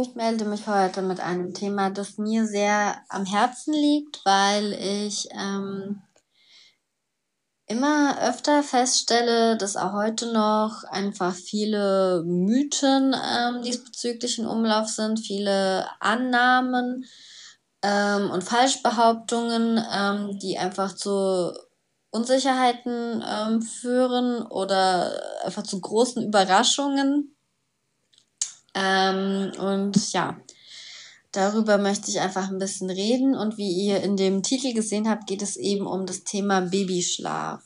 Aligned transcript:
Ich 0.00 0.14
melde 0.14 0.44
mich 0.44 0.66
heute 0.66 1.02
mit 1.02 1.20
einem 1.20 1.54
Thema, 1.54 1.90
das 1.90 2.18
mir 2.18 2.46
sehr 2.46 2.96
am 3.08 3.26
Herzen 3.26 3.74
liegt, 3.74 4.24
weil 4.24 4.72
ich 4.72 5.28
ähm, 5.32 6.02
immer 7.66 8.20
öfter 8.22 8.62
feststelle, 8.62 9.56
dass 9.56 9.76
auch 9.76 9.92
heute 9.92 10.32
noch 10.32 10.84
einfach 10.84 11.34
viele 11.34 12.22
Mythen 12.24 13.14
ähm, 13.14 13.62
diesbezüglich 13.62 14.38
in 14.38 14.46
Umlauf 14.46 14.88
sind, 14.88 15.20
viele 15.20 15.86
Annahmen 16.00 17.04
ähm, 17.82 18.30
und 18.30 18.44
Falschbehauptungen, 18.44 19.82
ähm, 19.92 20.38
die 20.38 20.58
einfach 20.58 20.94
zu 20.94 21.52
Unsicherheiten 22.10 23.24
ähm, 23.26 23.60
führen 23.62 24.42
oder 24.42 25.44
einfach 25.44 25.64
zu 25.64 25.80
großen 25.80 26.22
Überraschungen. 26.22 27.33
Ähm, 28.74 29.52
und 29.58 30.12
ja, 30.12 30.36
darüber 31.32 31.78
möchte 31.78 32.10
ich 32.10 32.20
einfach 32.20 32.48
ein 32.48 32.58
bisschen 32.58 32.90
reden. 32.90 33.36
Und 33.36 33.56
wie 33.56 33.70
ihr 33.70 34.02
in 34.02 34.16
dem 34.16 34.42
Titel 34.42 34.72
gesehen 34.74 35.08
habt, 35.08 35.26
geht 35.26 35.42
es 35.42 35.56
eben 35.56 35.86
um 35.86 36.06
das 36.06 36.24
Thema 36.24 36.60
Babyschlaf. 36.60 37.62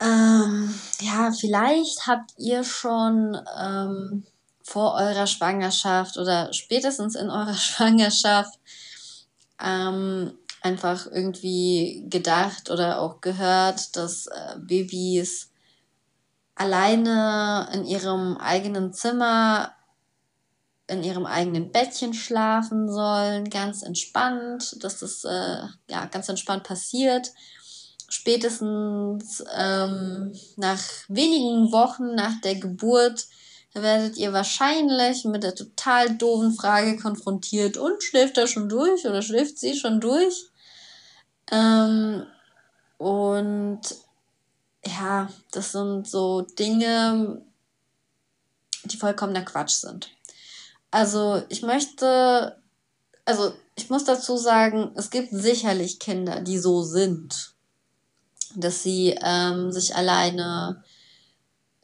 Ähm, 0.00 0.74
ja, 1.00 1.30
vielleicht 1.32 2.06
habt 2.06 2.32
ihr 2.36 2.64
schon 2.64 3.38
ähm, 3.56 4.24
vor 4.64 4.94
eurer 4.94 5.26
Schwangerschaft 5.28 6.18
oder 6.18 6.52
spätestens 6.52 7.14
in 7.14 7.30
eurer 7.30 7.54
Schwangerschaft 7.56 8.58
ähm, 9.60 10.32
einfach 10.60 11.06
irgendwie 11.06 12.04
gedacht 12.08 12.70
oder 12.70 13.00
auch 13.00 13.20
gehört, 13.20 13.96
dass 13.96 14.26
äh, 14.26 14.56
Babys 14.58 15.51
alleine 16.62 17.68
in 17.74 17.84
ihrem 17.84 18.36
eigenen 18.36 18.92
Zimmer, 18.92 19.72
in 20.86 21.02
ihrem 21.02 21.26
eigenen 21.26 21.72
Bettchen 21.72 22.14
schlafen 22.14 22.88
sollen, 22.90 23.50
ganz 23.50 23.82
entspannt, 23.82 24.76
dass 24.82 25.00
das 25.00 25.24
äh, 25.24 25.66
ja 25.90 26.06
ganz 26.06 26.28
entspannt 26.28 26.62
passiert. 26.62 27.32
Spätestens 28.08 29.42
ähm, 29.56 30.32
nach 30.56 30.82
wenigen 31.08 31.72
Wochen 31.72 32.14
nach 32.14 32.40
der 32.42 32.56
Geburt 32.56 33.26
werdet 33.74 34.16
ihr 34.18 34.32
wahrscheinlich 34.32 35.24
mit 35.24 35.42
der 35.42 35.54
total 35.54 36.16
doofen 36.16 36.52
Frage 36.52 36.96
konfrontiert 36.96 37.76
und 37.76 38.02
schläft 38.02 38.36
er 38.38 38.46
schon 38.46 38.68
durch 38.68 39.04
oder 39.06 39.22
schläft 39.22 39.58
sie 39.58 39.74
schon 39.74 40.00
durch? 40.00 40.50
Ähm, 41.50 42.26
und 42.98 43.80
ja, 45.02 45.28
das 45.50 45.72
sind 45.72 46.06
so 46.06 46.42
Dinge, 46.42 47.42
die 48.84 48.96
vollkommener 48.96 49.42
Quatsch 49.42 49.74
sind. 49.74 50.10
Also 50.90 51.42
ich 51.48 51.62
möchte, 51.62 52.56
also 53.24 53.52
ich 53.74 53.90
muss 53.90 54.04
dazu 54.04 54.36
sagen, 54.36 54.92
es 54.94 55.10
gibt 55.10 55.30
sicherlich 55.32 55.98
Kinder, 55.98 56.40
die 56.40 56.58
so 56.58 56.82
sind, 56.82 57.54
dass 58.54 58.82
sie 58.82 59.18
ähm, 59.22 59.72
sich 59.72 59.96
alleine 59.96 60.84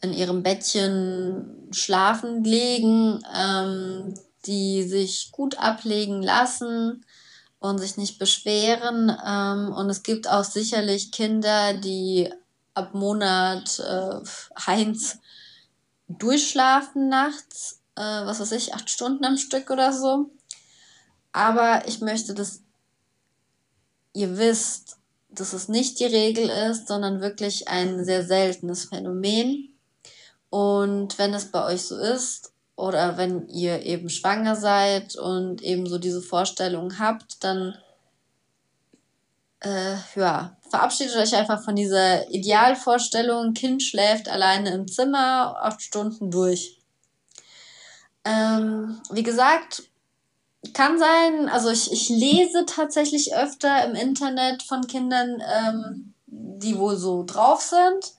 in 0.00 0.12
ihrem 0.12 0.44
Bettchen 0.44 1.68
schlafen 1.72 2.44
legen, 2.44 3.24
ähm, 3.34 4.14
die 4.46 4.84
sich 4.84 5.32
gut 5.32 5.58
ablegen 5.58 6.22
lassen 6.22 7.04
und 7.58 7.78
sich 7.78 7.96
nicht 7.96 8.18
beschweren. 8.20 9.10
Ähm, 9.26 9.72
und 9.72 9.90
es 9.90 10.04
gibt 10.04 10.28
auch 10.28 10.44
sicherlich 10.44 11.10
Kinder, 11.10 11.74
die 11.74 12.30
ab 12.78 12.94
Monat 12.94 13.80
äh, 13.80 14.20
eins 14.66 15.18
durchschlafen 16.08 17.08
nachts, 17.08 17.80
äh, 17.96 18.00
was 18.00 18.40
weiß 18.40 18.52
ich, 18.52 18.74
acht 18.74 18.88
Stunden 18.88 19.24
am 19.24 19.36
Stück 19.36 19.70
oder 19.70 19.92
so. 19.92 20.30
Aber 21.32 21.86
ich 21.86 22.00
möchte, 22.00 22.34
dass 22.34 22.62
ihr 24.14 24.38
wisst, 24.38 24.96
dass 25.28 25.52
es 25.52 25.68
nicht 25.68 26.00
die 26.00 26.06
Regel 26.06 26.48
ist, 26.48 26.88
sondern 26.88 27.20
wirklich 27.20 27.68
ein 27.68 28.04
sehr 28.04 28.24
seltenes 28.24 28.86
Phänomen. 28.86 29.74
Und 30.50 31.18
wenn 31.18 31.34
es 31.34 31.50
bei 31.50 31.64
euch 31.66 31.82
so 31.82 31.96
ist, 31.96 32.52
oder 32.78 33.16
wenn 33.16 33.48
ihr 33.48 33.82
eben 33.82 34.08
schwanger 34.08 34.54
seid 34.54 35.16
und 35.16 35.62
eben 35.62 35.86
so 35.86 35.98
diese 35.98 36.22
Vorstellung 36.22 37.00
habt, 37.00 37.42
dann 37.42 37.76
äh, 39.60 39.96
ja, 40.14 40.56
verabschiedet 40.70 41.16
euch 41.16 41.34
einfach 41.34 41.62
von 41.62 41.76
dieser 41.76 42.30
Idealvorstellung, 42.30 43.54
Kind 43.54 43.82
schläft 43.82 44.28
alleine 44.28 44.70
im 44.70 44.88
Zimmer 44.88 45.56
acht 45.60 45.82
Stunden 45.82 46.30
durch. 46.30 46.78
Ähm, 48.24 49.00
wie 49.10 49.22
gesagt, 49.22 49.84
kann 50.74 50.98
sein, 50.98 51.48
also 51.48 51.70
ich, 51.70 51.92
ich 51.92 52.08
lese 52.08 52.66
tatsächlich 52.66 53.34
öfter 53.34 53.84
im 53.84 53.94
Internet 53.94 54.62
von 54.62 54.86
Kindern, 54.86 55.40
ähm, 55.40 56.14
die 56.26 56.78
wohl 56.78 56.96
so 56.96 57.24
drauf 57.24 57.62
sind. 57.62 58.14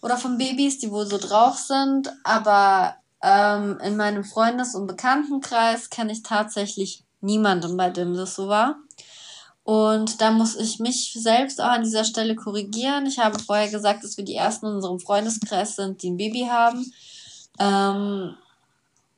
Oder 0.00 0.16
von 0.16 0.38
Babys, 0.38 0.78
die 0.78 0.90
wohl 0.90 1.06
so 1.06 1.18
drauf 1.18 1.58
sind. 1.58 2.12
Aber 2.24 2.96
ähm, 3.22 3.78
in 3.82 3.96
meinem 3.96 4.24
Freundes- 4.24 4.74
und 4.74 4.86
Bekanntenkreis 4.86 5.90
kenne 5.90 6.12
ich 6.12 6.22
tatsächlich 6.22 7.04
niemanden, 7.20 7.76
bei 7.76 7.90
dem 7.90 8.14
das 8.14 8.34
so 8.34 8.48
war. 8.48 8.76
Und 9.68 10.22
da 10.22 10.30
muss 10.30 10.56
ich 10.56 10.78
mich 10.78 11.12
selbst 11.12 11.60
auch 11.60 11.68
an 11.68 11.82
dieser 11.82 12.04
Stelle 12.04 12.34
korrigieren. 12.34 13.04
Ich 13.04 13.18
habe 13.18 13.38
vorher 13.38 13.68
gesagt, 13.68 14.02
dass 14.02 14.16
wir 14.16 14.24
die 14.24 14.34
ersten 14.34 14.64
in 14.64 14.76
unserem 14.76 14.98
Freundeskreis 14.98 15.76
sind, 15.76 16.02
die 16.02 16.08
ein 16.08 16.16
Baby 16.16 16.48
haben. 16.50 16.90
Ähm, 17.60 18.34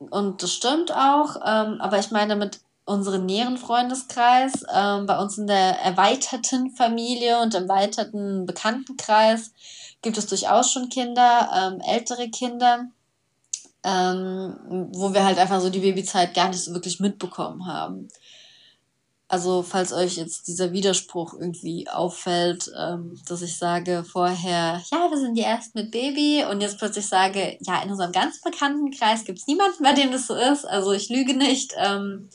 und 0.09 0.43
das 0.43 0.51
stimmt 0.51 0.91
auch. 0.93 1.37
Ähm, 1.37 1.79
aber 1.79 1.99
ich 1.99 2.11
meine 2.11 2.35
mit 2.35 2.59
unserem 2.83 3.25
näheren 3.25 3.55
Freundeskreis, 3.55 4.65
ähm, 4.75 5.05
bei 5.05 5.17
uns 5.19 5.37
in 5.37 5.47
der 5.47 5.79
erweiterten 5.79 6.71
Familie 6.71 7.39
und 7.39 7.55
erweiterten 7.55 8.45
Bekanntenkreis 8.45 9.53
gibt 10.01 10.17
es 10.17 10.25
durchaus 10.25 10.69
schon 10.69 10.89
Kinder, 10.89 11.49
ähm, 11.55 11.79
ältere 11.79 12.29
Kinder 12.29 12.89
ähm, 13.83 14.89
wo 14.93 15.13
wir 15.13 15.25
halt 15.25 15.39
einfach 15.39 15.59
so 15.59 15.69
die 15.69 15.79
Babyzeit 15.79 16.33
gar 16.33 16.49
nicht 16.49 16.63
so 16.63 16.73
wirklich 16.73 16.99
mitbekommen 16.99 17.65
haben. 17.65 18.07
Also 19.31 19.63
falls 19.63 19.93
euch 19.93 20.17
jetzt 20.17 20.47
dieser 20.47 20.73
Widerspruch 20.73 21.33
irgendwie 21.33 21.87
auffällt, 21.87 22.69
ähm, 22.77 23.17
dass 23.27 23.41
ich 23.41 23.57
sage 23.57 24.03
vorher, 24.03 24.81
ja, 24.91 25.09
wir 25.09 25.17
sind 25.17 25.35
die 25.35 25.43
Ersten 25.43 25.79
mit 25.79 25.91
Baby 25.91 26.43
und 26.49 26.59
jetzt 26.59 26.77
plötzlich 26.77 27.07
sage, 27.07 27.57
ja, 27.61 27.81
in 27.81 27.89
unserem 27.89 28.11
ganz 28.11 28.41
bekannten 28.41 28.91
Kreis 28.91 29.23
gibt 29.23 29.39
es 29.39 29.47
niemanden, 29.47 29.83
bei 29.83 29.93
dem 29.93 30.11
das 30.11 30.27
so 30.27 30.35
ist. 30.35 30.65
Also 30.65 30.91
ich 30.91 31.09
lüge 31.09 31.33
nicht. 31.33 31.73
Ähm, 31.77 32.29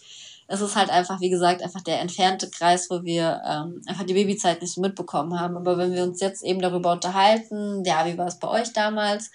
es 0.48 0.60
ist 0.60 0.76
halt 0.76 0.90
einfach, 0.90 1.20
wie 1.20 1.28
gesagt, 1.28 1.62
einfach 1.62 1.82
der 1.82 2.00
entfernte 2.00 2.48
Kreis, 2.48 2.88
wo 2.88 3.02
wir 3.02 3.42
ähm, 3.44 3.82
einfach 3.86 4.04
die 4.04 4.14
Babyzeit 4.14 4.62
nicht 4.62 4.72
so 4.72 4.80
mitbekommen 4.80 5.38
haben. 5.38 5.56
Aber 5.56 5.76
wenn 5.76 5.92
wir 5.92 6.02
uns 6.02 6.20
jetzt 6.20 6.42
eben 6.44 6.60
darüber 6.60 6.92
unterhalten, 6.92 7.84
ja, 7.84 8.06
wie 8.06 8.16
war 8.16 8.28
es 8.28 8.38
bei 8.38 8.48
euch 8.48 8.72
damals? 8.72 9.30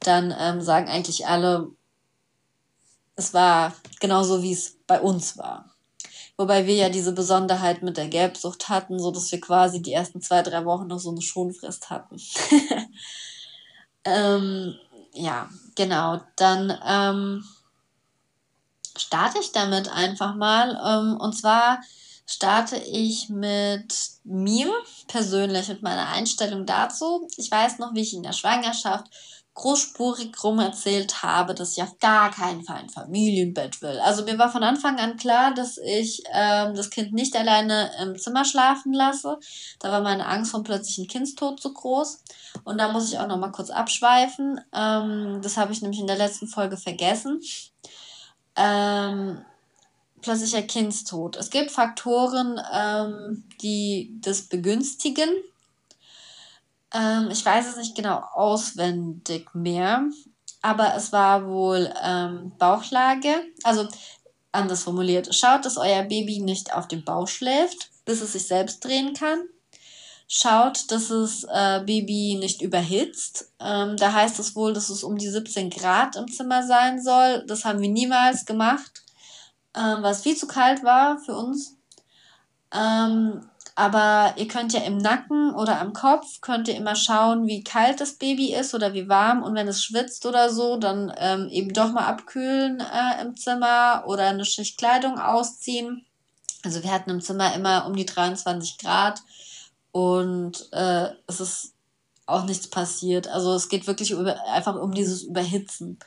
dann 0.00 0.34
ähm, 0.38 0.60
sagen 0.60 0.88
eigentlich 0.88 1.26
alle, 1.26 1.70
es 3.16 3.32
war 3.34 3.74
genauso, 4.00 4.42
wie 4.42 4.52
es 4.52 4.76
bei 4.86 5.00
uns 5.00 5.38
war. 5.38 5.75
Wobei 6.38 6.66
wir 6.66 6.74
ja 6.74 6.88
diese 6.90 7.12
Besonderheit 7.12 7.82
mit 7.82 7.96
der 7.96 8.08
Gelbsucht 8.08 8.68
hatten, 8.68 8.98
so 8.98 9.10
dass 9.10 9.32
wir 9.32 9.40
quasi 9.40 9.80
die 9.80 9.92
ersten 9.92 10.20
zwei, 10.20 10.42
drei 10.42 10.64
Wochen 10.66 10.86
noch 10.86 10.98
so 10.98 11.10
eine 11.10 11.22
Schonfrist 11.22 11.88
hatten. 11.88 12.16
ähm, 14.04 14.74
ja, 15.14 15.48
genau. 15.74 16.20
Dann 16.36 16.78
ähm, 16.86 17.44
starte 18.98 19.38
ich 19.38 19.52
damit 19.52 19.88
einfach 19.88 20.34
mal. 20.34 20.78
Ähm, 20.84 21.18
und 21.18 21.32
zwar 21.32 21.80
starte 22.26 22.76
ich 22.76 23.28
mit 23.30 23.94
mir 24.24 24.72
persönlich, 25.06 25.68
mit 25.68 25.82
meiner 25.82 26.08
Einstellung 26.08 26.66
dazu. 26.66 27.28
Ich 27.36 27.50
weiß 27.50 27.78
noch, 27.78 27.94
wie 27.94 28.02
ich 28.02 28.14
in 28.14 28.22
der 28.22 28.32
Schwangerschaft 28.32 29.06
großspurig 29.56 30.32
rum 30.44 30.58
erzählt 30.58 31.22
habe, 31.22 31.54
dass 31.54 31.76
ich 31.76 31.82
auf 31.82 31.98
gar 31.98 32.30
keinen 32.30 32.62
Fall 32.62 32.76
ein 32.76 32.90
Familienbett 32.90 33.80
will. 33.80 33.98
Also 34.00 34.22
mir 34.22 34.38
war 34.38 34.52
von 34.52 34.62
Anfang 34.62 34.98
an 34.98 35.16
klar, 35.16 35.54
dass 35.54 35.78
ich 35.78 36.22
ähm, 36.32 36.74
das 36.74 36.90
Kind 36.90 37.14
nicht 37.14 37.34
alleine 37.34 37.90
im 38.02 38.18
Zimmer 38.18 38.44
schlafen 38.44 38.92
lasse. 38.92 39.38
Da 39.80 39.90
war 39.90 40.02
meine 40.02 40.26
Angst 40.26 40.50
vor 40.50 40.62
plötzlichen 40.62 41.08
Kindstod 41.08 41.58
zu 41.58 41.72
groß. 41.72 42.22
Und 42.64 42.78
da 42.78 42.92
muss 42.92 43.10
ich 43.10 43.18
auch 43.18 43.26
noch 43.26 43.38
mal 43.38 43.50
kurz 43.50 43.70
abschweifen. 43.70 44.60
Ähm, 44.74 45.40
das 45.42 45.56
habe 45.56 45.72
ich 45.72 45.80
nämlich 45.80 46.00
in 46.00 46.06
der 46.06 46.18
letzten 46.18 46.48
Folge 46.48 46.76
vergessen. 46.76 47.40
Ähm, 48.56 49.42
plötzlicher 50.20 50.62
Kindstod. 50.62 51.36
Es 51.36 51.48
gibt 51.48 51.70
Faktoren, 51.70 52.60
ähm, 52.74 53.44
die 53.62 54.18
das 54.20 54.42
begünstigen 54.42 55.30
ähm, 56.94 57.28
ich 57.30 57.44
weiß 57.44 57.68
es 57.68 57.76
nicht 57.76 57.94
genau 57.94 58.22
auswendig 58.32 59.54
mehr, 59.54 60.04
aber 60.62 60.94
es 60.94 61.12
war 61.12 61.46
wohl 61.46 61.92
ähm, 62.02 62.52
Bauchlage. 62.58 63.34
Also 63.62 63.88
anders 64.52 64.82
formuliert, 64.82 65.34
schaut, 65.34 65.64
dass 65.64 65.76
euer 65.76 66.02
Baby 66.04 66.40
nicht 66.40 66.74
auf 66.74 66.88
dem 66.88 67.04
Bauch 67.04 67.28
schläft, 67.28 67.90
bis 68.04 68.20
es 68.20 68.32
sich 68.32 68.46
selbst 68.46 68.84
drehen 68.84 69.14
kann. 69.14 69.40
schaut, 70.28 70.90
dass 70.90 71.08
das 71.08 71.44
äh, 71.44 71.84
Baby 71.86 72.36
nicht 72.40 72.60
überhitzt. 72.60 73.52
Ähm, 73.60 73.96
da 73.96 74.12
heißt 74.12 74.40
es 74.40 74.56
wohl, 74.56 74.72
dass 74.72 74.88
es 74.90 75.04
um 75.04 75.16
die 75.16 75.28
17 75.28 75.70
Grad 75.70 76.16
im 76.16 76.26
Zimmer 76.26 76.66
sein 76.66 77.00
soll. 77.00 77.44
Das 77.46 77.64
haben 77.64 77.80
wir 77.80 77.88
niemals 77.88 78.44
gemacht, 78.44 79.04
ähm, 79.76 80.02
weil 80.02 80.12
es 80.12 80.22
viel 80.22 80.36
zu 80.36 80.48
kalt 80.48 80.82
war 80.82 81.18
für 81.18 81.36
uns. 81.36 81.76
Ähm, 82.72 83.48
aber 83.76 84.32
ihr 84.38 84.48
könnt 84.48 84.72
ja 84.72 84.80
im 84.80 84.96
Nacken 84.96 85.54
oder 85.54 85.78
am 85.80 85.92
Kopf 85.92 86.40
könnt 86.40 86.66
ihr 86.66 86.76
immer 86.76 86.96
schauen, 86.96 87.46
wie 87.46 87.62
kalt 87.62 88.00
das 88.00 88.14
Baby 88.14 88.54
ist 88.54 88.74
oder 88.74 88.94
wie 88.94 89.08
warm. 89.10 89.42
Und 89.42 89.54
wenn 89.54 89.68
es 89.68 89.84
schwitzt 89.84 90.24
oder 90.24 90.48
so, 90.50 90.78
dann 90.78 91.12
ähm, 91.18 91.48
eben 91.50 91.74
doch 91.74 91.92
mal 91.92 92.06
abkühlen 92.06 92.80
äh, 92.80 93.20
im 93.22 93.36
Zimmer 93.36 94.04
oder 94.06 94.28
eine 94.28 94.46
Schicht 94.46 94.78
Kleidung 94.78 95.18
ausziehen. 95.18 96.06
Also 96.64 96.82
wir 96.82 96.90
hatten 96.90 97.10
im 97.10 97.20
Zimmer 97.20 97.54
immer 97.54 97.84
um 97.86 97.94
die 97.94 98.06
23 98.06 98.78
Grad 98.78 99.20
und 99.92 100.72
äh, 100.72 101.10
es 101.26 101.40
ist 101.40 101.74
auch 102.24 102.44
nichts 102.44 102.68
passiert. 102.68 103.28
Also 103.28 103.52
es 103.52 103.68
geht 103.68 103.86
wirklich 103.86 104.10
über, 104.10 104.42
einfach 104.48 104.74
um 104.76 104.92
dieses 104.92 105.22
Überhitzen. 105.22 105.98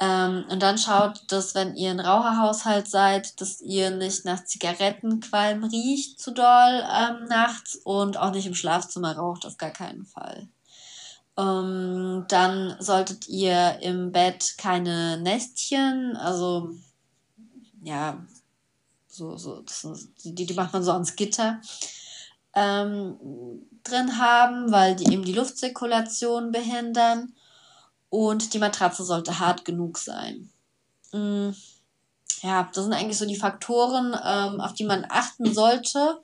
Ähm, 0.00 0.44
und 0.48 0.60
dann 0.60 0.76
schaut, 0.76 1.20
dass 1.28 1.54
wenn 1.54 1.76
ihr 1.76 1.90
ein 1.90 2.00
Raucherhaushalt 2.00 2.88
seid, 2.88 3.40
dass 3.40 3.60
ihr 3.60 3.90
nicht 3.90 4.24
nach 4.24 4.44
Zigarettenqualm 4.44 5.64
riecht 5.64 6.20
zu 6.20 6.32
doll 6.32 6.84
ähm, 6.92 7.26
nachts 7.28 7.76
und 7.84 8.16
auch 8.16 8.32
nicht 8.32 8.46
im 8.46 8.56
Schlafzimmer 8.56 9.16
raucht, 9.16 9.46
auf 9.46 9.56
gar 9.56 9.70
keinen 9.70 10.04
Fall. 10.04 10.48
Ähm, 11.36 12.24
dann 12.28 12.76
solltet 12.80 13.28
ihr 13.28 13.78
im 13.82 14.10
Bett 14.10 14.54
keine 14.58 15.18
Nestchen, 15.18 16.16
also 16.16 16.70
ja, 17.82 18.24
so, 19.06 19.36
so, 19.36 19.62
die, 20.24 20.46
die 20.46 20.54
macht 20.54 20.72
man 20.72 20.82
so 20.82 20.92
ans 20.92 21.14
Gitter, 21.14 21.60
ähm, 22.54 23.16
drin 23.84 24.18
haben, 24.18 24.72
weil 24.72 24.96
die 24.96 25.12
eben 25.12 25.24
die 25.24 25.32
Luftzirkulation 25.32 26.50
behindern 26.50 27.32
und 28.14 28.54
die 28.54 28.60
Matratze 28.60 29.02
sollte 29.02 29.40
hart 29.40 29.64
genug 29.64 29.98
sein. 29.98 30.48
Mm, 31.10 31.50
ja, 32.42 32.70
das 32.72 32.84
sind 32.84 32.92
eigentlich 32.92 33.18
so 33.18 33.26
die 33.26 33.34
Faktoren, 33.34 34.16
ähm, 34.24 34.60
auf 34.60 34.72
die 34.74 34.84
man 34.84 35.04
achten 35.08 35.52
sollte. 35.52 36.22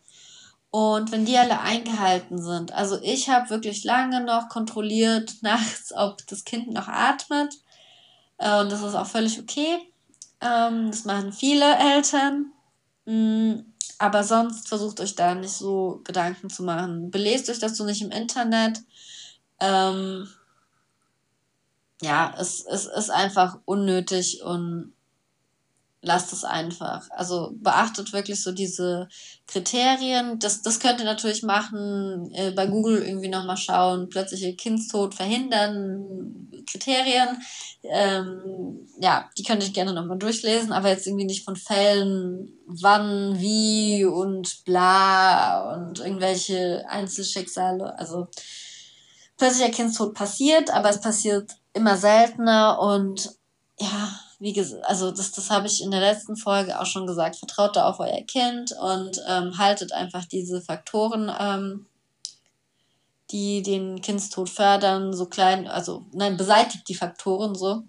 Und 0.70 1.10
wenn 1.10 1.26
die 1.26 1.36
alle 1.36 1.58
eingehalten 1.58 2.40
sind, 2.40 2.70
also 2.70 2.96
ich 3.02 3.28
habe 3.28 3.50
wirklich 3.50 3.82
lange 3.82 4.22
noch 4.22 4.48
kontrolliert 4.48 5.34
nachts, 5.42 5.92
ob 5.92 6.24
das 6.28 6.44
Kind 6.44 6.72
noch 6.72 6.86
atmet. 6.86 7.54
Äh, 8.38 8.60
und 8.60 8.70
das 8.70 8.82
ist 8.82 8.94
auch 8.94 9.08
völlig 9.08 9.40
okay. 9.40 9.78
Ähm, 10.40 10.92
das 10.92 11.04
machen 11.04 11.32
viele 11.32 11.76
Eltern. 11.76 12.52
Mm, 13.04 13.62
aber 13.98 14.22
sonst 14.22 14.68
versucht 14.68 15.00
euch 15.00 15.16
da 15.16 15.34
nicht 15.34 15.54
so 15.54 16.02
Gedanken 16.04 16.50
zu 16.50 16.62
machen. 16.62 17.10
Belest 17.10 17.50
euch 17.50 17.58
so 17.58 17.84
nicht 17.84 18.00
im 18.00 18.12
Internet. 18.12 18.78
Ähm, 19.58 20.28
ja, 22.02 22.34
es, 22.38 22.64
es 22.66 22.86
ist 22.86 23.10
einfach 23.10 23.58
unnötig 23.64 24.42
und 24.42 24.94
lasst 26.02 26.32
es 26.32 26.44
einfach. 26.44 27.08
Also 27.10 27.52
beachtet 27.56 28.12
wirklich 28.12 28.42
so 28.42 28.52
diese 28.52 29.08
Kriterien. 29.46 30.38
Das, 30.38 30.62
das 30.62 30.80
könnt 30.80 31.00
ihr 31.00 31.04
natürlich 31.04 31.42
machen, 31.42 32.32
äh, 32.34 32.52
bei 32.52 32.66
Google 32.66 33.02
irgendwie 33.02 33.28
nochmal 33.28 33.58
schauen, 33.58 34.08
plötzliche 34.08 34.54
Kindstod 34.54 35.14
verhindern, 35.14 36.48
Kriterien. 36.70 37.42
Ähm, 37.82 38.88
ja, 38.98 39.28
die 39.36 39.42
könnt 39.42 39.62
ihr 39.62 39.70
gerne 39.70 39.92
nochmal 39.92 40.18
durchlesen, 40.18 40.72
aber 40.72 40.88
jetzt 40.88 41.06
irgendwie 41.06 41.26
nicht 41.26 41.44
von 41.44 41.56
Fällen, 41.56 42.52
wann, 42.66 43.38
wie 43.38 44.04
und 44.04 44.64
bla 44.64 45.74
und 45.74 46.00
irgendwelche 46.00 46.84
Einzelschicksale. 46.88 47.98
Also 47.98 48.28
plötzlicher 49.36 49.70
Kindstod 49.70 50.14
passiert, 50.14 50.70
aber 50.70 50.88
es 50.88 51.00
passiert 51.00 51.59
immer 51.72 51.96
seltener 51.96 52.80
und 52.80 53.30
ja, 53.78 54.20
wie 54.38 54.52
gesagt, 54.52 54.84
also 54.86 55.10
das, 55.10 55.32
das 55.32 55.50
habe 55.50 55.66
ich 55.66 55.82
in 55.82 55.90
der 55.90 56.00
letzten 56.00 56.36
Folge 56.36 56.80
auch 56.80 56.86
schon 56.86 57.06
gesagt, 57.06 57.36
vertraut 57.36 57.76
da 57.76 57.88
auf 57.88 58.00
euer 58.00 58.22
Kind 58.22 58.72
und 58.72 59.20
ähm, 59.28 59.58
haltet 59.58 59.92
einfach 59.92 60.24
diese 60.24 60.60
Faktoren, 60.62 61.30
ähm, 61.38 61.86
die 63.30 63.62
den 63.62 64.00
Kindstod 64.00 64.48
fördern, 64.48 65.12
so 65.12 65.26
klein, 65.26 65.68
also 65.68 66.06
nein, 66.12 66.36
beseitigt 66.36 66.88
die 66.88 66.94
Faktoren 66.94 67.54
so 67.54 67.84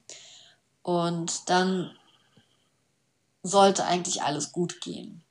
und 0.84 1.50
dann 1.50 1.92
sollte 3.44 3.86
eigentlich 3.86 4.22
alles 4.22 4.51
gut 4.51 4.81
gehen. 4.81 5.24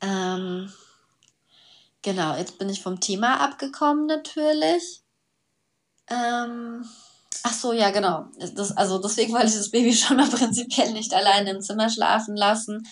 Ähm, 0.00 0.72
genau, 2.02 2.36
jetzt 2.36 2.58
bin 2.58 2.68
ich 2.68 2.82
vom 2.82 3.00
Thema 3.00 3.40
abgekommen 3.40 4.06
natürlich. 4.06 5.02
Ähm, 6.08 6.84
Ach 7.44 7.52
so, 7.52 7.72
ja, 7.72 7.90
genau. 7.90 8.26
Das, 8.54 8.76
also 8.76 8.98
deswegen 8.98 9.32
wollte 9.32 9.46
ich 9.46 9.54
das 9.54 9.70
Baby 9.70 9.92
schon 9.94 10.16
mal 10.16 10.28
prinzipiell 10.28 10.92
nicht 10.92 11.14
alleine 11.14 11.50
im 11.50 11.60
Zimmer 11.60 11.88
schlafen 11.88 12.36
lassen, 12.36 12.86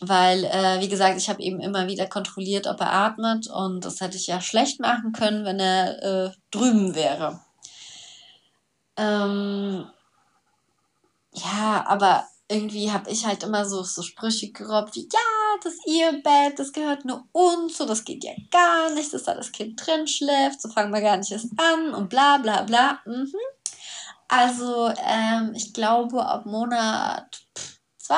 weil, 0.00 0.44
äh, 0.44 0.80
wie 0.80 0.88
gesagt, 0.88 1.18
ich 1.18 1.28
habe 1.28 1.42
eben 1.42 1.60
immer 1.60 1.86
wieder 1.86 2.06
kontrolliert, 2.06 2.66
ob 2.66 2.80
er 2.80 2.92
atmet 2.92 3.48
und 3.48 3.84
das 3.84 4.00
hätte 4.00 4.16
ich 4.16 4.26
ja 4.26 4.40
schlecht 4.40 4.80
machen 4.80 5.12
können, 5.12 5.44
wenn 5.44 5.58
er 5.58 6.02
äh, 6.02 6.30
drüben 6.50 6.94
wäre. 6.94 7.40
Ähm, 8.96 9.86
ja, 11.32 11.84
aber 11.86 12.24
irgendwie 12.48 12.90
habe 12.92 13.10
ich 13.10 13.26
halt 13.26 13.42
immer 13.42 13.64
so, 13.66 13.82
so 13.82 14.02
Sprüche 14.02 14.52
gerobbt 14.52 14.94
wie, 14.96 15.08
ja, 15.12 15.35
das 15.64 15.74
ist 15.74 15.86
ihr 15.86 16.12
Bett, 16.22 16.58
das 16.58 16.72
gehört 16.72 17.04
nur 17.04 17.26
uns, 17.32 17.76
so 17.76 17.86
das 17.86 18.04
geht 18.04 18.24
ja 18.24 18.32
gar 18.50 18.90
nicht, 18.90 19.12
dass 19.12 19.24
da 19.24 19.34
das 19.34 19.52
Kind 19.52 19.84
drin 19.84 20.06
schläft, 20.06 20.60
so 20.60 20.68
fangen 20.68 20.92
wir 20.92 21.00
gar 21.00 21.16
nicht 21.16 21.30
erst 21.32 21.50
an 21.56 21.94
und 21.94 22.08
bla 22.08 22.38
bla 22.38 22.62
bla. 22.62 23.00
Mhm. 23.04 23.32
Also, 24.28 24.92
ähm, 25.04 25.52
ich 25.54 25.72
glaube, 25.72 26.24
ab 26.24 26.46
Monat 26.46 27.40
zwei 27.98 28.16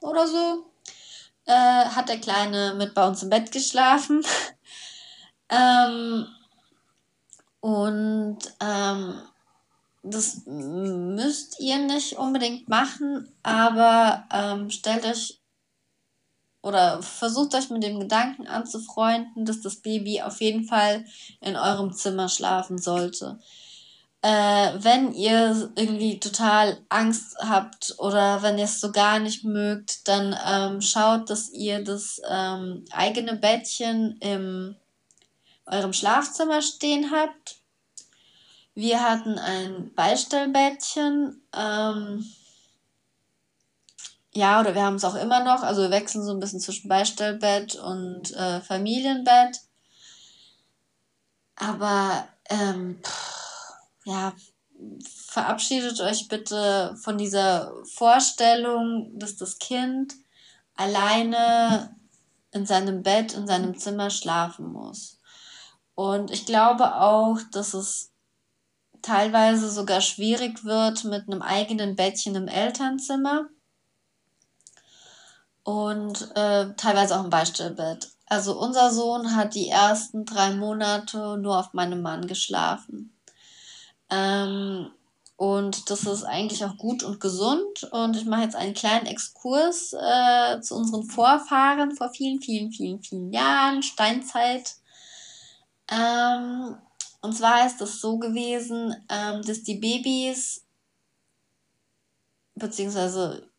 oder 0.00 0.26
so 0.26 0.64
äh, 1.44 1.84
hat 1.86 2.08
der 2.08 2.20
Kleine 2.20 2.74
mit 2.74 2.94
bei 2.94 3.06
uns 3.06 3.22
im 3.22 3.30
Bett 3.30 3.52
geschlafen. 3.52 4.24
ähm, 5.50 6.26
und 7.60 8.38
ähm, 8.60 9.20
das 10.02 10.42
müsst 10.46 11.60
ihr 11.60 11.78
nicht 11.78 12.16
unbedingt 12.16 12.68
machen, 12.68 13.30
aber 13.42 14.24
ähm, 14.32 14.70
stellt 14.70 15.04
euch 15.04 15.39
oder 16.62 17.02
versucht 17.02 17.54
euch 17.54 17.70
mit 17.70 17.82
dem 17.82 18.00
Gedanken 18.00 18.46
anzufreunden, 18.46 19.44
dass 19.44 19.60
das 19.60 19.76
Baby 19.76 20.22
auf 20.22 20.40
jeden 20.40 20.64
Fall 20.64 21.04
in 21.40 21.56
eurem 21.56 21.92
Zimmer 21.92 22.28
schlafen 22.28 22.78
sollte. 22.78 23.38
Äh, 24.22 24.72
wenn 24.74 25.14
ihr 25.14 25.72
irgendwie 25.76 26.20
total 26.20 26.76
Angst 26.90 27.38
habt 27.40 27.94
oder 27.98 28.42
wenn 28.42 28.58
ihr 28.58 28.64
es 28.64 28.78
so 28.78 28.92
gar 28.92 29.18
nicht 29.18 29.44
mögt, 29.44 30.06
dann 30.08 30.36
ähm, 30.46 30.82
schaut, 30.82 31.30
dass 31.30 31.50
ihr 31.50 31.82
das 31.82 32.20
ähm, 32.28 32.84
eigene 32.90 33.36
Bettchen 33.36 34.18
in 34.18 34.76
eurem 35.64 35.94
Schlafzimmer 35.94 36.60
stehen 36.60 37.10
habt. 37.10 37.56
Wir 38.74 39.02
hatten 39.02 39.38
ein 39.38 39.94
Beistellbettchen. 39.94 41.42
Ähm, 41.56 42.24
ja, 44.32 44.60
oder 44.60 44.74
wir 44.74 44.82
haben 44.82 44.94
es 44.96 45.04
auch 45.04 45.16
immer 45.16 45.42
noch. 45.42 45.62
Also 45.62 45.82
wir 45.82 45.90
wechseln 45.90 46.24
so 46.24 46.32
ein 46.32 46.40
bisschen 46.40 46.60
zwischen 46.60 46.88
Beistellbett 46.88 47.74
und 47.76 48.32
äh, 48.34 48.60
Familienbett. 48.60 49.60
Aber 51.56 52.28
ähm, 52.48 53.00
pff, 53.04 53.72
ja, 54.04 54.32
verabschiedet 55.28 56.00
euch 56.00 56.28
bitte 56.28 56.96
von 57.02 57.18
dieser 57.18 57.74
Vorstellung, 57.92 59.18
dass 59.18 59.36
das 59.36 59.58
Kind 59.58 60.14
alleine 60.74 61.94
in 62.52 62.66
seinem 62.66 63.02
Bett, 63.02 63.34
in 63.34 63.46
seinem 63.46 63.78
Zimmer 63.78 64.10
schlafen 64.10 64.72
muss. 64.72 65.18
Und 65.94 66.30
ich 66.30 66.46
glaube 66.46 66.94
auch, 66.96 67.38
dass 67.52 67.74
es 67.74 68.12
teilweise 69.02 69.70
sogar 69.70 70.00
schwierig 70.00 70.64
wird 70.64 71.04
mit 71.04 71.28
einem 71.28 71.42
eigenen 71.42 71.96
Bettchen 71.96 72.34
im 72.36 72.48
Elternzimmer 72.48 73.48
und 75.64 76.30
äh, 76.34 76.74
teilweise 76.76 77.18
auch 77.18 77.24
im 77.24 77.30
Beistellbett. 77.30 78.10
Also 78.26 78.58
unser 78.58 78.92
Sohn 78.92 79.34
hat 79.34 79.54
die 79.54 79.68
ersten 79.68 80.24
drei 80.24 80.52
Monate 80.52 81.36
nur 81.38 81.58
auf 81.58 81.72
meinem 81.72 82.00
Mann 82.00 82.26
geschlafen. 82.26 83.12
Ähm, 84.08 84.90
und 85.36 85.88
das 85.90 86.04
ist 86.04 86.24
eigentlich 86.24 86.64
auch 86.64 86.76
gut 86.76 87.02
und 87.02 87.18
gesund. 87.18 87.84
Und 87.92 88.16
ich 88.16 88.26
mache 88.26 88.42
jetzt 88.42 88.56
einen 88.56 88.74
kleinen 88.74 89.06
Exkurs 89.06 89.94
äh, 89.94 90.60
zu 90.60 90.76
unseren 90.76 91.04
Vorfahren 91.04 91.96
vor 91.96 92.10
vielen, 92.10 92.40
vielen, 92.40 92.70
vielen, 92.70 93.02
vielen 93.02 93.32
Jahren, 93.32 93.82
Steinzeit. 93.82 94.74
Ähm, 95.90 96.76
und 97.22 97.36
zwar 97.36 97.66
ist 97.66 97.80
es 97.80 98.00
so 98.00 98.18
gewesen, 98.18 98.94
ähm, 99.08 99.42
dass 99.42 99.62
die 99.62 99.76
Babys 99.76 100.64
beziehungsweise 102.54 103.49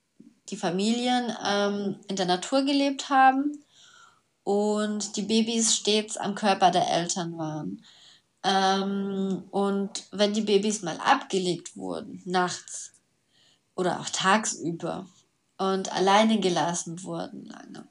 die 0.51 0.57
Familien 0.57 1.35
ähm, 1.45 1.95
in 2.07 2.17
der 2.17 2.25
Natur 2.25 2.63
gelebt 2.63 3.09
haben 3.09 3.63
und 4.43 5.15
die 5.15 5.21
Babys 5.21 5.75
stets 5.75 6.17
am 6.17 6.35
Körper 6.35 6.71
der 6.71 6.89
Eltern 6.89 7.37
waren. 7.37 7.83
Ähm, 8.43 9.43
und 9.51 10.03
wenn 10.11 10.33
die 10.33 10.41
Babys 10.41 10.81
mal 10.81 10.97
abgelegt 10.97 11.77
wurden, 11.77 12.21
nachts 12.25 12.91
oder 13.75 13.99
auch 13.99 14.09
tagsüber 14.09 15.07
und 15.57 15.91
alleine 15.93 16.39
gelassen 16.39 17.03
wurden 17.03 17.45
lange, 17.45 17.87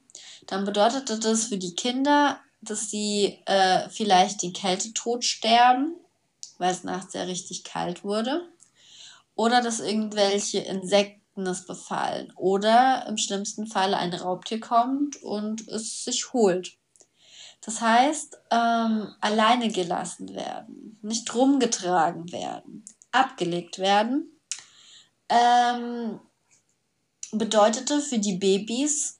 dann 0.47 0.65
bedeutete 0.65 1.19
das 1.19 1.45
für 1.45 1.57
die 1.57 1.75
Kinder, 1.75 2.39
dass 2.61 2.91
sie 2.91 3.39
äh, 3.45 3.89
vielleicht 3.89 4.43
den 4.43 4.53
Kältetod 4.53 5.25
sterben, 5.25 5.95
weil 6.59 6.71
es 6.71 6.83
nachts 6.83 7.13
ja 7.13 7.23
richtig 7.23 7.63
kalt 7.63 8.03
wurde, 8.03 8.47
oder 9.35 9.61
dass 9.63 9.79
irgendwelche 9.79 10.59
Insekten 10.59 11.20
es 11.35 11.65
befallen 11.65 12.31
oder 12.35 13.05
im 13.07 13.17
schlimmsten 13.17 13.67
Fall 13.67 13.93
ein 13.93 14.13
Raubtier 14.13 14.59
kommt 14.59 15.21
und 15.23 15.67
es 15.67 16.03
sich 16.03 16.33
holt. 16.33 16.77
Das 17.61 17.79
heißt, 17.79 18.37
ähm, 18.49 19.13
alleine 19.21 19.69
gelassen 19.69 20.33
werden, 20.33 20.99
nicht 21.01 21.33
rumgetragen 21.33 22.31
werden, 22.31 22.83
abgelegt 23.11 23.77
werden, 23.79 24.39
ähm, 25.29 26.19
bedeutete 27.31 28.01
für 28.01 28.19
die 28.19 28.37
Babys 28.37 29.19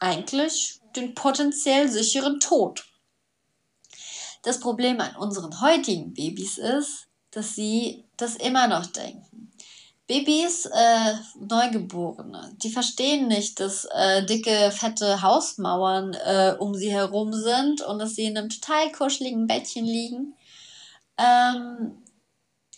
eigentlich 0.00 0.80
den 0.96 1.14
potenziell 1.14 1.88
sicheren 1.88 2.40
Tod. 2.40 2.84
Das 4.42 4.60
Problem 4.60 5.00
an 5.00 5.16
unseren 5.16 5.60
heutigen 5.60 6.14
Babys 6.14 6.58
ist, 6.58 7.08
dass 7.30 7.54
sie 7.54 8.04
das 8.16 8.36
immer 8.36 8.66
noch 8.66 8.86
denken. 8.86 9.47
Babys, 10.08 10.64
äh, 10.64 11.14
Neugeborene, 11.38 12.56
die 12.62 12.70
verstehen 12.70 13.28
nicht, 13.28 13.60
dass 13.60 13.84
äh, 13.84 14.24
dicke, 14.24 14.72
fette 14.72 15.20
Hausmauern 15.20 16.14
äh, 16.14 16.56
um 16.58 16.74
sie 16.74 16.90
herum 16.90 17.34
sind 17.34 17.82
und 17.82 17.98
dass 17.98 18.14
sie 18.14 18.24
in 18.24 18.38
einem 18.38 18.48
total 18.48 18.90
kuscheligen 18.90 19.46
Bettchen 19.46 19.84
liegen. 19.84 20.34
Ähm, 21.18 22.02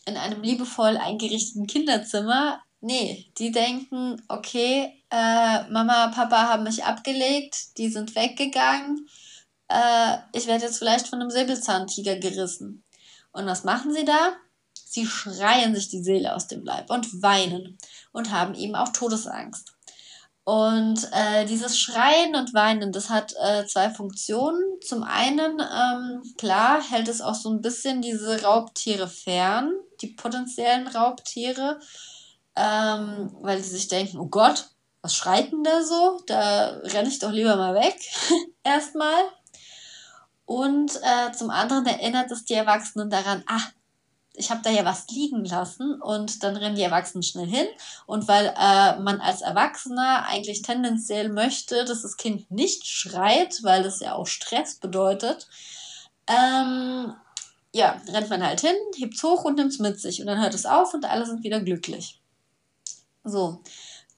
in 0.06 0.16
einem 0.16 0.42
liebevoll 0.42 0.96
eingerichteten 0.96 1.68
Kinderzimmer. 1.68 2.60
Nee, 2.80 3.30
die 3.38 3.52
denken, 3.52 4.20
okay, 4.26 4.92
äh, 5.10 5.70
Mama, 5.70 6.08
Papa 6.08 6.48
haben 6.48 6.64
mich 6.64 6.82
abgelegt, 6.82 7.78
die 7.78 7.90
sind 7.90 8.16
weggegangen. 8.16 9.08
Äh, 9.68 10.16
ich 10.32 10.48
werde 10.48 10.64
jetzt 10.64 10.78
vielleicht 10.78 11.06
von 11.06 11.20
einem 11.20 11.30
Säbelzahntiger 11.30 12.16
gerissen. 12.16 12.82
Und 13.30 13.46
was 13.46 13.62
machen 13.62 13.92
sie 13.92 14.04
da? 14.04 14.32
Sie 14.90 15.06
schreien 15.06 15.72
sich 15.72 15.88
die 15.88 16.02
Seele 16.02 16.34
aus 16.34 16.48
dem 16.48 16.64
Leib 16.64 16.90
und 16.90 17.22
weinen 17.22 17.78
und 18.10 18.32
haben 18.32 18.56
eben 18.56 18.74
auch 18.74 18.88
Todesangst. 18.88 19.72
Und 20.42 21.08
äh, 21.12 21.44
dieses 21.44 21.78
Schreien 21.78 22.34
und 22.34 22.54
Weinen, 22.54 22.90
das 22.90 23.08
hat 23.08 23.32
äh, 23.40 23.64
zwei 23.66 23.88
Funktionen. 23.90 24.60
Zum 24.84 25.04
einen, 25.04 25.60
ähm, 25.60 26.22
klar, 26.38 26.82
hält 26.82 27.06
es 27.06 27.20
auch 27.20 27.36
so 27.36 27.50
ein 27.50 27.60
bisschen 27.60 28.02
diese 28.02 28.42
Raubtiere 28.42 29.06
fern, 29.06 29.72
die 30.00 30.08
potenziellen 30.08 30.88
Raubtiere, 30.88 31.78
ähm, 32.56 33.30
weil 33.42 33.62
sie 33.62 33.70
sich 33.70 33.86
denken, 33.86 34.18
oh 34.18 34.26
Gott, 34.26 34.70
was 35.02 35.14
schreit 35.14 35.52
denn 35.52 35.62
da 35.62 35.84
so? 35.84 36.20
Da 36.26 36.80
renne 36.82 37.10
ich 37.10 37.20
doch 37.20 37.30
lieber 37.30 37.54
mal 37.54 37.76
weg, 37.76 37.94
erstmal. 38.64 39.22
Und 40.46 40.96
äh, 41.04 41.30
zum 41.30 41.50
anderen 41.50 41.86
erinnert 41.86 42.32
es 42.32 42.44
die 42.44 42.54
Erwachsenen 42.54 43.08
daran, 43.08 43.44
ah, 43.46 43.62
ich 44.40 44.50
habe 44.50 44.62
da 44.64 44.70
ja 44.70 44.84
was 44.84 45.06
liegen 45.08 45.44
lassen 45.44 46.00
und 46.00 46.42
dann 46.42 46.56
rennen 46.56 46.74
die 46.74 46.82
Erwachsenen 46.82 47.22
schnell 47.22 47.46
hin. 47.46 47.66
Und 48.06 48.26
weil 48.26 48.46
äh, 48.46 48.98
man 48.98 49.20
als 49.20 49.42
Erwachsener 49.42 50.24
eigentlich 50.26 50.62
tendenziell 50.62 51.28
möchte, 51.28 51.84
dass 51.84 52.02
das 52.02 52.16
Kind 52.16 52.50
nicht 52.50 52.86
schreit, 52.86 53.62
weil 53.62 53.82
das 53.82 54.00
ja 54.00 54.14
auch 54.14 54.26
Stress 54.26 54.76
bedeutet, 54.76 55.46
ähm, 56.26 57.14
ja, 57.72 58.00
rennt 58.08 58.30
man 58.30 58.44
halt 58.44 58.62
hin, 58.62 58.74
hebt 58.96 59.14
es 59.14 59.22
hoch 59.22 59.44
und 59.44 59.56
nimmt 59.56 59.72
es 59.72 59.78
mit 59.78 60.00
sich. 60.00 60.20
Und 60.20 60.26
dann 60.26 60.40
hört 60.40 60.54
es 60.54 60.66
auf 60.66 60.94
und 60.94 61.04
alle 61.04 61.26
sind 61.26 61.44
wieder 61.44 61.60
glücklich. 61.60 62.20
So. 63.22 63.60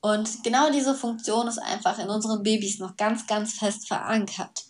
Und 0.00 0.43
genau 0.45 0.71
diese 0.71 0.95
Funktion 0.95 1.49
ist 1.49 1.59
einfach 1.59 1.99
in 1.99 2.09
unseren 2.09 2.43
Babys 2.43 2.79
noch 2.79 2.97
ganz, 2.97 3.26
ganz 3.26 3.55
fest 3.55 3.88
verankert. 3.88 4.64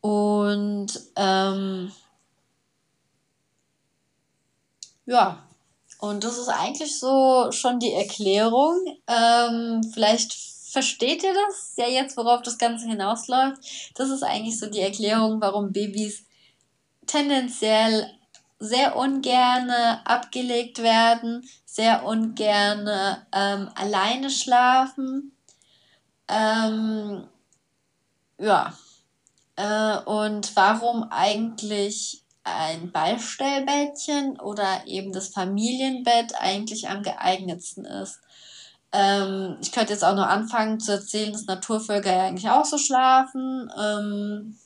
Und 0.00 0.88
ähm, 1.16 1.92
ja, 5.10 5.42
und 5.98 6.22
das 6.22 6.38
ist 6.38 6.48
eigentlich 6.48 6.98
so 6.98 7.50
schon 7.50 7.80
die 7.80 7.92
Erklärung. 7.92 8.78
Ähm, 9.08 9.82
vielleicht 9.92 10.32
versteht 10.32 11.24
ihr 11.24 11.34
das 11.34 11.74
ja 11.76 11.88
jetzt, 11.88 12.16
worauf 12.16 12.42
das 12.42 12.58
Ganze 12.58 12.86
hinausläuft. 12.86 13.58
Das 13.96 14.08
ist 14.08 14.22
eigentlich 14.22 14.58
so 14.58 14.70
die 14.70 14.80
Erklärung, 14.80 15.40
warum 15.40 15.72
Babys 15.72 16.24
tendenziell 17.08 18.08
sehr 18.60 18.94
ungerne 18.94 20.06
abgelegt 20.06 20.78
werden, 20.80 21.44
sehr 21.64 22.04
ungerne 22.04 23.26
ähm, 23.32 23.68
alleine 23.74 24.30
schlafen. 24.30 25.36
Ähm, 26.28 27.26
ja. 28.38 28.72
Äh, 29.56 29.98
und 30.04 30.54
warum 30.54 31.02
eigentlich 31.10 32.22
ein 32.56 32.92
Beistellbettchen 32.92 34.38
oder 34.40 34.86
eben 34.86 35.12
das 35.12 35.28
Familienbett 35.28 36.34
eigentlich 36.38 36.88
am 36.88 37.02
geeignetsten 37.02 37.84
ist. 37.84 38.20
Ähm, 38.92 39.56
ich 39.60 39.72
könnte 39.72 39.92
jetzt 39.92 40.04
auch 40.04 40.16
noch 40.16 40.26
anfangen 40.26 40.80
zu 40.80 40.92
erzählen, 40.92 41.32
dass 41.32 41.46
Naturvölker 41.46 42.12
ja 42.12 42.26
eigentlich 42.26 42.50
auch 42.50 42.64
so 42.64 42.78
schlafen. 42.78 43.70
Ähm, 43.80 44.58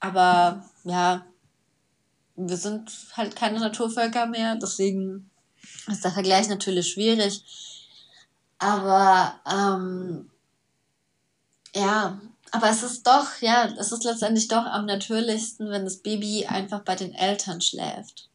aber 0.00 0.64
ja, 0.84 1.24
wir 2.36 2.56
sind 2.56 2.90
halt 3.16 3.36
keine 3.36 3.60
Naturvölker 3.60 4.26
mehr, 4.26 4.56
deswegen 4.56 5.30
ist 5.88 6.04
der 6.04 6.12
Vergleich 6.12 6.48
natürlich 6.48 6.88
schwierig. 6.92 7.44
Aber 8.58 9.34
ähm, 9.46 10.30
ja, 11.74 12.20
aber 12.52 12.70
es 12.70 12.82
ist 12.82 13.06
doch, 13.06 13.26
ja, 13.40 13.68
es 13.78 13.92
ist 13.92 14.04
letztendlich 14.04 14.48
doch 14.48 14.64
am 14.64 14.86
natürlichsten, 14.86 15.70
wenn 15.70 15.84
das 15.84 15.98
Baby 15.98 16.46
einfach 16.46 16.80
bei 16.80 16.94
den 16.94 17.14
Eltern 17.14 17.60
schläft. 17.60 18.28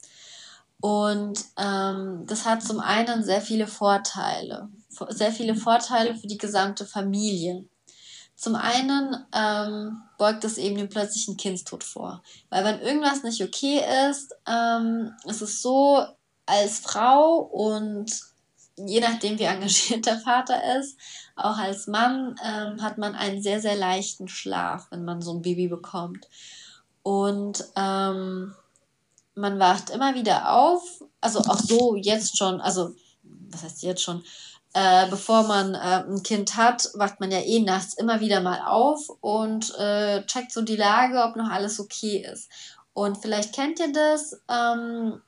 Und 0.79 1.39
ähm, 1.58 2.25
das 2.27 2.46
hat 2.46 2.62
zum 2.62 2.79
einen 2.79 3.24
sehr 3.24 3.41
viele 3.41 3.67
Vorteile, 3.67 4.67
sehr 5.10 5.32
viele 5.32 5.55
Vorteile 5.55 6.15
für 6.15 6.27
die 6.27 6.38
gesamte 6.38 6.86
Familie. 6.86 7.65
Zum 8.36 8.55
einen 8.55 9.15
ähm, 9.34 10.01
beugt 10.17 10.43
es 10.43 10.58
eben 10.58 10.75
den 10.75 10.89
plötzlichen 10.89 11.38
Kindstod 11.38 11.86
vor. 11.86 12.22
Weil 12.50 12.65
wenn 12.65 12.82
irgendwas 12.82 13.24
nicht 13.24 13.41
okay 13.41 13.82
ist, 14.10 14.36
ähm, 14.46 15.13
ist 15.25 15.41
es 15.41 15.62
so, 15.62 16.05
als 16.46 16.79
Frau 16.79 17.38
und 17.38 18.12
je 18.75 19.00
nachdem, 19.00 19.39
wie 19.39 19.43
engagiert 19.43 20.05
der 20.05 20.20
Vater 20.20 20.77
ist, 20.77 20.98
auch 21.36 21.58
als 21.58 21.88
Mann 21.88 22.36
ähm, 22.44 22.82
hat 22.82 22.98
man 22.98 23.16
einen 23.16 23.42
sehr, 23.42 23.60
sehr 23.60 23.75
leichten 23.75 24.28
Schlaf, 24.28 24.88
wenn 24.92 25.04
man 25.04 25.22
so 25.22 25.34
ein 25.34 25.42
Baby 25.42 25.68
bekommt. 25.68 26.28
Und 27.02 27.66
ähm, 27.75 28.54
man 29.36 29.60
wacht 29.60 29.90
immer 29.90 30.16
wieder 30.16 30.52
auf, 30.52 31.04
also 31.22 31.40
auch 31.40 31.60
so 31.60 31.96
jetzt 31.96 32.38
schon, 32.38 32.62
also 32.62 32.96
was 33.50 33.63
heißt 33.63 33.84
jetzt 33.84 34.04
schon, 34.04 34.24
äh, 34.74 35.08
bevor 35.10 35.44
man 35.44 35.75
äh, 35.75 36.04
ein 36.08 36.24
Kind 36.24 36.56
hat, 36.56 36.90
wacht 36.96 37.20
man 37.20 37.32
ja 37.32 37.40
eh 37.40 37.60
nachts 37.60 37.94
immer 37.94 38.20
wieder 38.22 38.42
mal 38.42 38.62
auf 38.66 39.10
und 39.22 39.75
äh, 39.78 40.25
checkt 40.25 40.52
so 40.52 40.62
die 40.62 40.75
Lage, 40.75 41.24
ob 41.24 41.36
noch 41.36 41.50
alles 41.50 41.80
okay 41.80 42.25
ist. 42.32 42.50
Und 42.94 43.22
vielleicht 43.22 43.54
kennt 43.54 43.80
ihr 43.80 43.92
das, 43.92 44.42
ähm, 44.50 45.22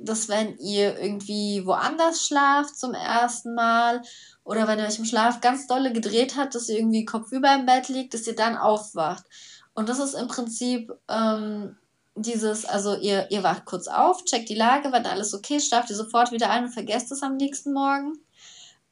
dass 0.00 0.28
wenn 0.28 0.56
ihr 0.58 0.98
irgendwie 0.98 1.64
woanders 1.66 2.26
schlaft 2.26 2.78
zum 2.78 2.94
ersten 2.94 3.54
Mal 3.54 4.02
oder 4.44 4.68
wenn 4.68 4.78
ihr 4.78 4.86
euch 4.86 4.98
im 4.98 5.04
Schlaf 5.04 5.40
ganz 5.40 5.66
dolle 5.66 5.92
gedreht 5.92 6.36
habt, 6.36 6.54
dass 6.54 6.68
ihr 6.68 6.78
irgendwie 6.78 7.04
kopfüber 7.04 7.54
im 7.54 7.66
Bett 7.66 7.88
liegt, 7.88 8.14
dass 8.14 8.26
ihr 8.26 8.36
dann 8.36 8.56
aufwacht. 8.56 9.24
Und 9.74 9.88
das 9.88 9.98
ist 9.98 10.14
im 10.14 10.28
Prinzip 10.28 10.92
ähm, 11.08 11.76
dieses, 12.14 12.64
also 12.64 12.96
ihr, 12.96 13.30
ihr 13.30 13.42
wacht 13.42 13.66
kurz 13.66 13.88
auf, 13.88 14.24
checkt 14.24 14.48
die 14.48 14.54
Lage, 14.54 14.90
wenn 14.90 15.06
alles 15.06 15.34
okay 15.34 15.60
schlaft 15.60 15.90
ihr 15.90 15.96
sofort 15.96 16.32
wieder 16.32 16.50
ein 16.50 16.64
und 16.64 16.72
vergesst 16.72 17.12
es 17.12 17.22
am 17.22 17.36
nächsten 17.36 17.72
Morgen. 17.72 18.14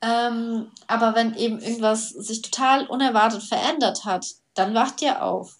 Ähm, 0.03 0.71
aber 0.87 1.15
wenn 1.15 1.35
eben 1.35 1.59
irgendwas 1.59 2.11
sich 2.11 2.43
total 2.43 2.87
unerwartet 2.87 3.43
verändert 3.43 4.05
hat, 4.05 4.27
dann 4.53 4.75
wacht 4.75 5.01
ihr 5.01 5.23
auf. 5.23 5.57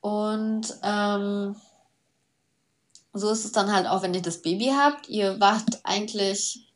Und 0.00 0.74
ähm, 0.82 1.56
so 3.14 3.30
ist 3.30 3.44
es 3.44 3.52
dann 3.52 3.72
halt 3.72 3.86
auch, 3.86 4.02
wenn 4.02 4.14
ihr 4.14 4.22
das 4.22 4.42
Baby 4.42 4.72
habt. 4.76 5.08
Ihr 5.08 5.40
wacht 5.40 5.80
eigentlich 5.84 6.66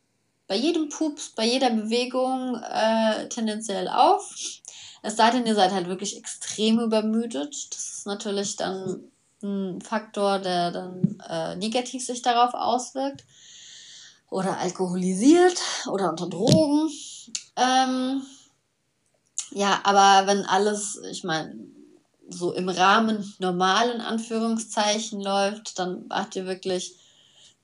bei 0.46 0.56
jedem 0.56 0.88
Pups, 0.88 1.30
bei 1.30 1.44
jeder 1.44 1.70
Bewegung 1.70 2.56
äh, 2.62 3.28
tendenziell 3.28 3.88
auf. 3.88 4.34
Es 5.02 5.16
sei 5.16 5.30
denn, 5.30 5.46
ihr 5.46 5.54
seid 5.54 5.72
halt 5.72 5.88
wirklich 5.88 6.16
extrem 6.16 6.80
übermüdet. 6.80 7.54
Das 7.74 7.98
ist 7.98 8.06
natürlich 8.06 8.56
dann 8.56 9.10
ein 9.42 9.80
Faktor, 9.80 10.38
der 10.38 10.70
dann 10.70 11.22
äh, 11.28 11.56
negativ 11.56 12.04
sich 12.04 12.22
darauf 12.22 12.54
auswirkt. 12.54 13.24
Oder 14.30 14.58
alkoholisiert 14.58 15.58
oder 15.86 16.10
unter 16.10 16.28
Drogen. 16.28 16.90
Ähm, 17.56 18.22
Ja, 19.50 19.80
aber 19.84 20.26
wenn 20.26 20.44
alles, 20.44 21.00
ich 21.10 21.24
meine, 21.24 21.54
so 22.28 22.52
im 22.52 22.68
Rahmen 22.68 23.34
normalen 23.38 24.00
Anführungszeichen 24.00 25.20
läuft, 25.20 25.78
dann 25.78 26.08
wacht 26.08 26.36
ihr 26.36 26.46
wirklich 26.46 26.96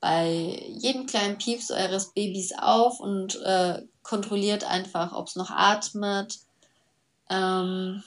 bei 0.00 0.62
jedem 0.68 1.06
kleinen 1.06 1.38
Pieps 1.38 1.70
eures 1.70 2.12
Babys 2.12 2.52
auf 2.58 3.00
und 3.00 3.40
äh, 3.42 3.82
kontrolliert 4.02 4.64
einfach, 4.64 5.12
ob 5.12 5.28
es 5.28 5.36
noch 5.36 5.50
atmet. 5.50 6.40
Ähm, 7.30 8.02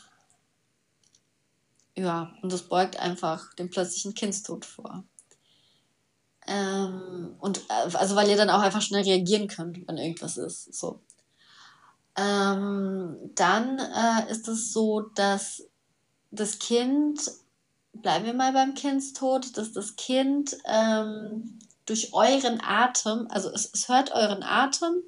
ja, 1.96 2.32
und 2.42 2.54
das 2.54 2.64
beugt 2.64 3.00
einfach 3.00 3.54
den 3.56 3.70
plötzlichen 3.72 4.14
Kindstod 4.14 4.66
vor. 4.66 5.04
Ähm, 6.46 7.36
und 7.40 7.60
äh, 7.70 7.96
also 7.96 8.16
weil 8.16 8.30
ihr 8.30 8.38
dann 8.38 8.50
auch 8.50 8.62
einfach 8.62 8.82
schnell 8.82 9.04
reagieren 9.04 9.48
könnt, 9.48 9.88
wenn 9.88 9.98
irgendwas 9.98 10.38
ist. 10.38 10.74
So. 10.74 11.02
Ähm, 12.16 13.18
dann 13.36 13.80
äh, 13.80 14.32
ist 14.32 14.48
es 14.48 14.72
so, 14.72 15.02
dass 15.02 15.66
das 16.39 16.60
Kind, 16.60 17.32
bleiben 17.94 18.25
wir 18.25 18.34
mal 18.34 18.53
beim 18.53 18.74
Kindstod, 18.74 19.58
dass 19.58 19.74
das 19.74 19.96
Kind 19.96 20.58
ähm, 20.65 21.60
durch 21.86 22.13
euren 22.13 22.62
Atem, 22.62 23.27
also 23.29 23.50
es, 23.50 23.70
es 23.74 23.89
hört 23.89 24.12
euren 24.12 24.44
Atem 24.44 25.03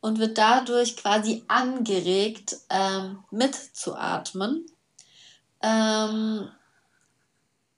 und 0.00 0.18
wird 0.18 0.38
dadurch 0.38 0.96
quasi 0.96 1.44
angeregt, 1.48 2.56
ähm, 2.70 3.22
mitzuatmen. 3.30 4.66
Ähm, 5.62 6.48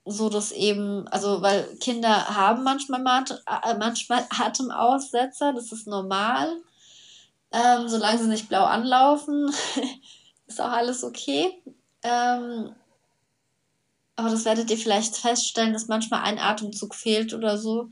so 0.07 0.29
dass 0.29 0.53
eben, 0.53 1.09
also 1.09 1.41
weil 1.43 1.65
Kinder 1.81 2.29
haben 2.29 2.63
manchmal, 2.63 3.01
äh, 3.01 3.75
manchmal 3.79 4.27
Atemaussetzer, 4.39 5.53
das 5.53 5.73
ist 5.73 5.87
normal. 5.87 6.57
Ähm, 7.53 7.89
solange 7.89 8.19
sie 8.19 8.29
nicht 8.29 8.49
blau 8.49 8.65
anlaufen, 8.65 9.53
ist 10.47 10.61
auch 10.61 10.73
alles 10.73 11.05
okay. 11.05 11.63
Ähm, 12.03 12.75
aber 14.17 14.31
das 14.31 14.45
werdet 14.45 14.71
ihr 14.71 14.79
vielleicht 14.79 15.17
feststellen, 15.17 15.73
dass 15.73 15.89
manchmal 15.89 16.23
ein 16.23 16.39
Atemzug 16.39 16.95
fehlt 16.95 17.35
oder 17.35 17.59
so. 17.59 17.89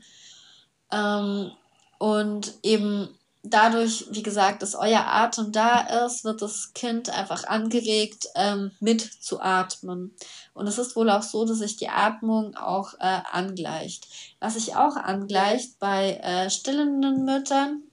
Ähm, 0.91 1.51
und 1.97 2.53
eben 2.63 3.09
dadurch, 3.43 4.05
wie 4.11 4.23
gesagt, 4.23 4.61
dass 4.61 4.73
euer 4.73 5.05
Atem 5.05 5.51
da 5.51 6.05
ist, 6.05 6.23
wird 6.23 6.41
das 6.41 6.73
Kind 6.73 7.09
einfach 7.09 7.43
angeregt, 7.45 8.27
ähm, 8.35 8.71
mitzuatmen. 8.79 10.15
Und 10.53 10.67
es 10.67 10.77
ist 10.77 10.95
wohl 10.95 11.09
auch 11.09 11.23
so, 11.23 11.45
dass 11.45 11.59
sich 11.59 11.75
die 11.75 11.89
Atmung 11.89 12.55
auch 12.55 12.93
äh, 12.95 13.19
angleicht. 13.31 14.07
Was 14.39 14.53
sich 14.53 14.75
auch 14.75 14.95
angleicht 14.95 15.77
bei 15.79 16.15
äh, 16.17 16.49
stillenden 16.49 17.25
Müttern, 17.25 17.83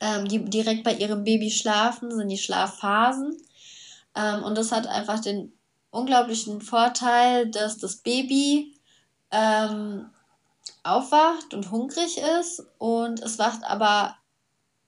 ähm, 0.00 0.26
die 0.26 0.44
direkt 0.44 0.82
bei 0.82 0.94
ihrem 0.94 1.22
Baby 1.22 1.50
schlafen, 1.50 2.10
sind 2.10 2.28
die 2.28 2.38
Schlafphasen. 2.38 3.36
Ähm, 4.16 4.42
und 4.42 4.58
das 4.58 4.72
hat 4.72 4.88
einfach 4.88 5.20
den 5.20 5.52
unglaublichen 5.90 6.60
Vorteil, 6.60 7.50
dass 7.50 7.78
das 7.78 7.96
Baby 7.96 8.74
ähm, 9.30 10.10
aufwacht 10.82 11.54
und 11.54 11.70
hungrig 11.70 12.18
ist 12.40 12.64
und 12.78 13.20
es 13.20 13.38
wacht 13.38 13.64
aber 13.64 14.16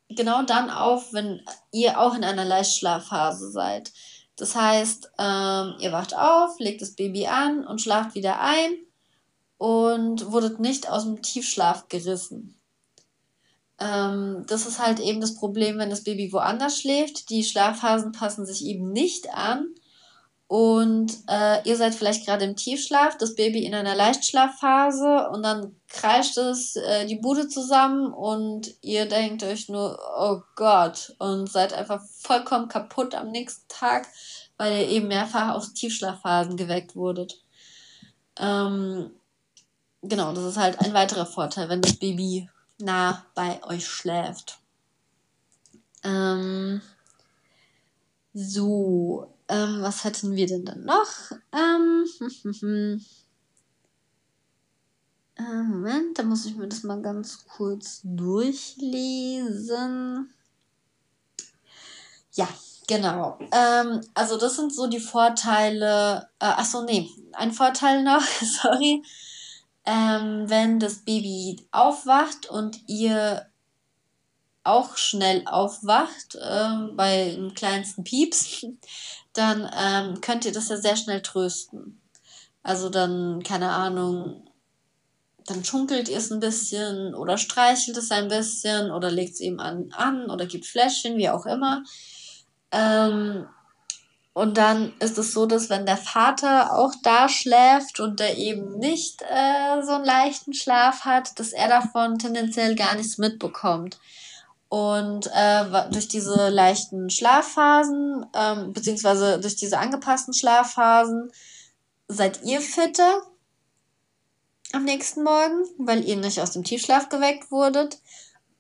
genau 0.09 0.43
dann 0.43 0.71
auf, 0.71 1.13
wenn 1.13 1.43
ihr 1.71 2.01
auch 2.01 2.15
in 2.15 2.25
einer 2.25 2.45
Leichtschlafphase 2.45 3.51
seid. 3.51 3.93
Das 4.37 4.55
heißt, 4.55 5.11
ähm, 5.19 5.75
ihr 5.79 5.93
wacht 5.93 6.17
auf, 6.17 6.59
legt 6.59 6.83
das 6.83 6.93
Baby 6.93 7.27
an 7.27 7.67
und 7.67 7.81
schlaft 7.81 8.15
wieder 8.15 8.41
ein 8.41 8.73
und 9.59 10.33
wurdet 10.33 10.59
nicht 10.59 10.89
aus 10.89 11.05
dem 11.05 11.23
Tiefschlaf 11.23 11.89
gerissen. 11.89 12.59
Ähm, 13.79 14.45
das 14.49 14.67
ist 14.67 14.79
halt 14.79 15.01
eben 15.01 15.21
das 15.21 15.35
Problem, 15.35 15.79
wenn 15.79 15.91
das 15.91 16.05
Baby 16.05 16.33
woanders 16.33 16.79
schläft. 16.79 17.31
Die 17.31 17.45
Schlafphasen 17.45 18.13
passen 18.13 18.47
sich 18.47 18.65
eben 18.65 18.93
nicht 18.93 19.33
an 19.35 19.67
und 20.53 21.15
äh, 21.29 21.67
ihr 21.67 21.79
seid 21.79 21.95
vielleicht 21.95 22.27
gerade 22.27 22.45
im 22.45 22.57
Tiefschlaf, 22.57 23.17
das 23.17 23.37
Baby 23.37 23.65
in 23.65 23.75
einer 23.75 23.95
Leichtschlafphase 23.95 25.31
und 25.31 25.43
dann 25.43 25.75
kreischt 25.89 26.37
es 26.37 26.77
äh, 26.77 27.07
die 27.07 27.17
Bude 27.17 27.49
zusammen 27.49 28.13
und 28.13 28.71
ihr 28.83 29.07
denkt 29.07 29.43
euch 29.45 29.71
nur, 29.71 29.99
oh 30.15 30.43
Gott, 30.55 31.15
und 31.19 31.51
seid 31.51 31.73
einfach 31.73 32.03
vollkommen 32.19 32.69
kaputt 32.69 33.15
am 33.15 33.31
nächsten 33.31 33.67
Tag, 33.69 34.07
weil 34.59 34.79
ihr 34.79 34.89
eben 34.91 35.09
mehrfach 35.09 35.55
aus 35.55 35.73
Tiefschlafphasen 35.73 36.59
geweckt 36.59 36.97
wurdet. 36.97 37.41
Ähm, 38.39 39.11
genau, 40.03 40.35
das 40.35 40.45
ist 40.45 40.59
halt 40.59 40.81
ein 40.81 40.93
weiterer 40.93 41.25
Vorteil, 41.25 41.71
wenn 41.71 41.81
das 41.81 41.95
Baby 41.95 42.51
nah 42.77 43.25
bei 43.35 43.65
euch 43.65 43.87
schläft. 43.87 44.59
Ähm, 46.05 46.83
so, 48.35 49.33
ähm, 49.53 49.83
was 49.83 50.05
hätten 50.05 50.35
wir 50.35 50.47
denn 50.47 50.65
dann 50.65 50.85
noch? 50.85 51.33
Ähm, 51.53 52.07
äh, 55.37 55.63
Moment, 55.63 56.19
da 56.19 56.23
muss 56.23 56.47
ich 56.47 56.57
mir 56.57 56.69
das 56.69 56.85
mal 56.85 57.03
ganz 57.03 57.45
kurz 57.45 58.01
durchlesen. 58.03 60.33
Ja, 62.35 62.49
genau. 62.87 63.39
Ähm, 63.53 64.01
also 64.15 64.39
das 64.39 64.57
sind 64.57 64.75
so 64.75 64.87
die 64.87 65.01
Vorteile. 65.01 66.31
Äh, 66.39 66.47
achso, 66.47 66.83
nee, 66.85 67.11
ein 67.33 67.53
Vorteil 67.53 68.03
noch, 68.03 68.23
sorry. 68.63 69.03
Ähm, 69.85 70.49
wenn 70.49 70.79
das 70.79 71.05
Baby 71.05 71.67
aufwacht 71.73 72.49
und 72.49 72.89
ihr 72.89 73.53
auch 74.65 74.97
schnell 74.97 75.43
aufwacht 75.47 76.37
äh, 76.37 76.93
bei 76.95 77.31
dem 77.31 77.55
kleinsten 77.55 78.05
Pieps, 78.05 78.67
dann 79.33 79.71
ähm, 79.77 80.21
könnt 80.21 80.45
ihr 80.45 80.53
das 80.53 80.69
ja 80.69 80.77
sehr 80.77 80.97
schnell 80.97 81.23
trösten. 81.23 82.01
Also 82.63 82.91
dann, 82.91 83.43
keine 83.43 83.71
Ahnung, 83.71 84.49
dann 85.47 85.65
schunkelt 85.65 86.09
ihr 86.09 86.19
es 86.19 86.31
ein 86.31 86.41
bisschen 86.41 87.15
oder 87.15 87.39
streichelt 87.39 87.97
es 87.97 88.11
ein 88.11 88.29
bisschen 88.29 88.91
oder 88.91 89.11
legt 89.11 89.35
es 89.35 89.41
ihm 89.41 89.59
an, 89.59 89.93
an 89.93 90.31
oder 90.31 90.47
gibt 90.47 90.67
Fläschchen, 90.67 91.17
wie 91.17 91.31
auch 91.31 91.47
immer. 91.47 91.83
Ähm, 92.71 93.47
und 94.35 94.57
dann 94.57 94.95
ist 94.99 95.19
es 95.19 95.33
so, 95.33 95.45
dass 95.45 95.69
wenn 95.69 95.85
der 95.85 95.99
Vater 95.99 96.75
auch 96.75 96.93
da 97.03 97.29
schläft 97.29 98.01
und 98.01 98.19
der 98.19 98.39
eben 98.39 98.79
nicht 98.79 99.21
äh, 99.23 99.83
so 99.83 99.93
einen 99.93 100.07
leichten 100.07 100.55
Schlaf 100.55 101.05
hat, 101.05 101.39
dass 101.39 101.53
er 101.53 101.69
davon 101.69 102.19
tendenziell 102.19 102.75
gar 102.75 102.95
nichts 102.95 103.19
mitbekommt. 103.19 103.99
Und 104.73 105.27
äh, 105.35 105.91
durch 105.91 106.09
diese 106.09 106.49
leichten 106.49 107.11
Schlafphasen, 107.11 108.25
ähm, 108.35 108.73
beziehungsweise 108.73 109.39
durch 109.39 109.55
diese 109.55 109.77
angepassten 109.79 110.33
Schlafphasen, 110.33 111.31
seid 112.09 112.43
ihr 112.43 112.63
fitter 112.63 113.21
am 114.73 114.85
nächsten 114.85 115.25
Morgen, 115.25 115.67
weil 115.77 116.03
ihr 116.09 116.17
nicht 116.17 116.41
aus 116.41 116.53
dem 116.53 116.65
Tiefschlaf 116.65 117.11
geweckt 117.11 117.51
wurdet. 117.51 117.99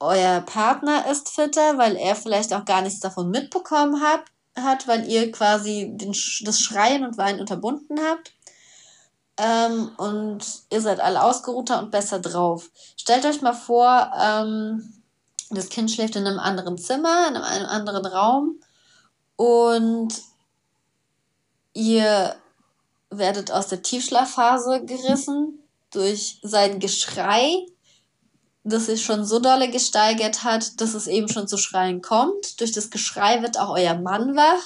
Euer 0.00 0.42
Partner 0.42 1.10
ist 1.10 1.30
fitter, 1.30 1.78
weil 1.78 1.96
er 1.96 2.14
vielleicht 2.14 2.52
auch 2.52 2.66
gar 2.66 2.82
nichts 2.82 3.00
davon 3.00 3.30
mitbekommen 3.30 4.02
hat, 4.02 4.20
hat 4.54 4.86
weil 4.86 5.08
ihr 5.08 5.32
quasi 5.32 5.92
den, 5.94 6.14
das 6.42 6.60
Schreien 6.60 7.06
und 7.06 7.16
Weinen 7.16 7.40
unterbunden 7.40 7.98
habt. 8.06 8.34
Ähm, 9.38 9.92
und 9.96 10.44
ihr 10.70 10.82
seid 10.82 11.00
alle 11.00 11.22
ausgeruhter 11.22 11.78
und 11.78 11.90
besser 11.90 12.18
drauf. 12.20 12.68
Stellt 12.98 13.24
euch 13.24 13.40
mal 13.40 13.54
vor, 13.54 14.12
ähm, 14.22 15.01
das 15.54 15.68
Kind 15.68 15.90
schläft 15.90 16.16
in 16.16 16.26
einem 16.26 16.38
anderen 16.38 16.78
Zimmer, 16.78 17.28
in 17.28 17.36
einem 17.36 17.66
anderen 17.66 18.06
Raum 18.06 18.60
und 19.36 20.14
ihr 21.74 22.36
werdet 23.10 23.50
aus 23.50 23.68
der 23.68 23.82
Tiefschlafphase 23.82 24.84
gerissen 24.84 25.58
durch 25.90 26.38
sein 26.42 26.80
Geschrei, 26.80 27.66
das 28.64 28.86
sich 28.86 29.04
schon 29.04 29.24
so 29.24 29.38
dolle 29.38 29.70
gesteigert 29.70 30.44
hat, 30.44 30.80
dass 30.80 30.94
es 30.94 31.06
eben 31.06 31.28
schon 31.28 31.48
zu 31.48 31.58
Schreien 31.58 32.00
kommt. 32.00 32.60
Durch 32.60 32.72
das 32.72 32.90
Geschrei 32.90 33.42
wird 33.42 33.58
auch 33.58 33.70
euer 33.70 33.94
Mann 33.94 34.36
wach 34.36 34.62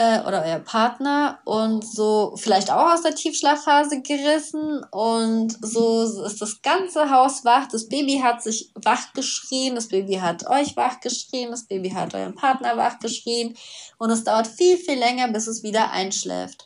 äh, 0.00 0.22
oder 0.26 0.42
euer 0.46 0.60
Partner 0.60 1.40
und 1.44 1.84
so 1.84 2.34
vielleicht 2.36 2.70
auch 2.70 2.94
aus 2.94 3.02
der 3.02 3.14
Tiefschlafphase 3.14 4.00
gerissen 4.00 4.82
und 4.90 5.58
so 5.60 6.24
ist 6.24 6.40
das 6.40 6.62
ganze 6.62 7.10
Haus 7.10 7.44
wach. 7.44 7.68
Das 7.68 7.86
Baby 7.86 8.18
hat 8.24 8.42
sich 8.42 8.72
wach 8.76 9.12
geschrien, 9.12 9.74
das 9.74 9.88
Baby 9.88 10.14
hat 10.14 10.48
euch 10.48 10.74
wach 10.74 11.00
geschrien, 11.00 11.50
das 11.50 11.64
Baby 11.64 11.90
hat 11.90 12.14
euren 12.14 12.34
Partner 12.34 12.78
wach 12.78 12.98
geschrien 12.98 13.54
und 13.98 14.08
es 14.08 14.24
dauert 14.24 14.46
viel, 14.46 14.78
viel 14.78 14.98
länger, 14.98 15.28
bis 15.28 15.46
es 15.46 15.62
wieder 15.62 15.90
einschläft. 15.90 16.64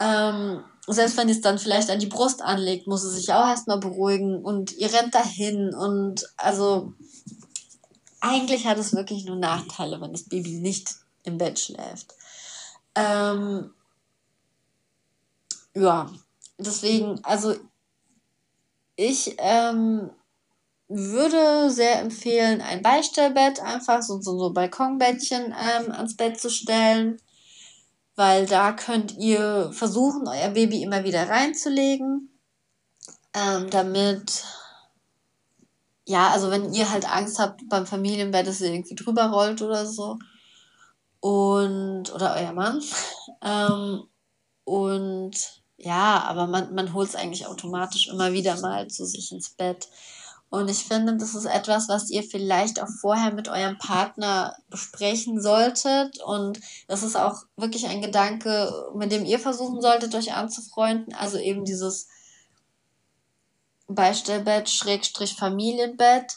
Ähm, 0.00 0.64
selbst 0.88 1.16
wenn 1.18 1.28
es 1.28 1.42
dann 1.42 1.60
vielleicht 1.60 1.88
an 1.88 2.00
die 2.00 2.06
Brust 2.06 2.42
anlegt, 2.42 2.88
muss 2.88 3.04
es 3.04 3.14
sich 3.14 3.32
auch 3.32 3.46
erstmal 3.46 3.78
beruhigen 3.78 4.42
und 4.42 4.72
ihr 4.76 4.92
rennt 4.92 5.14
dahin 5.14 5.72
und 5.72 6.26
also 6.36 6.94
eigentlich 8.20 8.66
hat 8.66 8.78
es 8.78 8.92
wirklich 8.92 9.24
nur 9.24 9.36
Nachteile, 9.36 10.00
wenn 10.00 10.10
das 10.10 10.24
Baby 10.24 10.58
nicht 10.58 10.96
im 11.22 11.38
Bett 11.38 11.60
schläft. 11.60 12.14
Ähm, 13.00 13.72
ja, 15.74 16.10
deswegen, 16.58 17.20
also 17.24 17.54
ich 18.96 19.36
ähm, 19.38 20.10
würde 20.88 21.70
sehr 21.70 22.00
empfehlen, 22.00 22.60
ein 22.60 22.82
Beistellbett 22.82 23.60
einfach, 23.60 24.02
so, 24.02 24.20
so, 24.20 24.38
so 24.38 24.52
Balkonbettchen 24.52 25.46
ähm, 25.46 25.92
ans 25.92 26.16
Bett 26.16 26.40
zu 26.40 26.50
stellen, 26.50 27.20
weil 28.16 28.46
da 28.46 28.72
könnt 28.72 29.16
ihr 29.16 29.70
versuchen, 29.72 30.26
euer 30.26 30.50
Baby 30.50 30.82
immer 30.82 31.04
wieder 31.04 31.28
reinzulegen, 31.28 32.28
ähm, 33.32 33.70
damit, 33.70 34.44
ja, 36.04 36.28
also 36.30 36.50
wenn 36.50 36.74
ihr 36.74 36.90
halt 36.90 37.08
Angst 37.10 37.38
habt 37.38 37.68
beim 37.68 37.86
Familienbett, 37.86 38.46
dass 38.46 38.60
ihr 38.60 38.72
irgendwie 38.72 38.96
drüber 38.96 39.26
rollt 39.30 39.62
oder 39.62 39.86
so, 39.86 40.18
und, 41.20 42.12
oder 42.12 42.34
euer 42.36 42.52
Mann, 42.52 42.82
ähm, 43.42 44.04
und 44.64 45.62
ja, 45.76 46.22
aber 46.24 46.46
man, 46.46 46.74
man 46.74 46.92
holt 46.92 47.08
es 47.08 47.16
eigentlich 47.16 47.46
automatisch 47.46 48.08
immer 48.08 48.32
wieder 48.32 48.60
mal 48.60 48.88
zu 48.88 49.06
sich 49.06 49.32
ins 49.32 49.50
Bett. 49.50 49.88
Und 50.50 50.68
ich 50.68 50.84
finde, 50.84 51.16
das 51.16 51.34
ist 51.34 51.44
etwas, 51.44 51.88
was 51.88 52.10
ihr 52.10 52.24
vielleicht 52.24 52.82
auch 52.82 52.88
vorher 53.00 53.32
mit 53.32 53.48
eurem 53.48 53.78
Partner 53.78 54.56
besprechen 54.68 55.40
solltet. 55.40 56.20
Und 56.22 56.60
das 56.88 57.04
ist 57.04 57.16
auch 57.16 57.44
wirklich 57.56 57.86
ein 57.86 58.02
Gedanke, 58.02 58.90
mit 58.94 59.12
dem 59.12 59.24
ihr 59.24 59.38
versuchen 59.38 59.80
solltet, 59.80 60.14
euch 60.14 60.34
anzufreunden. 60.34 61.14
Also 61.14 61.38
eben 61.38 61.64
dieses 61.64 62.08
Beistellbett, 63.86 64.68
Schrägstrich 64.68 65.36
Familienbett. 65.36 66.36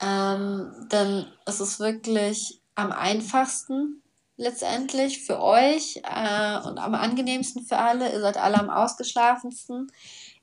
Ähm, 0.00 0.88
denn 0.92 1.26
es 1.44 1.60
ist 1.60 1.80
wirklich 1.80 2.60
am 2.76 2.92
einfachsten 2.92 4.02
letztendlich 4.38 5.24
für 5.24 5.42
euch 5.42 5.96
äh, 6.04 6.58
und 6.66 6.78
am 6.78 6.94
angenehmsten 6.94 7.66
für 7.66 7.76
alle. 7.76 8.10
Ihr 8.10 8.20
seid 8.20 8.38
alle 8.38 8.58
am 8.58 8.70
ausgeschlafensten. 8.70 9.92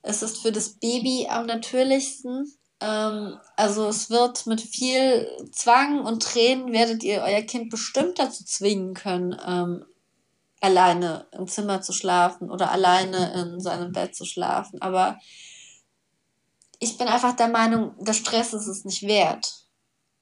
Es 0.03 0.21
ist 0.21 0.41
für 0.41 0.51
das 0.51 0.73
Baby 0.73 1.27
am 1.29 1.47
natürlichsten. 1.47 2.53
Ähm, 2.81 3.39
also 3.55 3.87
es 3.87 4.09
wird 4.09 4.45
mit 4.45 4.61
viel 4.61 5.27
Zwang 5.51 6.01
und 6.01 6.21
Tränen 6.21 6.73
werdet 6.73 7.03
ihr 7.03 7.21
euer 7.21 7.41
Kind 7.41 7.69
bestimmt 7.69 8.19
dazu 8.19 8.43
zwingen 8.43 8.93
können, 8.93 9.35
ähm, 9.47 9.85
alleine 10.59 11.25
im 11.31 11.47
Zimmer 11.47 11.81
zu 11.81 11.93
schlafen 11.93 12.51
oder 12.51 12.71
alleine 12.71 13.33
in 13.41 13.61
seinem 13.61 13.93
Bett 13.93 14.13
zu 14.13 14.25
schlafen. 14.25 14.81
Aber 14.81 15.17
ich 16.79 16.97
bin 16.97 17.07
einfach 17.07 17.35
der 17.35 17.47
Meinung, 17.47 17.95
der 17.99 18.13
Stress 18.13 18.53
ist 18.53 18.67
es 18.67 18.83
nicht 18.83 19.03
wert. 19.03 19.64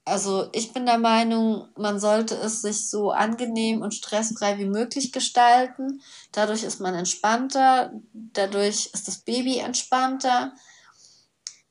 Also 0.05 0.49
ich 0.51 0.73
bin 0.73 0.85
der 0.85 0.97
Meinung, 0.97 1.69
man 1.77 1.97
sollte 1.97 2.35
es 2.35 2.61
sich 2.61 2.89
so 2.89 3.11
angenehm 3.11 3.81
und 3.81 3.93
stressfrei 3.93 4.57
wie 4.57 4.65
möglich 4.65 5.13
gestalten. 5.13 6.01
Dadurch 6.33 6.63
ist 6.63 6.81
man 6.81 6.93
entspannter, 6.93 7.93
dadurch 8.11 8.89
ist 8.93 9.07
das 9.07 9.19
Baby 9.19 9.59
entspannter. 9.59 10.53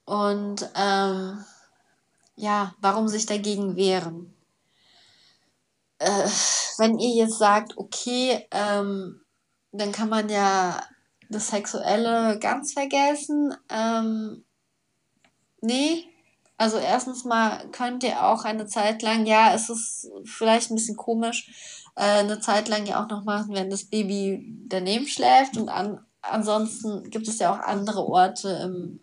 Und 0.06 0.68
ähm, 0.74 1.44
ja, 2.36 2.74
warum 2.80 3.06
sich 3.06 3.26
dagegen 3.26 3.76
wehren? 3.76 4.34
Äh, 5.98 6.28
wenn 6.78 6.98
ihr 6.98 7.14
jetzt 7.14 7.38
sagt, 7.38 7.76
okay, 7.76 8.46
ähm, 8.50 9.20
dann 9.72 9.92
kann 9.92 10.08
man 10.08 10.30
ja 10.30 10.82
das 11.28 11.48
Sexuelle 11.48 12.38
ganz 12.38 12.72
vergessen. 12.72 13.54
Ähm, 13.68 14.44
nee, 15.60 16.11
also 16.62 16.76
erstens 16.76 17.24
mal 17.24 17.68
könnt 17.72 18.04
ihr 18.04 18.24
auch 18.24 18.44
eine 18.44 18.66
Zeit 18.66 19.02
lang, 19.02 19.26
ja, 19.26 19.52
es 19.52 19.68
ist 19.68 20.08
vielleicht 20.24 20.70
ein 20.70 20.76
bisschen 20.76 20.96
komisch, 20.96 21.88
äh, 21.96 22.20
eine 22.20 22.38
Zeit 22.38 22.68
lang 22.68 22.86
ja 22.86 23.02
auch 23.02 23.08
noch 23.08 23.24
machen, 23.24 23.52
wenn 23.52 23.68
das 23.68 23.82
Baby 23.82 24.46
daneben 24.68 25.08
schläft. 25.08 25.56
Und 25.56 25.68
an, 25.68 26.06
ansonsten 26.20 27.10
gibt 27.10 27.26
es 27.26 27.40
ja 27.40 27.52
auch 27.52 27.58
andere 27.58 28.06
Orte 28.06 28.48
im, 28.62 29.00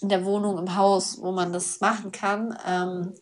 in 0.00 0.08
der 0.08 0.24
Wohnung, 0.24 0.58
im 0.58 0.74
Haus, 0.74 1.22
wo 1.22 1.30
man 1.30 1.52
das 1.52 1.78
machen 1.80 2.10
kann. 2.10 2.58
Ähm, 2.66 3.14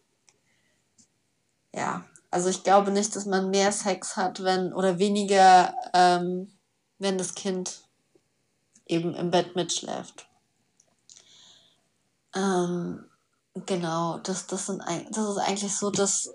ja, 1.75 2.03
also 2.31 2.49
ich 2.49 2.65
glaube 2.65 2.93
nicht, 2.93 3.15
dass 3.15 3.27
man 3.27 3.51
mehr 3.51 3.73
Sex 3.73 4.17
hat, 4.17 4.43
wenn 4.43 4.73
oder 4.73 4.99
weniger, 4.99 5.75
ähm, 5.93 6.51
wenn 6.99 7.19
das 7.19 7.35
Kind 7.35 7.83
eben 8.87 9.15
im 9.15 9.31
Bett 9.31 9.55
mitschläft. 9.55 10.27
Ähm, 12.35 13.05
genau, 13.55 14.19
das, 14.19 14.47
das, 14.47 14.67
sind, 14.67 14.83
das 15.11 15.29
ist 15.29 15.39
eigentlich 15.39 15.77
so 15.77 15.91
das, 15.91 16.35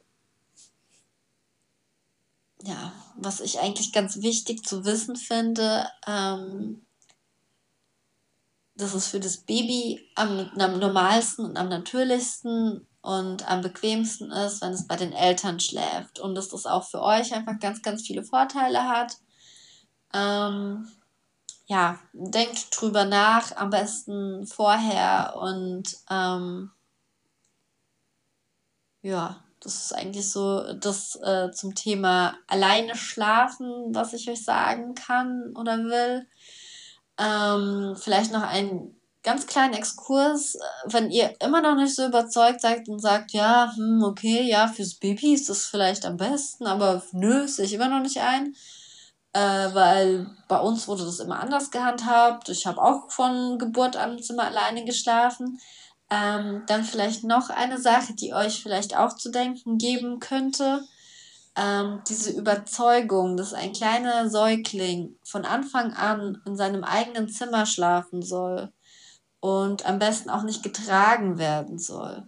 ja, 2.63 2.93
was 3.15 3.39
ich 3.39 3.59
eigentlich 3.59 3.93
ganz 3.93 4.21
wichtig 4.21 4.65
zu 4.65 4.85
wissen 4.85 5.15
finde. 5.15 5.87
Ähm, 6.07 6.85
dass 8.79 8.93
es 8.93 9.07
für 9.07 9.19
das 9.19 9.37
Baby 9.37 10.09
am, 10.15 10.49
am 10.57 10.79
normalsten 10.79 11.45
und 11.45 11.57
am 11.57 11.67
natürlichsten 11.67 12.87
und 13.01 13.49
am 13.49 13.61
bequemsten 13.61 14.31
ist, 14.31 14.61
wenn 14.61 14.71
es 14.71 14.87
bei 14.87 14.95
den 14.95 15.13
Eltern 15.13 15.59
schläft. 15.59 16.19
Und 16.19 16.35
dass 16.35 16.49
das 16.49 16.65
auch 16.65 16.85
für 16.85 17.01
euch 17.01 17.33
einfach 17.33 17.59
ganz, 17.59 17.81
ganz 17.81 18.03
viele 18.03 18.23
Vorteile 18.23 18.87
hat. 18.87 19.17
Ähm, 20.13 20.87
ja, 21.65 21.99
denkt 22.13 22.67
drüber 22.71 23.05
nach, 23.05 23.55
am 23.55 23.69
besten 23.69 24.47
vorher 24.47 25.35
und 25.37 25.97
ähm, 26.09 26.71
ja, 29.01 29.43
das 29.61 29.75
ist 29.75 29.93
eigentlich 29.93 30.29
so 30.29 30.73
das 30.73 31.15
äh, 31.17 31.51
zum 31.51 31.75
Thema 31.75 32.37
alleine 32.47 32.95
schlafen, 32.95 33.93
was 33.93 34.13
ich 34.13 34.29
euch 34.29 34.43
sagen 34.43 34.95
kann 34.95 35.53
oder 35.55 35.77
will. 35.79 36.27
Ähm, 37.17 37.95
vielleicht 37.97 38.31
noch 38.31 38.43
einen 38.43 38.95
ganz 39.23 39.47
kleinen 39.47 39.73
Exkurs, 39.73 40.57
wenn 40.85 41.11
ihr 41.11 41.35
immer 41.41 41.61
noch 41.61 41.75
nicht 41.75 41.93
so 41.93 42.05
überzeugt 42.05 42.61
seid 42.61 42.87
und 42.87 42.99
sagt, 42.99 43.31
ja, 43.33 43.71
hm, 43.75 44.01
okay, 44.03 44.43
ja, 44.43 44.67
fürs 44.67 44.95
Baby 44.95 45.33
ist 45.33 45.49
das 45.49 45.65
vielleicht 45.65 46.05
am 46.05 46.15
besten, 46.15 46.65
aber 46.65 47.03
nö, 47.11 47.47
sehe 47.47 47.65
ich 47.65 47.73
immer 47.73 47.89
noch 47.89 48.01
nicht 48.01 48.19
ein. 48.19 48.55
Äh, 49.33 49.73
weil 49.73 50.25
bei 50.47 50.59
uns 50.59 50.87
wurde 50.87 51.05
das 51.05 51.19
immer 51.19 51.39
anders 51.39 51.69
gehandhabt. 51.69 52.49
Ich 52.49 52.65
habe 52.65 52.81
auch 52.81 53.11
von 53.11 53.59
Geburt 53.59 53.95
an 53.95 54.17
im 54.17 54.23
Zimmer 54.23 54.45
alleine 54.45 54.85
geschlafen. 54.85 55.59
Ähm, 56.11 56.63
dann 56.67 56.83
vielleicht 56.83 57.23
noch 57.23 57.49
eine 57.49 57.79
Sache, 57.79 58.13
die 58.13 58.33
euch 58.33 58.63
vielleicht 58.63 58.97
auch 58.97 59.15
zu 59.15 59.29
denken 59.29 59.77
geben 59.77 60.19
könnte 60.19 60.81
ähm, 61.59 62.01
diese 62.07 62.31
Überzeugung, 62.31 63.35
dass 63.35 63.53
ein 63.53 63.73
kleiner 63.73 64.29
Säugling 64.29 65.17
von 65.23 65.45
Anfang 65.45 65.93
an 65.93 66.41
in 66.45 66.55
seinem 66.55 66.83
eigenen 66.83 67.27
Zimmer 67.27 67.65
schlafen 67.65 68.21
soll 68.21 68.71
und 69.41 69.85
am 69.85 69.99
besten 69.99 70.29
auch 70.29 70.43
nicht 70.43 70.63
getragen 70.63 71.37
werden 71.37 71.77
soll. 71.77 72.27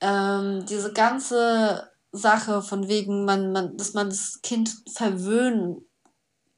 Ähm, 0.00 0.64
diese 0.66 0.92
ganze 0.92 1.90
Sache 2.12 2.62
von 2.62 2.86
wegen, 2.88 3.24
man, 3.24 3.50
man, 3.52 3.76
dass 3.76 3.94
man 3.94 4.08
das 4.08 4.40
Kind 4.42 4.70
verwöhnen 4.92 5.87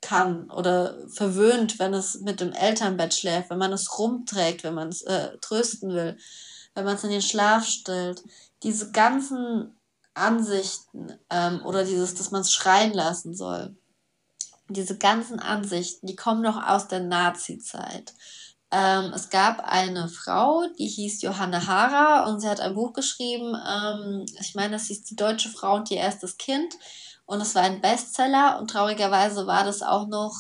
kann 0.01 0.51
oder 0.51 0.97
verwöhnt, 1.09 1.79
wenn 1.79 1.95
es 1.95 2.21
mit 2.21 2.41
dem 2.41 2.53
Elternbett 2.53 3.15
schläft, 3.15 3.51
wenn 3.51 3.59
man 3.59 3.73
es 3.73 3.99
rumträgt, 3.99 4.65
wenn 4.65 4.75
man 4.75 4.89
es 4.89 5.03
äh, 5.03 5.37
trösten 5.41 5.91
will, 5.91 6.17
wenn 6.75 6.85
man 6.85 6.97
es 6.97 7.05
in 7.05 7.11
den 7.11 7.23
Schlaf 7.23 7.67
stellt. 7.67 8.23
Diese 8.63 8.91
ganzen 8.93 9.77
Ansichten 10.15 11.19
ähm, 11.31 11.65
oder 11.65 11.85
dieses, 11.85 12.15
dass 12.15 12.31
man 12.31 12.43
es 12.43 12.53
schreien 12.53 12.93
lassen 12.93 13.35
soll. 13.35 13.77
Diese 14.69 14.97
ganzen 14.97 15.41
Ansichten, 15.41 16.07
die 16.07 16.17
kommen 16.17 16.43
noch 16.43 16.63
aus 16.63 16.89
der 16.89 17.01
Nazi-Zeit. 17.01 18.15
Ähm, 18.73 19.13
es 19.13 19.31
gab 19.31 19.61
eine 19.65 20.09
Frau, 20.09 20.65
die 20.79 20.87
hieß 20.87 21.23
Johanna 21.23 21.67
Hara 21.67 22.31
und 22.31 22.41
sie 22.41 22.49
hat 22.49 22.61
ein 22.61 22.75
Buch 22.75 22.93
geschrieben. 22.93 23.57
Ähm, 23.67 24.27
ich 24.41 24.55
meine, 24.55 24.75
das 24.75 24.87
hieß 24.87 25.05
Die 25.05 25.17
deutsche 25.17 25.49
Frau 25.49 25.75
und 25.75 25.91
ihr 25.91 25.99
erstes 25.99 26.37
Kind. 26.37 26.75
Und 27.31 27.40
es 27.40 27.55
war 27.55 27.62
ein 27.62 27.81
Bestseller 27.81 28.59
und 28.59 28.73
traurigerweise 28.73 29.47
war 29.47 29.62
das 29.62 29.83
auch 29.83 30.09
noch 30.09 30.35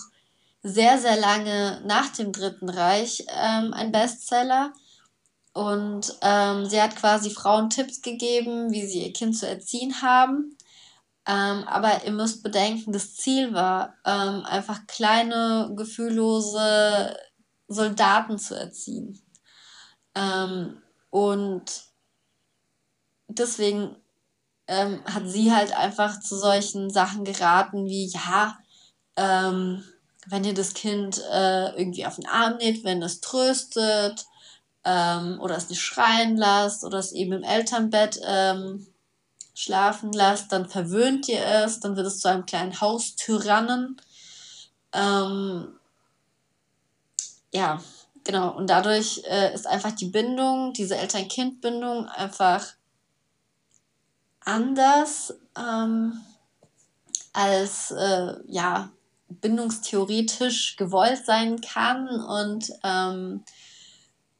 sehr, 0.64 0.98
sehr 0.98 1.16
lange 1.16 1.80
nach 1.84 2.08
dem 2.08 2.32
Dritten 2.32 2.68
Reich 2.68 3.24
ähm, 3.28 3.72
ein 3.72 3.92
Bestseller. 3.92 4.72
Und 5.52 6.18
ähm, 6.20 6.66
sie 6.66 6.82
hat 6.82 6.96
quasi 6.96 7.30
Frauen 7.30 7.70
Tipps 7.70 8.02
gegeben, 8.02 8.72
wie 8.72 8.84
sie 8.88 9.06
ihr 9.06 9.12
Kind 9.12 9.38
zu 9.38 9.46
erziehen 9.46 10.02
haben. 10.02 10.56
Ähm, 11.28 11.62
aber 11.68 12.04
ihr 12.04 12.10
müsst 12.10 12.42
bedenken, 12.42 12.90
das 12.90 13.14
Ziel 13.14 13.54
war, 13.54 13.94
ähm, 14.04 14.44
einfach 14.44 14.84
kleine, 14.88 15.70
gefühllose 15.76 17.16
Soldaten 17.68 18.36
zu 18.36 18.56
erziehen. 18.56 19.22
Ähm, 20.16 20.82
und 21.10 21.84
deswegen 23.28 23.94
ähm, 24.70 25.00
hat 25.04 25.24
sie 25.26 25.52
halt 25.52 25.76
einfach 25.76 26.20
zu 26.20 26.38
solchen 26.38 26.90
Sachen 26.90 27.24
geraten 27.24 27.86
wie, 27.86 28.06
ja, 28.06 28.56
ähm, 29.16 29.82
wenn 30.26 30.44
ihr 30.44 30.54
das 30.54 30.74
Kind 30.74 31.20
äh, 31.32 31.76
irgendwie 31.76 32.06
auf 32.06 32.14
den 32.14 32.28
Arm 32.28 32.58
nehmt, 32.58 32.84
wenn 32.84 33.02
es 33.02 33.20
tröstet, 33.20 34.26
ähm, 34.84 35.40
oder 35.40 35.56
es 35.56 35.68
nicht 35.68 35.82
schreien 35.82 36.36
lasst 36.36 36.84
oder 36.84 36.98
es 36.98 37.10
eben 37.10 37.32
im 37.32 37.42
Elternbett 37.42 38.20
ähm, 38.24 38.86
schlafen 39.54 40.12
lasst, 40.12 40.52
dann 40.52 40.68
verwöhnt 40.68 41.28
ihr 41.28 41.44
es, 41.44 41.80
dann 41.80 41.96
wird 41.96 42.06
es 42.06 42.20
zu 42.20 42.28
einem 42.28 42.46
kleinen 42.46 42.80
Haustyrannen. 42.80 44.00
Ähm, 44.92 45.68
ja, 47.52 47.82
genau, 48.22 48.56
und 48.56 48.70
dadurch 48.70 49.22
äh, 49.24 49.52
ist 49.52 49.66
einfach 49.66 49.92
die 49.92 50.10
Bindung, 50.10 50.72
diese 50.74 50.96
Eltern-Kind-Bindung 50.96 52.06
einfach 52.06 52.74
anders 54.40 55.34
ähm, 55.56 56.20
als 57.32 57.90
äh, 57.92 58.34
ja 58.46 58.90
bindungstheoretisch 59.28 60.76
gewollt 60.76 61.24
sein 61.24 61.60
kann. 61.60 62.08
Und 62.08 62.72
ähm, 62.82 63.44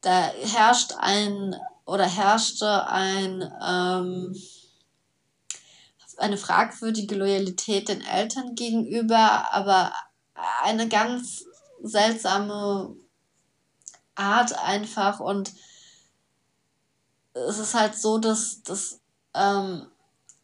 da 0.01 0.31
herrscht 0.41 0.93
ein 0.97 1.55
oder 1.85 2.05
herrschte 2.05 2.87
ein 2.87 3.51
ähm, 3.65 4.35
eine 6.21 6.37
fragwürdige 6.37 7.15
Loyalität 7.15 7.89
den 7.89 8.01
Eltern 8.01 8.55
gegenüber, 8.55 9.51
aber 9.51 9.91
eine 10.61 10.87
ganz 10.87 11.45
seltsame 11.81 12.95
Art 14.15 14.53
einfach. 14.63 15.19
Und 15.19 15.51
es 17.33 17.57
ist 17.57 17.73
halt 17.73 17.95
so, 17.95 18.17
dass, 18.17 18.61
dass 18.63 18.99
ähm, 19.33 19.87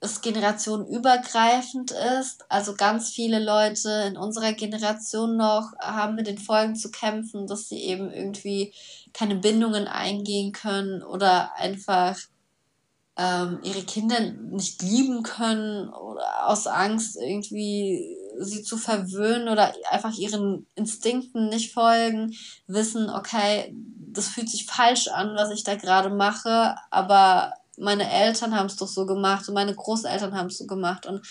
es 0.08 0.22
generationenübergreifend 0.22 1.92
ist. 2.20 2.46
Also 2.50 2.76
ganz 2.76 3.10
viele 3.10 3.44
Leute 3.44 4.06
in 4.08 4.18
unserer 4.18 4.54
Generation 4.54 5.38
noch 5.38 5.74
haben 5.80 6.16
mit 6.16 6.28
den 6.28 6.38
Folgen 6.38 6.76
zu 6.76 6.90
kämpfen, 6.92 7.48
dass 7.48 7.70
sie 7.70 7.80
eben 7.80 8.12
irgendwie 8.12 8.74
keine 9.14 9.36
Bindungen 9.36 9.88
eingehen 9.88 10.52
können 10.52 11.04
oder 11.04 11.56
einfach 11.56 12.18
ähm, 13.18 13.60
ihre 13.64 13.84
Kinder 13.84 14.20
nicht 14.20 14.82
lieben 14.82 15.24
können 15.24 15.90
oder 15.90 16.48
aus 16.48 16.68
Angst 16.68 17.18
irgendwie 17.18 18.18
sie 18.40 18.62
zu 18.62 18.78
verwöhnen 18.78 19.50
oder 19.50 19.74
einfach 19.90 20.16
ihren 20.16 20.68
Instinkten 20.76 21.50
nicht 21.50 21.74
folgen, 21.74 22.36
wissen, 22.68 23.10
okay, 23.10 23.74
das 23.74 24.28
fühlt 24.28 24.50
sich 24.50 24.66
falsch 24.66 25.08
an, 25.08 25.36
was 25.36 25.52
ich 25.52 25.64
da 25.64 25.76
gerade 25.76 26.10
mache, 26.10 26.76
aber 26.92 27.54
meine 27.78 28.12
Eltern 28.12 28.56
haben 28.56 28.66
es 28.66 28.76
doch 28.76 28.88
so 28.88 29.06
gemacht 29.06 29.48
und 29.48 29.54
meine 29.54 29.76
Großeltern 29.76 30.36
haben 30.36 30.48
es 30.48 30.58
so 30.58 30.68
gemacht 30.68 31.06
und 31.06 31.26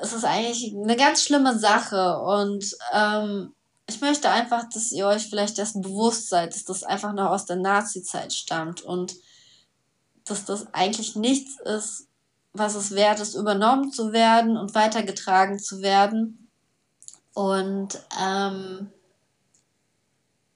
es 0.00 0.12
ist 0.12 0.24
eigentlich 0.24 0.74
eine 0.74 0.96
ganz 0.96 1.22
schlimme 1.22 1.58
Sache 1.58 2.18
und 2.18 2.76
ähm, 2.92 3.54
ich 3.86 4.00
möchte 4.00 4.30
einfach, 4.30 4.64
dass 4.70 4.92
ihr 4.92 5.06
euch 5.06 5.28
vielleicht 5.28 5.58
dessen 5.58 5.82
bewusst 5.82 6.28
seid, 6.28 6.54
dass 6.54 6.64
das 6.64 6.82
einfach 6.82 7.12
noch 7.12 7.30
aus 7.30 7.44
der 7.44 7.56
Nazi-Zeit 7.56 8.32
stammt 8.32 8.82
und 8.82 9.14
dass 10.24 10.46
das 10.46 10.72
eigentlich 10.72 11.16
nichts 11.16 11.60
ist, 11.60 12.08
was 12.54 12.76
es 12.76 12.92
wert 12.92 13.20
ist, 13.20 13.34
übernommen 13.34 13.92
zu 13.92 14.12
werden 14.12 14.56
und 14.56 14.74
weitergetragen 14.74 15.58
zu 15.58 15.82
werden. 15.82 16.48
Und 17.34 18.00
ähm, 18.22 18.90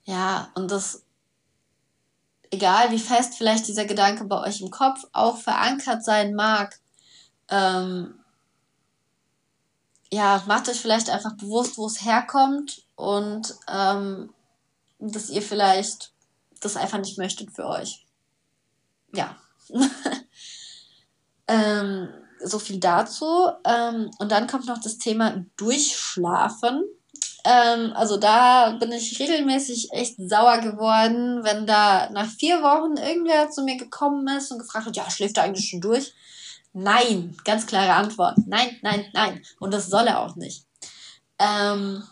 ja, 0.05 0.49
und 0.55 0.71
das 0.71 1.03
egal 2.51 2.91
wie 2.91 2.99
fest 2.99 3.35
vielleicht 3.37 3.69
dieser 3.69 3.85
Gedanke 3.85 4.25
bei 4.25 4.41
euch 4.41 4.61
im 4.61 4.71
Kopf 4.71 5.05
auch 5.13 5.39
verankert 5.39 6.05
sein 6.05 6.35
mag, 6.35 6.79
ähm, 7.49 8.15
ja, 10.11 10.43
macht 10.47 10.69
euch 10.69 10.81
vielleicht 10.81 11.11
einfach 11.11 11.37
bewusst, 11.37 11.77
wo 11.77 11.87
es 11.87 12.05
herkommt 12.05 12.83
und 12.97 13.55
ähm, 13.69 14.33
dass 14.99 15.31
ihr 15.31 15.43
vielleicht 15.43 16.13
das 16.61 16.77
einfach 16.77 16.99
nicht 16.99 17.19
möchtet 17.19 17.53
für 17.53 17.67
euch. 17.67 18.07
Ja. 19.13 19.37
ähm, 21.49 22.09
so 22.43 22.59
viel 22.59 22.81
dazu. 22.81 23.49
Ähm, 23.65 24.11
und 24.19 24.33
dann 24.33 24.47
kommt 24.47 24.67
noch 24.67 24.81
das 24.81 24.99
Thema 24.99 25.45
Durchschlafen. 25.57 26.83
Ähm, 27.49 27.93
also 27.95 28.19
da 28.19 28.73
bin 28.73 28.93
ich 28.93 29.19
regelmäßig 29.19 29.91
echt 29.93 30.17
sauer 30.19 30.59
geworden, 30.59 31.43
wenn 31.45 31.67
da 31.67 32.11
nach 32.11 32.29
vier 32.29 32.63
Wochen 32.63 32.99
irgendwer 32.99 33.49
zu 33.49 33.63
mir 33.63 33.79
gekommen 33.79 34.29
ist 34.29 34.53
und 34.53 34.59
gefragt 34.59 34.85
hat, 34.85 34.97
ja, 34.97 35.09
schläft 35.11 35.39
er 35.39 35.45
eigentlich 35.45 35.71
schon 35.71 35.81
durch? 35.81 36.13
Nein, 36.75 37.35
ganz 37.45 37.67
klare 37.67 37.95
Antwort. 37.95 38.37
Nein, 38.47 38.77
nein, 38.83 39.07
nein. 39.15 39.43
Und 39.61 39.73
das 39.73 39.87
soll 39.87 40.07
er 40.09 40.21
auch 40.21 40.37
nicht. 40.37 40.67
Ähm, 41.39 42.03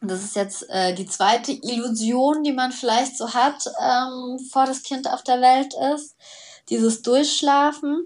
das 0.00 0.24
ist 0.24 0.36
jetzt 0.36 0.70
äh, 0.70 0.94
die 0.94 1.06
zweite 1.06 1.52
Illusion, 1.52 2.42
die 2.42 2.52
man 2.52 2.72
vielleicht 2.72 3.18
so 3.18 3.34
hat, 3.34 3.62
ähm, 3.78 4.38
vor 4.50 4.64
das 4.64 4.82
Kind 4.82 5.06
auf 5.06 5.22
der 5.22 5.42
Welt 5.42 5.74
ist. 5.94 6.16
Dieses 6.70 7.02
Durchschlafen. 7.02 8.04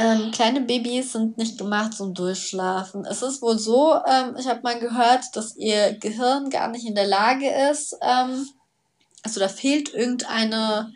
Ähm, 0.00 0.30
kleine 0.30 0.62
Babys 0.62 1.12
sind 1.12 1.36
nicht 1.36 1.58
gemacht 1.58 1.94
zum 1.94 2.14
Durchschlafen. 2.14 3.04
Es 3.04 3.22
ist 3.22 3.42
wohl 3.42 3.58
so, 3.58 3.94
ähm, 4.06 4.34
ich 4.38 4.46
habe 4.46 4.62
mal 4.62 4.78
gehört, 4.78 5.24
dass 5.34 5.56
ihr 5.56 5.92
Gehirn 5.92 6.48
gar 6.48 6.68
nicht 6.68 6.86
in 6.86 6.94
der 6.94 7.06
Lage 7.06 7.46
ist, 7.70 7.96
ähm, 8.00 8.48
also 9.22 9.40
da 9.40 9.48
fehlt 9.48 9.92
irgendeine, 9.92 10.92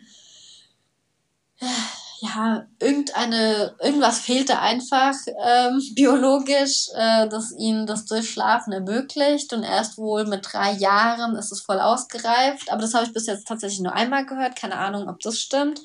ja, 2.21 2.65
irgendeine, 2.79 3.75
irgendwas 3.79 4.19
fehlt 4.19 4.49
da 4.49 4.59
einfach 4.59 5.13
ähm, 5.45 5.81
biologisch, 5.95 6.89
äh, 6.95 7.27
das 7.29 7.53
ihnen 7.57 7.85
das 7.85 8.05
Durchschlafen 8.05 8.73
ermöglicht. 8.73 9.53
Und 9.53 9.63
erst 9.63 9.97
wohl 9.97 10.25
mit 10.25 10.47
drei 10.51 10.71
Jahren 10.71 11.35
ist 11.35 11.51
es 11.51 11.61
voll 11.61 11.79
ausgereift. 11.79 12.71
Aber 12.71 12.81
das 12.81 12.93
habe 12.93 13.05
ich 13.05 13.13
bis 13.13 13.27
jetzt 13.27 13.47
tatsächlich 13.47 13.81
nur 13.81 13.93
einmal 13.93 14.25
gehört. 14.25 14.55
Keine 14.55 14.77
Ahnung, 14.77 15.07
ob 15.07 15.19
das 15.19 15.39
stimmt. 15.39 15.81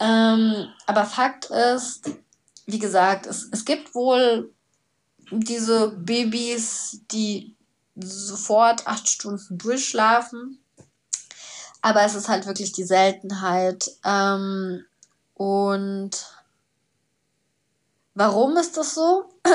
Ähm, 0.00 0.68
aber 0.86 1.04
Fakt 1.04 1.50
ist, 1.50 2.10
wie 2.66 2.78
gesagt, 2.78 3.26
es, 3.26 3.48
es 3.52 3.64
gibt 3.64 3.94
wohl 3.94 4.52
diese 5.30 5.90
Babys, 5.90 7.02
die 7.12 7.54
sofort 7.94 8.86
acht 8.86 9.08
Stunden 9.08 9.58
durchschlafen. 9.58 10.58
Aber 11.82 12.02
es 12.02 12.14
ist 12.14 12.28
halt 12.28 12.46
wirklich 12.46 12.72
die 12.72 12.84
Seltenheit. 12.84 13.90
Ähm, 14.04 14.84
und 15.34 16.10
warum 18.14 18.56
ist 18.56 18.76
das 18.76 18.94
so? 18.94 19.24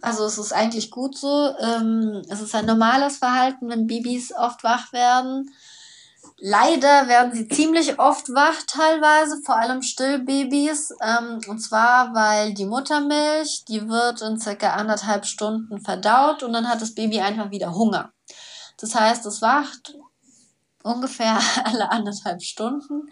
Also 0.00 0.26
es 0.26 0.36
ist 0.36 0.52
eigentlich 0.52 0.90
gut 0.90 1.16
so. 1.16 1.54
Ähm, 1.58 2.22
es 2.28 2.40
ist 2.42 2.54
ein 2.54 2.66
normales 2.66 3.16
Verhalten, 3.16 3.70
wenn 3.70 3.86
Babys 3.86 4.34
oft 4.34 4.62
wach 4.62 4.92
werden. 4.92 5.50
Leider 6.38 7.06
werden 7.06 7.32
sie 7.32 7.48
ziemlich 7.48 7.98
oft 7.98 8.28
wach 8.30 8.62
teilweise, 8.66 9.40
vor 9.44 9.56
allem 9.56 9.82
Stillbabys. 9.82 10.92
Ähm, 11.00 11.40
und 11.48 11.60
zwar, 11.60 12.14
weil 12.14 12.54
die 12.54 12.66
Muttermilch, 12.66 13.64
die 13.68 13.88
wird 13.88 14.20
in 14.20 14.40
circa 14.40 14.74
anderthalb 14.74 15.26
Stunden 15.26 15.80
verdaut 15.80 16.42
und 16.42 16.52
dann 16.52 16.68
hat 16.68 16.82
das 16.82 16.94
Baby 16.94 17.20
einfach 17.20 17.50
wieder 17.50 17.74
Hunger. 17.74 18.12
Das 18.78 18.94
heißt, 18.94 19.24
es 19.26 19.42
wacht 19.42 19.94
ungefähr 20.82 21.38
alle 21.64 21.90
anderthalb 21.90 22.42
Stunden 22.42 23.08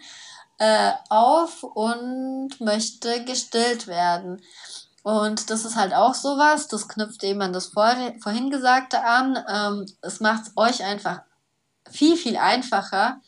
äh, 0.59 0.91
auf 1.09 1.63
und 1.63 2.59
möchte 2.59 3.23
gestillt 3.23 3.87
werden. 3.87 4.41
Und 5.03 5.49
das 5.49 5.65
ist 5.65 5.75
halt 5.75 5.93
auch 5.93 6.13
sowas, 6.13 6.67
das 6.69 6.87
knüpft 6.87 7.23
eben 7.23 7.41
an 7.41 7.51
das 7.51 7.67
vorhin 7.67 8.49
Gesagte 8.49 9.03
an. 9.03 9.37
Ähm, 9.49 9.85
es 10.01 10.19
macht 10.19 10.51
euch 10.55 10.83
einfach 10.83 11.21
viel, 11.91 12.15
viel 12.17 12.37
einfacher, 12.37 13.21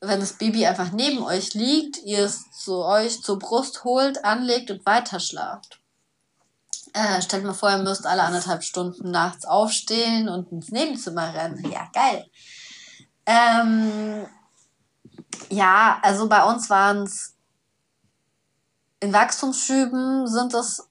wenn 0.00 0.20
das 0.20 0.34
Baby 0.34 0.66
einfach 0.66 0.92
neben 0.92 1.22
euch 1.22 1.54
liegt, 1.54 1.98
ihr 2.04 2.24
es 2.24 2.50
zu 2.52 2.84
euch 2.84 3.22
zur 3.22 3.38
Brust 3.38 3.84
holt, 3.84 4.24
anlegt 4.24 4.70
und 4.70 4.86
weiter 4.86 5.18
schlaft. 5.18 5.80
Äh, 6.92 7.20
stellt 7.20 7.44
mal 7.44 7.54
vor, 7.54 7.70
ihr 7.70 7.78
müsst 7.78 8.06
alle 8.06 8.22
anderthalb 8.22 8.62
Stunden 8.62 9.10
nachts 9.10 9.44
aufstehen 9.44 10.28
und 10.28 10.50
ins 10.52 10.70
Nebenzimmer 10.70 11.34
rennen. 11.34 11.70
Ja, 11.70 11.88
geil. 11.92 12.26
Ähm, 13.26 14.26
ja, 15.50 15.98
also 16.02 16.28
bei 16.28 16.44
uns 16.44 16.70
waren 16.70 17.02
es 17.02 17.34
in 19.00 19.12
Wachstumsschüben 19.12 20.26
sind 20.26 20.54
das, 20.54 20.88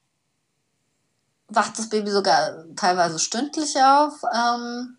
wacht 1.47 1.77
das 1.77 1.89
Baby 1.89 2.11
sogar 2.11 2.65
teilweise 2.75 3.19
stündlich 3.19 3.75
auf. 3.77 4.13
Ähm, 4.33 4.97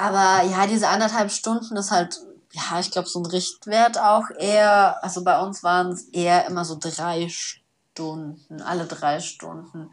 aber 0.00 0.42
ja, 0.46 0.66
diese 0.66 0.88
anderthalb 0.88 1.30
Stunden 1.30 1.76
ist 1.76 1.90
halt, 1.90 2.20
ja, 2.52 2.80
ich 2.80 2.90
glaube, 2.90 3.06
so 3.06 3.20
ein 3.20 3.26
Richtwert 3.26 3.98
auch 3.98 4.30
eher, 4.38 5.02
also 5.04 5.22
bei 5.22 5.38
uns 5.42 5.62
waren 5.62 5.92
es 5.92 6.04
eher 6.04 6.46
immer 6.46 6.64
so 6.64 6.78
drei 6.80 7.28
Stunden, 7.28 8.62
alle 8.62 8.86
drei 8.86 9.20
Stunden. 9.20 9.90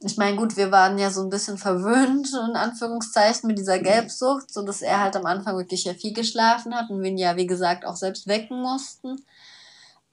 Ich 0.00 0.16
meine, 0.16 0.38
gut, 0.38 0.56
wir 0.56 0.72
waren 0.72 0.98
ja 0.98 1.10
so 1.10 1.22
ein 1.22 1.28
bisschen 1.28 1.58
verwöhnt, 1.58 2.32
in 2.32 2.56
Anführungszeichen, 2.56 3.46
mit 3.46 3.58
dieser 3.58 3.78
Gelbsucht, 3.80 4.50
so 4.50 4.62
dass 4.62 4.80
er 4.80 5.00
halt 5.00 5.14
am 5.14 5.26
Anfang 5.26 5.58
wirklich 5.58 5.84
ja 5.84 5.92
viel 5.92 6.14
geschlafen 6.14 6.74
hat 6.74 6.88
und 6.88 7.02
wir 7.02 7.10
ihn 7.10 7.18
ja, 7.18 7.36
wie 7.36 7.46
gesagt, 7.46 7.84
auch 7.84 7.96
selbst 7.96 8.26
wecken 8.26 8.62
mussten. 8.62 9.22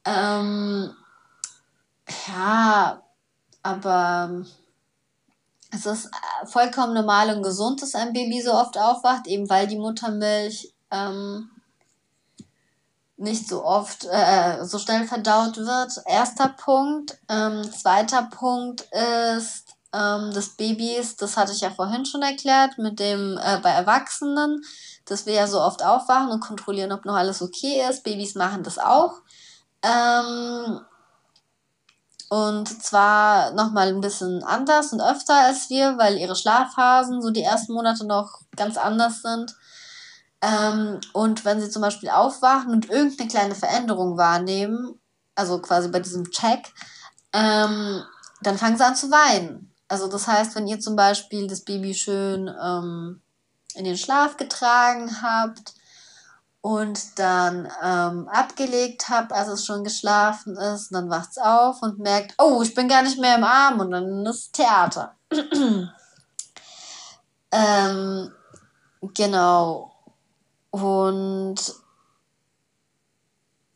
Ähm, 0.03 0.93
ja, 2.27 3.01
aber 3.63 4.43
es 5.71 5.85
ist 5.85 6.05
äh, 6.05 6.45
vollkommen 6.45 6.93
normal 6.93 7.35
und 7.35 7.43
gesund, 7.43 7.81
dass 7.81 7.95
ein 7.95 8.13
Baby 8.13 8.41
so 8.41 8.53
oft 8.53 8.77
aufwacht, 8.77 9.27
eben 9.27 9.49
weil 9.49 9.67
die 9.67 9.77
Muttermilch 9.77 10.73
ähm, 10.91 11.49
nicht 13.17 13.47
so 13.47 13.63
oft, 13.63 14.05
äh, 14.05 14.65
so 14.65 14.79
schnell 14.79 15.05
verdaut 15.05 15.57
wird. 15.57 15.91
Erster 16.05 16.49
Punkt. 16.49 17.17
Ähm, 17.29 17.63
zweiter 17.71 18.23
Punkt 18.23 18.81
ist, 18.91 19.75
ähm, 19.93 20.31
des 20.31 20.55
Babys, 20.55 21.15
das 21.17 21.37
hatte 21.37 21.51
ich 21.51 21.61
ja 21.61 21.69
vorhin 21.69 22.05
schon 22.05 22.21
erklärt, 22.21 22.77
mit 22.77 22.99
dem 22.99 23.37
äh, 23.37 23.59
bei 23.61 23.69
Erwachsenen, 23.71 24.63
dass 25.05 25.25
wir 25.25 25.33
ja 25.33 25.47
so 25.47 25.61
oft 25.61 25.83
aufwachen 25.83 26.31
und 26.31 26.39
kontrollieren, 26.39 26.91
ob 26.91 27.05
noch 27.05 27.15
alles 27.15 27.41
okay 27.41 27.83
ist. 27.89 28.03
Babys 28.03 28.35
machen 28.35 28.63
das 28.63 28.77
auch. 28.77 29.21
Ähm, 29.83 30.81
und 32.31 32.81
zwar 32.81 33.51
nochmal 33.51 33.89
ein 33.89 33.99
bisschen 33.99 34.41
anders 34.41 34.93
und 34.93 35.01
öfter 35.01 35.35
als 35.35 35.69
wir, 35.69 35.97
weil 35.97 36.17
ihre 36.17 36.37
Schlafphasen 36.37 37.21
so 37.21 37.29
die 37.29 37.41
ersten 37.41 37.73
Monate 37.73 38.05
noch 38.05 38.39
ganz 38.55 38.77
anders 38.77 39.21
sind. 39.21 39.53
Ähm, 40.41 41.01
und 41.11 41.43
wenn 41.43 41.59
sie 41.59 41.69
zum 41.69 41.81
Beispiel 41.81 42.07
aufwachen 42.07 42.71
und 42.71 42.89
irgendeine 42.89 43.29
kleine 43.29 43.53
Veränderung 43.53 44.17
wahrnehmen, 44.17 44.97
also 45.35 45.59
quasi 45.59 45.89
bei 45.89 45.99
diesem 45.99 46.31
Check, 46.31 46.71
ähm, 47.33 48.01
dann 48.41 48.57
fangen 48.57 48.77
sie 48.77 48.85
an 48.85 48.95
zu 48.95 49.11
weinen. 49.11 49.75
Also 49.89 50.07
das 50.07 50.25
heißt, 50.25 50.55
wenn 50.55 50.67
ihr 50.67 50.79
zum 50.79 50.95
Beispiel 50.95 51.47
das 51.47 51.65
Baby 51.65 51.93
schön 51.93 52.49
ähm, 52.63 53.21
in 53.75 53.83
den 53.83 53.97
Schlaf 53.97 54.37
getragen 54.37 55.21
habt 55.21 55.73
und 56.61 57.17
dann 57.17 57.67
ähm, 57.83 58.27
abgelegt 58.29 59.09
habt, 59.09 59.33
als 59.33 59.47
es 59.47 59.65
schon 59.65 59.83
geschlafen 59.83 60.55
ist. 60.57 60.91
Und 60.91 60.95
dann 60.95 61.09
wacht 61.09 61.31
es 61.31 61.37
auf 61.39 61.81
und 61.81 61.99
merkt, 61.99 62.35
oh, 62.37 62.61
ich 62.61 62.75
bin 62.75 62.87
gar 62.87 63.01
nicht 63.01 63.19
mehr 63.19 63.35
im 63.35 63.43
Arm 63.43 63.79
und 63.79 63.91
dann 63.91 64.25
ist 64.25 64.53
Theater. 64.53 65.15
ähm, 67.51 68.31
genau. 69.15 69.91
Und 70.69 71.75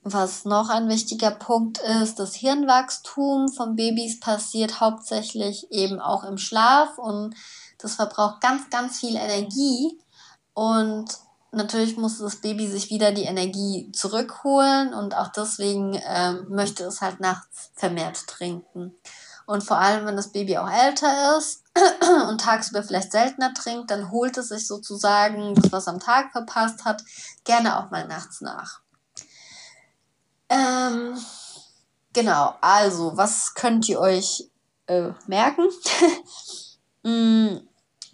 was 0.04 0.46
noch 0.46 0.70
ein 0.70 0.88
wichtiger 0.88 1.32
Punkt 1.32 1.80
ist, 1.80 2.20
das 2.20 2.36
Hirnwachstum 2.36 3.50
von 3.50 3.76
Babys 3.76 4.20
passiert 4.20 4.80
hauptsächlich 4.80 5.72
eben 5.72 6.00
auch 6.00 6.24
im 6.24 6.38
Schlaf 6.38 7.00
und 7.00 7.34
das 7.80 7.96
verbraucht 7.96 8.40
ganz, 8.42 8.70
ganz 8.70 9.00
viel 9.00 9.16
Energie. 9.16 10.00
Und 10.54 11.25
natürlich 11.56 11.98
muss 11.98 12.20
das 12.20 12.38
Baby 12.38 12.68
sich 12.68 12.90
wieder 12.90 13.12
die 13.12 13.24
Energie 13.24 13.92
zurückholen 13.92 14.94
und 14.94 15.16
auch 15.16 15.30
deswegen 15.30 16.00
ähm, 16.08 16.46
möchte 16.50 16.84
es 16.84 17.02
halt 17.02 17.20
nachts 17.20 17.72
vermehrt 17.76 18.28
trinken. 18.28 18.94
Und 19.46 19.64
vor 19.64 19.78
allem, 19.78 20.06
wenn 20.06 20.16
das 20.16 20.32
Baby 20.32 20.58
auch 20.58 20.70
älter 20.70 21.38
ist 21.38 21.64
und 22.30 22.42
tagsüber 22.42 22.84
vielleicht 22.84 23.12
seltener 23.12 23.54
trinkt, 23.54 23.92
dann 23.92 24.12
holt 24.12 24.38
es 24.38 24.50
sich 24.50 24.66
sozusagen 24.66 25.54
das, 25.56 25.72
was 25.72 25.88
am 25.88 26.00
Tag 26.00 26.32
verpasst 26.32 26.84
hat, 26.84 27.04
gerne 27.44 27.80
auch 27.80 27.92
mal 27.92 28.08
nachts 28.08 28.42
nach. 28.42 28.82
Ähm, 30.50 31.18
genau, 32.14 32.56
also, 32.62 33.18
was 33.18 33.54
könnt 33.54 33.88
ihr 33.88 34.00
euch 34.00 34.50
äh, 34.88 35.12
merken? 35.28 35.68
mm, 37.04 37.58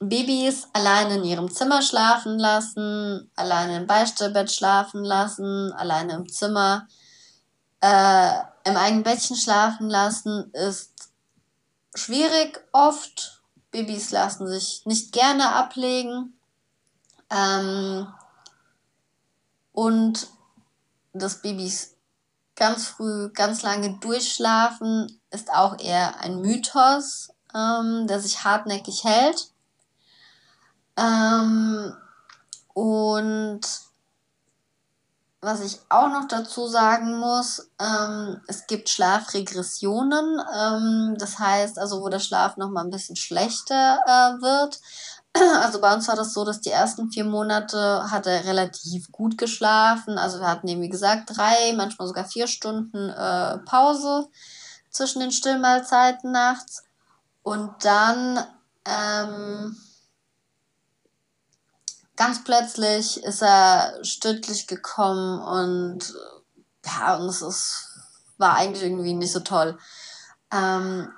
Babys 0.01 0.67
alleine 0.73 1.17
in 1.17 1.23
ihrem 1.23 1.51
Zimmer 1.51 1.83
schlafen 1.83 2.39
lassen, 2.39 3.29
alleine 3.35 3.77
im 3.77 3.87
Beistellbett 3.87 4.51
schlafen 4.51 5.03
lassen, 5.03 5.71
alleine 5.73 6.13
im 6.13 6.27
Zimmer, 6.27 6.87
äh, 7.81 8.31
im 8.63 8.77
eigenen 8.77 9.03
Bettchen 9.03 9.35
schlafen 9.35 9.89
lassen, 9.89 10.51
ist 10.53 11.11
schwierig 11.93 12.59
oft. 12.71 13.43
Babys 13.69 14.09
lassen 14.09 14.47
sich 14.47 14.81
nicht 14.85 15.11
gerne 15.11 15.53
ablegen. 15.53 16.33
Ähm, 17.29 18.07
und 19.71 20.27
dass 21.13 21.43
Babys 21.43 21.95
ganz 22.55 22.87
früh, 22.87 23.29
ganz 23.33 23.61
lange 23.61 23.99
durchschlafen, 23.99 25.21
ist 25.29 25.53
auch 25.53 25.79
eher 25.79 26.19
ein 26.21 26.41
Mythos, 26.41 27.29
ähm, 27.53 28.07
der 28.07 28.19
sich 28.19 28.43
hartnäckig 28.43 29.03
hält. 29.03 29.50
Ähm, 30.97 31.93
und 32.73 33.61
was 35.43 35.61
ich 35.61 35.79
auch 35.89 36.09
noch 36.09 36.27
dazu 36.27 36.67
sagen 36.67 37.17
muss, 37.17 37.71
ähm, 37.79 38.39
es 38.47 38.67
gibt 38.67 38.89
Schlafregressionen. 38.89 40.39
Ähm, 40.55 41.15
das 41.17 41.39
heißt 41.39 41.79
also, 41.79 42.01
wo 42.01 42.09
der 42.09 42.19
Schlaf 42.19 42.57
noch 42.57 42.69
mal 42.69 42.83
ein 42.83 42.91
bisschen 42.91 43.15
schlechter 43.15 43.99
äh, 44.05 44.41
wird. 44.41 44.79
Also 45.61 45.79
bei 45.79 45.93
uns 45.93 46.09
war 46.09 46.17
das 46.17 46.33
so, 46.33 46.43
dass 46.43 46.59
die 46.59 46.71
ersten 46.71 47.09
vier 47.09 47.23
Monate 47.23 48.11
hat 48.11 48.27
er 48.27 48.43
relativ 48.43 49.13
gut 49.13 49.37
geschlafen. 49.37 50.17
Also 50.17 50.41
wir 50.41 50.47
hatten 50.47 50.67
eben, 50.67 50.81
wie 50.81 50.89
gesagt, 50.89 51.35
drei, 51.37 51.73
manchmal 51.73 52.07
sogar 52.07 52.25
vier 52.25 52.47
Stunden 52.47 53.09
äh, 53.09 53.57
Pause 53.59 54.27
zwischen 54.89 55.21
den 55.21 55.31
Stillmahlzeiten 55.31 56.33
nachts. 56.33 56.83
Und 57.43 57.71
dann 57.85 58.45
ähm, 58.85 59.77
ganz 62.21 62.43
plötzlich 62.43 63.23
ist 63.23 63.41
er 63.41 63.97
stündlich 64.03 64.67
gekommen 64.67 65.41
und 65.41 66.13
ja, 66.85 67.15
und 67.17 67.27
es 67.27 67.41
ist, 67.41 67.97
war 68.37 68.53
eigentlich 68.57 68.83
irgendwie 68.83 69.15
nicht 69.15 69.31
so 69.31 69.39
toll. 69.39 69.75
Ähm, 70.53 71.09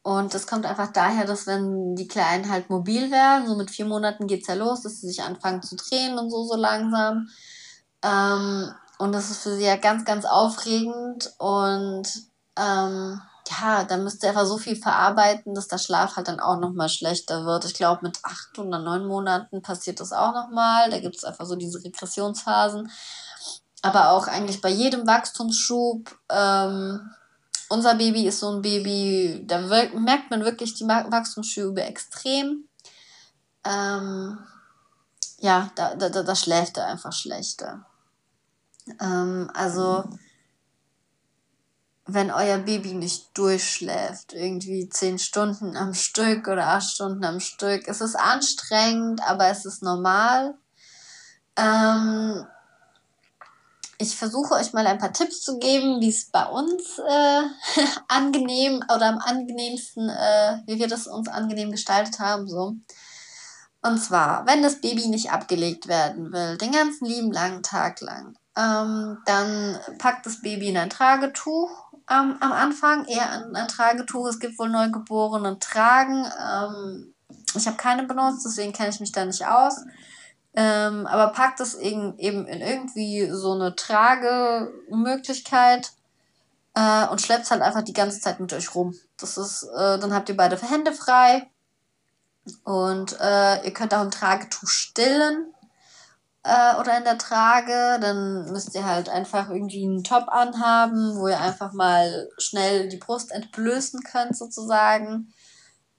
und 0.00 0.32
das 0.32 0.46
kommt 0.46 0.64
einfach 0.64 0.90
daher, 0.90 1.26
dass 1.26 1.46
wenn 1.46 1.96
die 1.96 2.08
Kleinen 2.08 2.48
halt 2.48 2.70
mobil 2.70 3.10
werden, 3.10 3.46
so 3.46 3.56
mit 3.56 3.70
vier 3.70 3.84
Monaten 3.84 4.26
geht 4.26 4.40
es 4.40 4.46
ja 4.46 4.54
los, 4.54 4.80
dass 4.80 5.02
sie 5.02 5.08
sich 5.08 5.22
anfangen 5.22 5.62
zu 5.62 5.76
drehen 5.76 6.16
und 6.16 6.30
so, 6.30 6.44
so 6.44 6.56
langsam. 6.56 7.28
Ähm, 8.02 8.72
und 8.96 9.12
das 9.12 9.30
ist 9.30 9.42
für 9.42 9.54
sie 9.54 9.66
ja 9.66 9.76
ganz, 9.76 10.06
ganz 10.06 10.24
aufregend 10.24 11.30
und 11.36 12.08
ähm, 12.56 13.20
ja, 13.48 13.84
da 13.84 13.96
müsst 13.96 14.22
ihr 14.22 14.30
einfach 14.30 14.46
so 14.46 14.56
viel 14.56 14.76
verarbeiten, 14.76 15.54
dass 15.54 15.68
der 15.68 15.78
Schlaf 15.78 16.16
halt 16.16 16.28
dann 16.28 16.40
auch 16.40 16.58
nochmal 16.58 16.88
schlechter 16.88 17.44
wird. 17.44 17.64
Ich 17.66 17.74
glaube, 17.74 18.00
mit 18.02 18.18
acht 18.22 18.58
oder 18.58 18.78
neun 18.78 19.06
Monaten 19.06 19.60
passiert 19.60 20.00
das 20.00 20.12
auch 20.12 20.32
nochmal. 20.32 20.90
Da 20.90 20.98
gibt 20.98 21.16
es 21.16 21.24
einfach 21.24 21.44
so 21.44 21.56
diese 21.56 21.82
Regressionsphasen. 21.84 22.90
Aber 23.82 24.10
auch 24.10 24.28
eigentlich 24.28 24.62
bei 24.62 24.70
jedem 24.70 25.06
Wachstumsschub. 25.06 26.16
Ähm, 26.30 27.10
unser 27.68 27.94
Baby 27.96 28.26
ist 28.26 28.40
so 28.40 28.50
ein 28.50 28.62
Baby, 28.62 29.44
da 29.46 29.58
merkt 29.58 30.30
man 30.30 30.44
wirklich 30.44 30.74
die 30.74 30.86
Wachstumsschübe 30.86 31.82
extrem. 31.82 32.68
Ähm, 33.64 34.38
ja, 35.38 35.70
da, 35.74 35.94
da, 35.96 36.08
da 36.08 36.34
schläft 36.34 36.78
er 36.78 36.86
einfach 36.86 37.12
schlechter. 37.12 37.84
Ähm, 39.00 39.50
also 39.52 40.04
wenn 42.06 42.30
euer 42.30 42.58
Baby 42.58 42.92
nicht 42.92 43.36
durchschläft, 43.36 44.34
irgendwie 44.34 44.88
zehn 44.88 45.18
Stunden 45.18 45.76
am 45.76 45.94
Stück 45.94 46.48
oder 46.48 46.68
acht 46.68 46.90
Stunden 46.90 47.24
am 47.24 47.40
Stück. 47.40 47.88
Es 47.88 48.00
ist 48.00 48.16
anstrengend, 48.16 49.22
aber 49.26 49.48
es 49.48 49.64
ist 49.64 49.82
normal. 49.82 50.54
Ähm, 51.56 52.46
ich 53.96 54.16
versuche 54.16 54.54
euch 54.54 54.74
mal 54.74 54.86
ein 54.86 54.98
paar 54.98 55.14
Tipps 55.14 55.40
zu 55.40 55.58
geben, 55.58 56.00
wie 56.00 56.10
es 56.10 56.26
bei 56.26 56.44
uns 56.44 56.98
äh, 56.98 57.42
angenehm 58.08 58.84
oder 58.94 59.06
am 59.06 59.18
angenehmsten, 59.18 60.10
äh, 60.10 60.58
wie 60.66 60.78
wir 60.78 60.88
das 60.88 61.06
uns 61.06 61.28
angenehm 61.28 61.70
gestaltet 61.70 62.18
haben. 62.18 62.46
So. 62.48 62.74
Und 63.80 63.98
zwar, 63.98 64.46
wenn 64.46 64.62
das 64.62 64.80
Baby 64.82 65.06
nicht 65.06 65.30
abgelegt 65.30 65.88
werden 65.88 66.32
will, 66.32 66.58
den 66.58 66.72
ganzen 66.72 67.06
lieben 67.06 67.32
langen 67.32 67.62
Tag 67.62 68.00
lang, 68.02 68.36
ähm, 68.56 69.18
dann 69.24 69.78
packt 69.98 70.26
das 70.26 70.42
Baby 70.42 70.68
in 70.68 70.76
ein 70.76 70.90
Tragetuch 70.90 71.93
ähm, 72.10 72.36
am 72.40 72.52
Anfang, 72.52 73.06
eher 73.06 73.30
ein, 73.30 73.56
ein 73.56 73.68
Tragetuch. 73.68 74.28
Es 74.28 74.38
gibt 74.38 74.58
wohl 74.58 74.68
Neugeborenen 74.68 75.60
tragen. 75.60 76.26
Ähm, 76.40 77.14
ich 77.54 77.66
habe 77.66 77.76
keine 77.76 78.04
benutzt, 78.04 78.44
deswegen 78.44 78.72
kenne 78.72 78.90
ich 78.90 79.00
mich 79.00 79.12
da 79.12 79.24
nicht 79.24 79.46
aus. 79.46 79.80
Ähm, 80.54 81.06
aber 81.06 81.32
packt 81.32 81.60
es 81.60 81.74
eben, 81.74 82.18
eben 82.18 82.46
in 82.46 82.60
irgendwie 82.60 83.30
so 83.30 83.52
eine 83.52 83.74
Tragemöglichkeit 83.74 85.92
äh, 86.74 87.06
und 87.08 87.20
schleppt 87.20 87.44
es 87.44 87.50
halt 87.50 87.62
einfach 87.62 87.82
die 87.82 87.92
ganze 87.92 88.20
Zeit 88.20 88.38
mit 88.38 88.52
euch 88.52 88.74
rum. 88.74 88.94
Das 89.16 89.38
ist, 89.38 89.64
äh, 89.74 89.98
dann 89.98 90.14
habt 90.14 90.28
ihr 90.28 90.36
beide 90.36 90.60
Hände 90.60 90.92
frei 90.92 91.50
und 92.64 93.18
äh, 93.20 93.64
ihr 93.64 93.72
könnt 93.72 93.94
auch 93.94 94.02
im 94.02 94.10
Tragetuch 94.10 94.68
stillen 94.68 95.53
äh, 96.44 96.76
oder 96.78 96.98
in 96.98 97.04
der 97.04 97.18
Trage, 97.18 97.98
dann 98.00 98.44
müsst 98.52 98.74
ihr 98.74 98.84
halt 98.84 99.08
einfach 99.08 99.48
irgendwie 99.48 99.84
einen 99.84 100.04
Top 100.04 100.28
anhaben, 100.28 101.16
wo 101.16 101.26
ihr 101.26 101.40
einfach 101.40 101.72
mal 101.72 102.28
schnell 102.38 102.88
die 102.88 102.98
Brust 102.98 103.32
entblößen 103.32 104.02
könnt 104.02 104.36
sozusagen. 104.36 105.32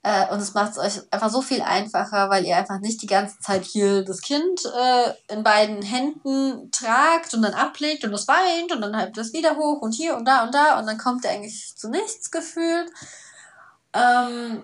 Äh, 0.04 0.32
und 0.32 0.38
es 0.38 0.54
macht 0.54 0.72
es 0.72 0.78
euch 0.78 1.12
einfach 1.12 1.30
so 1.30 1.42
viel 1.42 1.62
einfacher, 1.62 2.30
weil 2.30 2.44
ihr 2.44 2.56
einfach 2.56 2.78
nicht 2.78 3.02
die 3.02 3.08
ganze 3.08 3.40
Zeit 3.40 3.64
hier 3.64 4.04
das 4.04 4.20
Kind 4.20 4.64
äh, 4.64 5.34
in 5.34 5.42
beiden 5.42 5.82
Händen 5.82 6.70
tragt 6.70 7.34
und 7.34 7.42
dann 7.42 7.54
ablegt 7.54 8.04
und 8.04 8.14
es 8.14 8.28
weint 8.28 8.70
und 8.70 8.80
dann 8.82 8.96
halt 8.96 9.16
das 9.16 9.32
wieder 9.32 9.56
hoch 9.56 9.82
und 9.82 9.92
hier 9.92 10.16
und 10.16 10.26
da 10.26 10.44
und 10.44 10.54
da 10.54 10.78
und 10.78 10.86
dann 10.86 10.98
kommt 10.98 11.24
ihr 11.24 11.30
eigentlich 11.30 11.74
zu 11.76 11.88
nichts 11.88 12.30
gefühlt. 12.30 12.88
Ähm, 13.92 14.62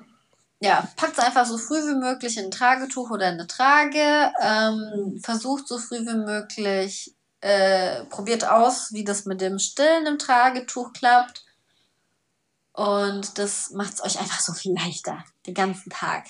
ja, 0.63 0.89
packt 0.95 1.19
es 1.19 1.25
einfach 1.25 1.45
so 1.45 1.59
früh 1.59 1.89
wie 1.89 1.99
möglich 1.99 2.39
in 2.39 2.45
ein 2.45 2.51
Tragetuch 2.53 3.11
oder 3.11 3.29
in 3.29 3.35
eine 3.35 3.49
Trage. 3.49 4.33
Ähm, 4.41 5.21
versucht 5.23 5.67
so 5.67 5.77
früh 5.77 6.07
wie 6.07 6.15
möglich, 6.15 7.17
äh, 7.41 8.05
probiert 8.05 8.49
aus, 8.49 8.93
wie 8.93 9.03
das 9.03 9.25
mit 9.25 9.41
dem 9.41 9.59
Stillen 9.59 10.07
im 10.07 10.19
Tragetuch 10.21 10.93
klappt. 10.93 11.45
Und 12.73 13.39
das 13.39 13.73
macht 13.73 13.95
es 13.95 14.05
euch 14.05 14.21
einfach 14.21 14.39
so 14.39 14.53
viel 14.53 14.73
leichter, 14.73 15.25
den 15.47 15.55
ganzen 15.55 15.91
Tag. 15.91 16.27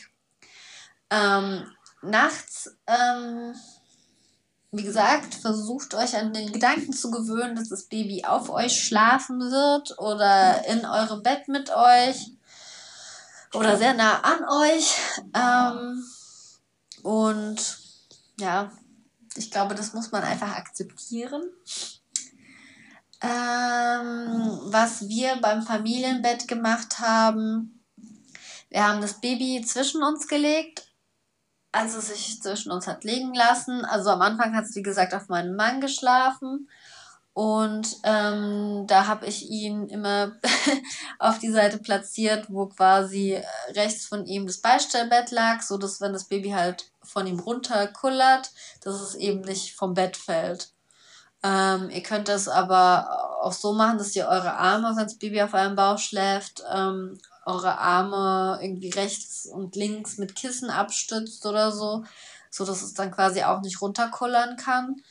Ähm, 1.10 1.70
nachts, 2.00 2.74
ähm, 2.86 3.54
wie 4.70 4.82
gesagt, 4.82 5.34
versucht 5.34 5.92
euch 5.92 6.16
an 6.16 6.32
den 6.32 6.52
Gedanken 6.52 6.94
zu 6.94 7.10
gewöhnen, 7.10 7.54
dass 7.54 7.68
das 7.68 7.84
Baby 7.84 8.24
auf 8.24 8.48
euch 8.48 8.82
schlafen 8.82 9.40
wird 9.40 9.98
oder 9.98 10.66
in 10.68 10.86
eurem 10.86 11.22
Bett 11.22 11.48
mit 11.48 11.68
euch 11.68 12.32
oder 13.54 13.76
sehr 13.76 13.94
nah 13.94 14.20
an 14.20 14.44
euch. 14.44 14.96
Ähm, 15.34 16.04
und 17.02 17.78
ja, 18.38 18.70
ich 19.36 19.50
glaube, 19.50 19.74
das 19.74 19.94
muss 19.94 20.10
man 20.12 20.22
einfach 20.22 20.56
akzeptieren. 20.56 21.42
Ähm, 23.20 24.60
was 24.64 25.08
wir 25.08 25.36
beim 25.36 25.62
Familienbett 25.62 26.48
gemacht 26.48 26.98
haben, 26.98 27.80
wir 28.70 28.86
haben 28.86 29.00
das 29.00 29.20
Baby 29.20 29.62
zwischen 29.64 30.02
uns 30.02 30.26
gelegt, 30.26 30.88
als 31.72 31.94
es 31.94 32.08
sich 32.08 32.42
zwischen 32.42 32.72
uns 32.72 32.86
hat 32.86 33.04
legen 33.04 33.34
lassen. 33.34 33.84
Also 33.84 34.10
am 34.10 34.22
Anfang 34.22 34.56
hat 34.56 34.64
es, 34.64 34.74
wie 34.74 34.82
gesagt, 34.82 35.14
auf 35.14 35.28
meinem 35.28 35.56
Mann 35.56 35.80
geschlafen. 35.80 36.68
Und 37.34 37.96
ähm, 38.04 38.84
da 38.86 39.06
habe 39.06 39.26
ich 39.26 39.48
ihn 39.48 39.88
immer 39.88 40.32
auf 41.18 41.38
die 41.38 41.50
Seite 41.50 41.78
platziert, 41.78 42.46
wo 42.50 42.66
quasi 42.66 43.40
rechts 43.70 44.06
von 44.06 44.26
ihm 44.26 44.46
das 44.46 44.58
Beistellbett 44.58 45.30
lag, 45.30 45.62
so 45.62 45.78
dass 45.78 46.00
wenn 46.00 46.12
das 46.12 46.24
Baby 46.24 46.50
halt 46.50 46.90
von 47.02 47.26
ihm 47.26 47.40
runterkullert, 47.40 48.50
dass 48.82 49.00
es 49.00 49.14
eben 49.14 49.40
nicht 49.40 49.74
vom 49.74 49.94
Bett 49.94 50.16
fällt. 50.18 50.72
Ähm, 51.42 51.90
ihr 51.90 52.02
könnt 52.02 52.28
das 52.28 52.48
aber 52.48 53.40
auch 53.42 53.52
so 53.52 53.72
machen, 53.72 53.98
dass 53.98 54.14
ihr 54.14 54.28
eure 54.28 54.54
Arme, 54.54 54.94
wenn 54.94 55.04
das 55.04 55.18
Baby 55.18 55.42
auf 55.42 55.54
eurem 55.54 55.74
Bauch 55.74 55.98
schläft, 55.98 56.62
ähm, 56.72 57.18
eure 57.44 57.78
Arme 57.78 58.60
irgendwie 58.62 58.90
rechts 58.90 59.46
und 59.46 59.74
links 59.74 60.18
mit 60.18 60.36
Kissen 60.36 60.70
abstützt 60.70 61.44
oder 61.46 61.72
so, 61.72 62.04
so 62.50 62.64
dass 62.64 62.82
es 62.82 62.94
dann 62.94 63.10
quasi 63.10 63.42
auch 63.42 63.62
nicht 63.62 63.80
runterkullern 63.80 64.56
kann. 64.56 65.02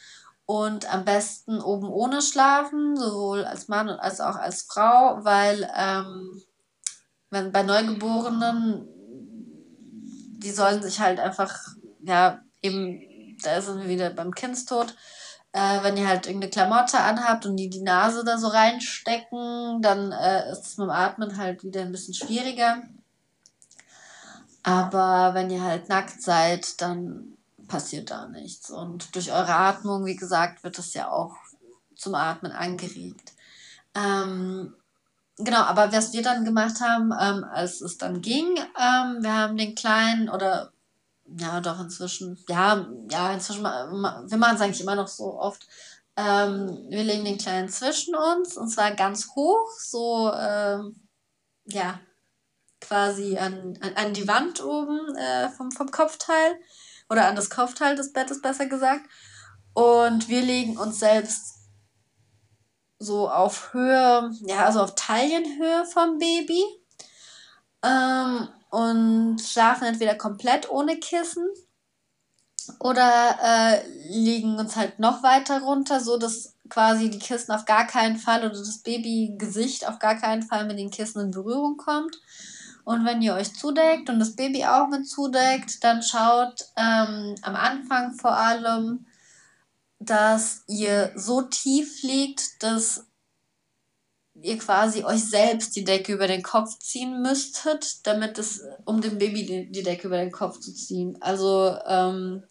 Und 0.46 0.92
am 0.94 1.06
besten 1.06 1.62
oben 1.62 1.88
ohne 1.88 2.22
schlafen, 2.22 2.98
sowohl 2.98 3.46
als 3.46 3.68
Mann 3.68 3.90
als 3.90 4.20
auch 4.20 4.36
als 4.36 4.64
Frau, 4.64 5.24
weil 5.24 5.70
ähm, 5.78 6.42
wenn 7.30 7.52
bei 7.52 7.64
Neugeborenen, 7.64 8.88
die 10.40 10.52
sollen 10.52 10.84
sich 10.84 11.00
halt 11.00 11.20
einfach, 11.20 11.58
ja, 12.04 12.42
eben, 12.62 13.38
da 13.42 13.62
sind 13.62 13.82
wir 13.82 13.88
wieder 13.88 14.10
beim 14.10 14.34
Kindstod, 14.34 14.94
äh, 15.54 15.84
wenn 15.84 15.98
ihr 15.98 16.08
halt 16.08 16.28
irgendeine 16.28 16.52
Klamotte 16.52 17.00
anhabt 17.00 17.46
und 17.46 17.58
die 17.58 17.70
die 17.70 17.82
Nase 17.82 18.24
da 18.24 18.38
so 18.38 18.48
reinstecken, 18.48 19.82
dann 19.82 20.12
äh, 20.12 20.52
ist 20.52 20.66
es 20.66 20.78
mit 20.78 20.88
dem 20.88 20.92
Atmen 20.92 21.38
halt 21.38 21.64
wieder 21.64 21.82
ein 21.82 21.92
bisschen 21.92 22.14
schwieriger. 22.14 22.84
Aber 24.64 25.34
wenn 25.34 25.50
ihr 25.50 25.64
halt 25.64 25.90
nackt 25.90 26.22
seid, 26.22 26.82
dann 26.82 27.38
passiert 27.72 28.12
da 28.12 28.28
nichts. 28.28 28.70
Und 28.70 29.16
durch 29.16 29.32
eure 29.32 29.56
Atmung, 29.56 30.06
wie 30.06 30.18
gesagt, 30.18 30.64
wird 30.64 30.78
es 30.78 30.94
ja 30.94 31.10
auch 31.10 31.36
zum 31.96 32.16
Atmen 32.16 32.52
angeregt. 32.52 33.32
Ähm, 33.96 34.76
genau, 35.38 35.62
aber 35.62 35.92
was 35.94 36.12
wir 36.12 36.22
dann 36.22 36.44
gemacht 36.44 36.82
haben, 36.82 37.14
ähm, 37.20 37.46
als 37.46 37.80
es 37.80 37.98
dann 37.98 38.22
ging, 38.22 38.58
ähm, 38.58 39.24
wir 39.24 39.34
haben 39.34 39.58
den 39.58 39.74
Kleinen 39.76 40.30
oder 40.30 40.72
ja, 41.38 41.62
doch 41.62 41.80
inzwischen. 41.80 42.38
Ja, 42.50 42.86
ja, 43.10 43.32
inzwischen. 43.32 43.64
Wir 43.64 44.38
machen 44.38 44.56
es 44.56 44.62
eigentlich 44.62 44.82
immer 44.82 44.96
noch 44.96 45.08
so 45.08 45.40
oft. 45.40 45.66
Ähm, 46.18 46.88
wir 46.90 47.04
legen 47.04 47.24
den 47.24 47.38
Kleinen 47.38 47.70
zwischen 47.70 48.16
uns 48.16 48.58
und 48.58 48.68
zwar 48.68 48.92
ganz 48.92 49.30
hoch, 49.34 49.72
so, 49.80 50.30
ähm, 50.34 50.96
ja, 51.66 52.02
quasi 52.82 53.38
an, 53.38 53.78
an, 53.80 53.94
an 53.96 54.14
die 54.14 54.28
Wand 54.28 54.62
oben 54.62 55.16
äh, 55.16 55.48
vom, 55.50 55.72
vom 55.72 55.90
Kopfteil 55.90 56.60
oder 57.12 57.28
an 57.28 57.36
das 57.36 57.50
Kopfteil 57.50 57.98
des 57.98 58.14
Bettes, 58.14 58.42
besser 58.42 58.68
gesagt. 58.68 59.06
Und 59.74 60.30
wir 60.30 60.42
legen 60.42 60.78
uns 60.78 61.00
selbst 61.00 61.58
so 63.00 63.30
auf 63.30 63.74
Höhe, 63.74 64.32
ja, 64.46 64.66
also 64.66 64.82
auf 64.82 64.96
Taillenhöhe 64.96 65.86
vom 65.86 66.18
Baby. 66.18 66.64
Ähm, 67.84 68.48
und 68.70 69.40
schlafen 69.42 69.88
entweder 69.88 70.16
komplett 70.16 70.70
ohne 70.70 70.98
Kissen 70.98 71.46
oder 72.80 73.38
äh, 73.44 73.86
liegen 74.08 74.58
uns 74.58 74.78
halt 74.78 75.00
noch 75.00 75.24
weiter 75.24 75.62
runter, 75.62 76.00
so 76.00 76.18
dass 76.18 76.56
quasi 76.70 77.10
die 77.10 77.20
Kissen 77.20 77.52
auf 77.52 77.66
gar 77.66 77.86
keinen 77.86 78.16
Fall 78.16 78.40
oder 78.46 78.58
das 78.58 78.78
Babygesicht 78.84 79.86
auf 79.86 80.00
gar 80.00 80.16
keinen 80.16 80.44
Fall 80.44 80.66
mit 80.66 80.80
den 80.80 80.92
Kissen 80.92 81.20
in 81.20 81.32
Berührung 81.32 81.76
kommt. 81.76 82.16
Und 82.84 83.06
wenn 83.06 83.22
ihr 83.22 83.34
euch 83.34 83.54
zudeckt 83.54 84.10
und 84.10 84.20
das 84.20 84.36
Baby 84.36 84.66
auch 84.66 84.88
mit 84.88 85.08
zudeckt, 85.08 85.84
dann 85.84 86.02
schaut 86.02 86.66
ähm, 86.78 87.36
am 87.42 87.56
Anfang 87.56 88.14
vor 88.14 88.36
allem, 88.36 89.06
dass 90.00 90.64
ihr 90.68 91.12
so 91.16 91.44
tief 91.44 92.02
liegt, 92.02 92.64
dass 92.64 93.06
ihr 94.42 94.58
quasi 94.58 95.04
euch 95.04 95.24
selbst 95.24 95.76
die 95.76 95.84
Decke 95.84 96.14
über 96.14 96.28
den 96.28 96.42
Kopf 96.42 96.80
ziehen 96.80 97.22
müsstet, 97.22 98.06
damit 98.08 98.38
es, 98.40 98.62
um 98.86 99.02
dem 99.02 99.18
Baby 99.18 99.70
die, 99.72 99.84
Decke 99.84 100.08
über 100.08 100.18
den 100.18 100.32
Kopf 100.32 100.60
zu 100.60 100.74
ziehen. 100.74 101.18
Also 101.22 101.78
ähm, 101.86 102.44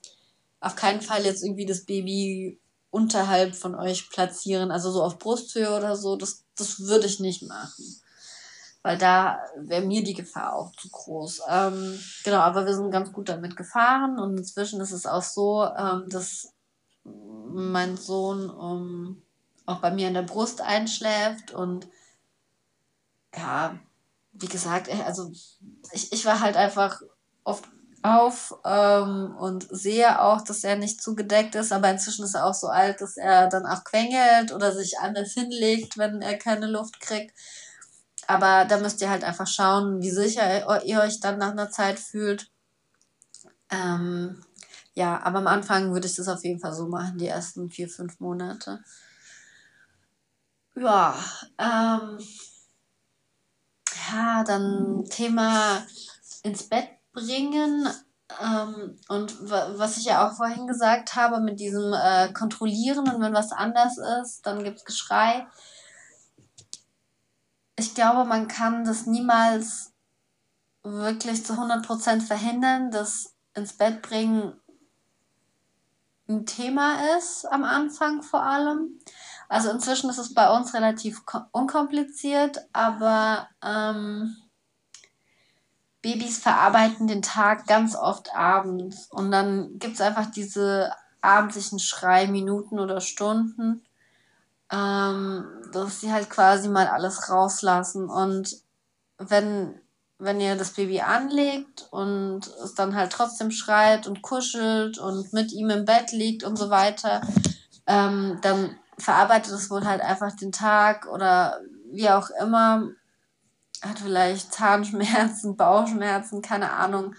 auf 0.61 0.77
keinen 0.77 1.01
Fall 1.01 1.25
jetzt 1.25 1.43
irgendwie 1.43 1.67
das 1.67 1.85
Baby 1.85 2.61
unterhalb 2.91 3.55
von 3.55 3.75
euch 3.75 4.11
platzieren, 4.11 4.71
also 4.71 4.91
so 4.91 5.03
auf 5.03 5.19
Brusthöhe 5.19 5.75
oder 5.77 5.97
so, 5.97 6.17
das, 6.17 6.45
das 6.57 6.81
würde 6.81 7.07
ich 7.07 7.21
nicht 7.21 7.43
machen. 7.43 7.85
Weil 8.83 8.97
da 8.97 9.41
wäre 9.57 9.83
mir 9.83 10.03
die 10.03 10.15
Gefahr 10.15 10.55
auch 10.55 10.73
zu 10.73 10.89
groß. 10.89 11.43
Ähm, 11.49 11.99
genau, 12.25 12.39
aber 12.39 12.65
wir 12.65 12.75
sind 12.75 12.91
ganz 12.91 13.13
gut 13.13 13.29
damit 13.29 13.57
gefahren 13.57 14.19
und 14.19 14.39
inzwischen 14.39 14.81
ist 14.81 14.93
es 14.93 15.07
auch 15.07 15.23
so, 15.23 15.65
ähm, 15.65 16.09
dass 16.09 16.55
mein 17.05 17.97
Sohn 17.97 18.49
um 18.49 19.23
auch 19.67 19.81
bei 19.81 19.91
mir 19.91 20.09
in 20.09 20.15
der 20.15 20.23
Brust 20.23 20.61
einschläft 20.61 21.53
und 21.53 21.89
ja, 23.37 23.79
wie 24.33 24.49
gesagt, 24.49 24.89
äh, 24.89 25.03
also 25.07 25.31
ich, 25.93 26.13
ich 26.13 26.25
war 26.25 26.41
halt 26.41 26.57
einfach 26.57 27.03
oft 27.45 27.65
auf 28.03 28.59
ähm, 28.65 29.37
und 29.39 29.67
sehe 29.71 30.23
auch, 30.23 30.43
dass 30.43 30.65
er 30.65 30.77
nicht 30.77 31.03
zugedeckt 31.03 31.55
ist, 31.55 31.73
aber 31.73 31.91
inzwischen 31.91 32.25
ist 32.25 32.35
er 32.35 32.47
auch 32.47 32.55
so 32.55 32.69
alt, 32.69 33.01
dass 33.01 33.17
er 33.17 33.49
dann 33.49 33.67
auch 33.67 33.85
quengelt 33.85 34.53
oder 34.53 34.73
sich 34.73 34.99
anders 34.99 35.33
hinlegt, 35.33 35.99
wenn 35.99 36.23
er 36.23 36.39
keine 36.39 36.67
Luft 36.67 37.01
kriegt. 37.01 37.35
Aber 38.31 38.65
da 38.65 38.79
müsst 38.79 39.01
ihr 39.01 39.11
halt 39.11 39.25
einfach 39.25 39.49
schauen, 39.49 40.03
wie 40.03 40.11
sicher 40.13 40.85
ihr 40.85 41.01
euch 41.01 41.19
dann 41.19 41.39
nach 41.39 41.51
einer 41.51 41.69
Zeit 41.69 41.99
fühlt. 41.99 42.49
Ähm, 43.71 44.41
ja, 44.95 45.21
aber 45.25 45.39
am 45.39 45.49
Anfang 45.49 45.93
würde 45.93 46.07
ich 46.07 46.15
das 46.15 46.29
auf 46.29 46.45
jeden 46.45 46.61
Fall 46.61 46.73
so 46.73 46.87
machen, 46.87 47.19
die 47.19 47.27
ersten 47.27 47.71
vier, 47.71 47.89
fünf 47.89 48.21
Monate. 48.21 48.85
Ja, 50.77 51.13
ähm, 51.59 52.21
ja, 54.13 54.45
dann 54.45 55.05
Thema 55.11 55.85
ins 56.45 56.69
Bett 56.69 56.89
bringen. 57.13 57.89
Ähm, 58.41 58.97
und 59.09 59.35
was 59.51 59.97
ich 59.97 60.05
ja 60.05 60.29
auch 60.29 60.37
vorhin 60.37 60.69
gesagt 60.69 61.17
habe, 61.17 61.41
mit 61.41 61.59
diesem 61.59 61.93
äh, 61.93 62.33
Kontrollieren 62.33 63.13
und 63.13 63.21
wenn 63.21 63.35
was 63.35 63.51
anders 63.51 63.99
ist, 64.23 64.47
dann 64.47 64.63
gibt 64.63 64.79
es 64.79 64.85
Geschrei. 64.85 65.49
Ich 67.81 67.95
glaube, 67.95 68.27
man 68.27 68.47
kann 68.47 68.85
das 68.85 69.07
niemals 69.07 69.95
wirklich 70.83 71.47
zu 71.47 71.55
100% 71.55 72.21
verhindern, 72.21 72.91
dass 72.91 73.35
ins 73.55 73.73
Bett 73.73 74.03
bringen 74.03 74.53
ein 76.29 76.45
Thema 76.45 77.17
ist, 77.17 77.47
am 77.51 77.65
Anfang 77.65 78.23
vor 78.23 78.43
allem. 78.43 79.01
Also 79.49 79.71
inzwischen 79.71 80.11
ist 80.11 80.19
es 80.19 80.35
bei 80.35 80.55
uns 80.55 80.75
relativ 80.75 81.23
unkompliziert, 81.53 82.59
aber 82.75 83.49
ähm, 83.65 84.37
Babys 86.03 86.39
verarbeiten 86.39 87.07
den 87.07 87.23
Tag 87.23 87.67
ganz 87.67 87.97
oft 87.97 88.35
abends 88.35 89.11
und 89.11 89.31
dann 89.31 89.79
gibt 89.79 89.95
es 89.95 90.03
einfach 90.03 90.27
diese 90.27 90.93
abendlichen 91.23 91.79
Schreiminuten 91.79 92.79
oder 92.79 93.01
Stunden, 93.01 93.87
ähm, 94.71 95.47
dass 95.73 96.01
sie 96.01 96.13
halt 96.13 96.31
quasi 96.31 96.69
mal 96.69 96.87
alles 96.87 97.31
rauslassen 97.31 98.09
und 98.09 98.57
wenn 99.19 99.81
wenn 100.21 100.41
ihr 100.41 100.55
das 100.55 100.73
Baby 100.73 101.01
anlegt 101.01 101.89
und 101.91 102.47
es 102.63 102.75
dann 102.75 102.95
halt 102.95 103.11
trotzdem 103.11 103.51
schreit 103.51 104.07
und 104.07 104.21
kuschelt 104.21 104.99
und 104.99 105.33
mit 105.33 105.51
ihm 105.53 105.71
im 105.71 105.87
Bett 105.87 106.13
liegt 106.13 106.45
und 106.45 106.57
so 106.57 106.69
weiter, 106.69 107.23
ähm, 107.87 108.39
dann 108.43 108.77
verarbeitet 108.99 109.53
es 109.53 109.71
wohl 109.71 109.87
halt 109.87 110.03
einfach 110.03 110.37
den 110.37 110.53
Tag 110.53 111.07
oder 111.07 111.59
wie 111.91 112.11
auch 112.11 112.29
immer, 112.41 112.91
hat 113.83 113.99
vielleicht 113.99 114.53
Zahnschmerzen, 114.53 115.57
Bauchschmerzen, 115.57 116.43
keine 116.43 116.73
Ahnung. 116.73 117.15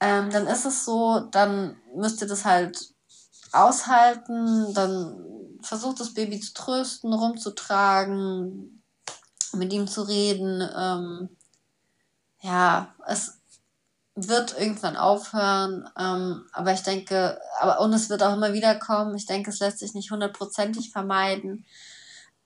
Ähm, 0.00 0.30
dann 0.30 0.46
ist 0.46 0.64
es 0.64 0.84
so, 0.84 1.20
dann 1.30 1.76
müsst 1.94 2.22
ihr 2.22 2.26
das 2.26 2.44
halt 2.44 2.94
aushalten, 3.52 4.72
dann 4.74 5.14
versucht 5.64 6.00
das 6.00 6.14
Baby 6.14 6.40
zu 6.40 6.54
trösten, 6.54 7.12
rumzutragen 7.12 8.82
mit 9.52 9.72
ihm 9.72 9.86
zu 9.86 10.02
reden. 10.02 10.68
Ähm, 10.76 11.28
ja, 12.40 12.94
es 13.06 13.40
wird 14.14 14.56
irgendwann 14.58 14.96
aufhören, 14.96 15.88
ähm, 15.98 16.46
aber 16.52 16.72
ich 16.72 16.82
denke, 16.82 17.40
aber 17.60 17.80
und 17.80 17.92
es 17.92 18.10
wird 18.10 18.22
auch 18.22 18.34
immer 18.34 18.52
wieder 18.52 18.74
kommen. 18.76 19.16
Ich 19.16 19.26
denke, 19.26 19.50
es 19.50 19.60
lässt 19.60 19.80
sich 19.80 19.94
nicht 19.94 20.10
hundertprozentig 20.10 20.90
vermeiden. 20.92 21.64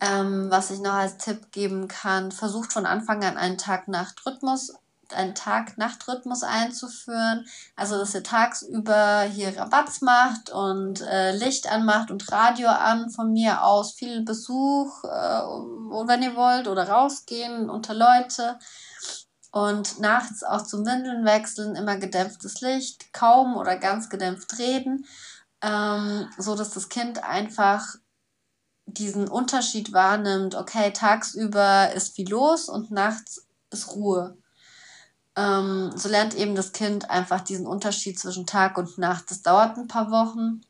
Ähm, 0.01 0.51
was 0.51 0.71
ich 0.71 0.79
noch 0.81 0.95
als 0.95 1.19
Tipp 1.19 1.51
geben 1.51 1.89
kann, 1.89 2.31
versucht 2.31 2.73
von 2.73 2.87
Anfang 2.87 3.25
an 3.25 3.37
einen 3.37 3.59
Tag-Nacht-Rhythmus 3.59 4.75
einen 5.15 5.35
Tag-Nacht-Rhythmus 5.35 6.43
einzuführen. 6.43 7.47
Also, 7.77 7.99
dass 7.99 8.15
ihr 8.15 8.23
tagsüber 8.23 9.23
hier 9.23 9.57
Rabatz 9.57 10.01
macht 10.01 10.51
und 10.51 11.01
äh, 11.03 11.37
Licht 11.37 11.71
anmacht 11.71 12.11
und 12.11 12.31
Radio 12.31 12.69
an 12.69 13.11
von 13.11 13.33
mir 13.33 13.65
aus. 13.65 13.93
Viel 13.93 14.23
Besuch, 14.23 15.05
äh, 15.05 15.09
wenn 15.09 16.23
ihr 16.23 16.37
wollt, 16.37 16.69
oder 16.69 16.89
rausgehen 16.89 17.71
unter 17.71 17.95
Leute. 17.95 18.59
Und 19.51 19.99
nachts 20.01 20.45
auch 20.45 20.63
zum 20.63 20.85
Windeln 20.85 21.25
wechseln, 21.25 21.75
immer 21.75 21.97
gedämpftes 21.97 22.61
Licht, 22.61 23.13
kaum 23.15 23.57
oder 23.57 23.77
ganz 23.77 24.11
gedämpft 24.11 24.59
reden, 24.59 25.07
ähm, 25.63 26.29
so 26.37 26.55
dass 26.55 26.71
das 26.71 26.91
Kind 26.91 27.25
einfach 27.25 27.97
diesen 28.85 29.29
Unterschied 29.29 29.93
wahrnimmt, 29.93 30.55
okay, 30.55 30.93
tagsüber 30.93 31.93
ist 31.93 32.15
viel 32.15 32.29
los 32.29 32.69
und 32.69 32.91
nachts 32.91 33.47
ist 33.71 33.95
Ruhe. 33.95 34.37
Ähm, 35.39 35.93
so 35.95 36.09
lernt 36.09 36.35
eben 36.35 36.57
das 36.57 36.73
Kind 36.73 37.11
einfach 37.11 37.43
diesen 37.43 37.69
Unterschied 37.69 38.19
zwischen 38.19 38.45
Tag 38.45 38.77
und 38.77 38.99
Nacht. 38.99 39.31
Das 39.31 39.43
dauert 39.43 39.77
ein 39.79 39.87
paar 39.87 40.11
Wochen, 40.11 40.63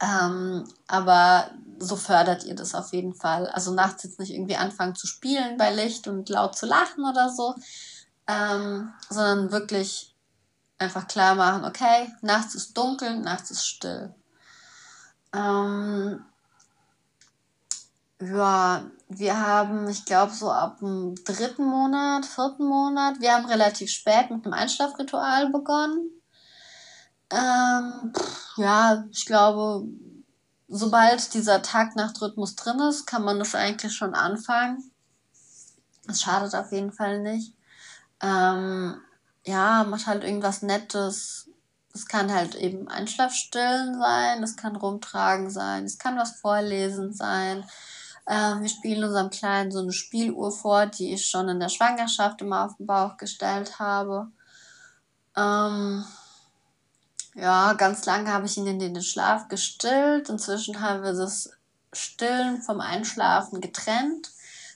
ähm, 0.00 0.64
aber 0.88 1.52
so 1.78 1.94
fördert 1.94 2.42
ihr 2.44 2.56
das 2.56 2.74
auf 2.74 2.92
jeden 2.92 3.14
Fall. 3.14 3.46
Also 3.46 3.72
nachts 3.72 4.02
jetzt 4.02 4.18
nicht 4.18 4.32
irgendwie 4.32 4.56
anfangen 4.56 4.96
zu 4.96 5.06
spielen 5.06 5.56
bei 5.56 5.72
Licht 5.72 6.08
und 6.08 6.28
laut 6.28 6.58
zu 6.58 6.66
lachen 6.66 7.04
oder 7.04 7.28
so, 7.30 7.54
ähm, 8.26 8.92
sondern 9.08 9.52
wirklich 9.52 10.16
einfach 10.78 11.06
klar 11.06 11.36
machen, 11.36 11.64
okay, 11.64 12.12
nachts 12.22 12.56
ist 12.56 12.76
dunkel, 12.76 13.20
nachts 13.20 13.52
ist 13.52 13.68
still. 13.68 14.12
Ähm, 15.32 16.24
ja, 18.20 18.84
wir 19.08 19.40
haben, 19.40 19.88
ich 19.88 20.04
glaube, 20.04 20.32
so 20.32 20.50
ab 20.50 20.78
dem 20.78 21.14
dritten 21.24 21.64
Monat, 21.64 22.26
vierten 22.26 22.66
Monat, 22.66 23.20
wir 23.20 23.32
haben 23.32 23.46
relativ 23.46 23.90
spät 23.90 24.30
mit 24.30 24.44
einem 24.44 24.52
Einschlafritual 24.52 25.50
begonnen. 25.50 26.10
Ähm, 27.30 28.12
ja, 28.56 29.04
ich 29.10 29.24
glaube, 29.24 29.86
sobald 30.68 31.32
dieser 31.34 31.62
Tag-Nacht-Rhythmus 31.62 32.56
drin 32.56 32.78
ist, 32.80 33.06
kann 33.06 33.24
man 33.24 33.38
das 33.38 33.54
eigentlich 33.54 33.92
schon 33.92 34.14
anfangen. 34.14 34.90
Es 36.06 36.22
schadet 36.22 36.54
auf 36.54 36.72
jeden 36.72 36.92
Fall 36.92 37.20
nicht. 37.20 37.54
Ähm, 38.22 39.00
ja, 39.44 39.84
macht 39.84 40.06
halt 40.06 40.24
irgendwas 40.24 40.62
Nettes. 40.62 41.48
Es 41.94 42.06
kann 42.06 42.32
halt 42.32 42.54
eben 42.54 42.86
Einschlafstillen 42.88 43.98
sein, 43.98 44.42
es 44.42 44.56
kann 44.56 44.76
Rumtragen 44.76 45.50
sein, 45.50 45.84
es 45.84 45.98
kann 45.98 46.16
was 46.16 46.32
Vorlesen 46.32 47.12
sein. 47.12 47.64
Ähm, 48.30 48.62
wir 48.62 48.68
spielen 48.68 49.02
unserem 49.02 49.28
Kleinen 49.28 49.72
so 49.72 49.80
eine 49.80 49.92
Spieluhr 49.92 50.52
vor, 50.52 50.86
die 50.86 51.12
ich 51.12 51.28
schon 51.28 51.48
in 51.48 51.58
der 51.58 51.68
Schwangerschaft 51.68 52.40
immer 52.40 52.64
auf 52.64 52.76
den 52.76 52.86
Bauch 52.86 53.16
gestellt 53.16 53.80
habe. 53.80 54.28
Ähm, 55.36 56.04
ja, 57.34 57.72
ganz 57.72 58.06
lange 58.06 58.32
habe 58.32 58.46
ich 58.46 58.56
ihn 58.56 58.68
in 58.68 58.78
den 58.78 59.02
Schlaf 59.02 59.48
gestillt. 59.48 60.28
Inzwischen 60.28 60.80
haben 60.80 61.02
wir 61.02 61.12
das 61.12 61.50
Stillen 61.92 62.62
vom 62.62 62.80
Einschlafen 62.80 63.60
getrennt, 63.60 64.30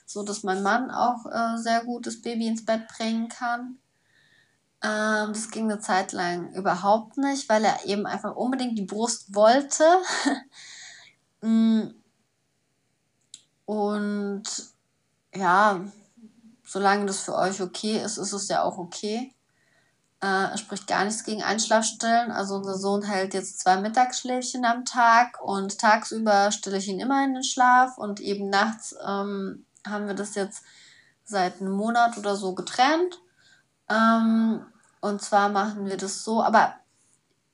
so 0.05 0.23
dass 0.23 0.43
mein 0.43 0.61
Mann 0.61 0.91
auch 0.91 1.25
äh, 1.25 1.57
sehr 1.57 1.85
gut 1.85 2.07
das 2.07 2.21
Baby 2.21 2.47
ins 2.47 2.65
Bett 2.65 2.89
bringen 2.89 3.29
kann. 3.29 3.77
Ähm, 4.83 5.31
das 5.31 5.49
ging 5.49 5.71
eine 5.71 5.79
Zeit 5.79 6.11
lang 6.11 6.51
überhaupt 6.55 7.15
nicht, 7.15 7.47
weil 7.47 7.63
er 7.63 7.85
eben 7.85 8.05
einfach 8.05 8.35
unbedingt 8.35 8.77
die 8.77 8.85
Brust 8.85 9.33
wollte. 9.33 9.85
Mm, 11.41 11.89
und 13.65 14.43
ja, 15.33 15.81
solange 16.63 17.05
das 17.05 17.19
für 17.19 17.35
euch 17.35 17.61
okay 17.61 18.01
ist, 18.03 18.17
ist 18.17 18.33
es 18.33 18.47
ja 18.47 18.63
auch 18.63 18.77
okay. 18.77 19.31
Äh, 20.21 20.57
spricht 20.57 20.87
gar 20.87 21.03
nichts 21.03 21.23
gegen 21.23 21.43
Einschlafstellen. 21.43 22.31
Also 22.31 22.55
unser 22.55 22.77
Sohn 22.77 23.03
hält 23.03 23.33
jetzt 23.33 23.59
zwei 23.59 23.77
Mittagsschläfchen 23.77 24.65
am 24.65 24.85
Tag 24.85 25.41
und 25.41 25.77
tagsüber 25.77 26.51
stelle 26.51 26.77
ich 26.77 26.87
ihn 26.87 26.99
immer 26.99 27.23
in 27.23 27.33
den 27.33 27.43
Schlaf 27.43 27.97
und 27.97 28.19
eben 28.21 28.49
nachts 28.49 28.95
ähm, 29.05 29.65
haben 29.85 30.07
wir 30.07 30.15
das 30.15 30.35
jetzt 30.35 30.63
seit 31.25 31.59
einem 31.59 31.73
Monat 31.73 32.17
oder 32.17 32.35
so 32.35 32.55
getrennt. 32.55 33.19
Ähm, 33.89 34.65
und 35.01 35.21
zwar 35.21 35.49
machen 35.49 35.85
wir 35.85 35.97
das 35.97 36.23
so, 36.23 36.41
aber 36.41 36.75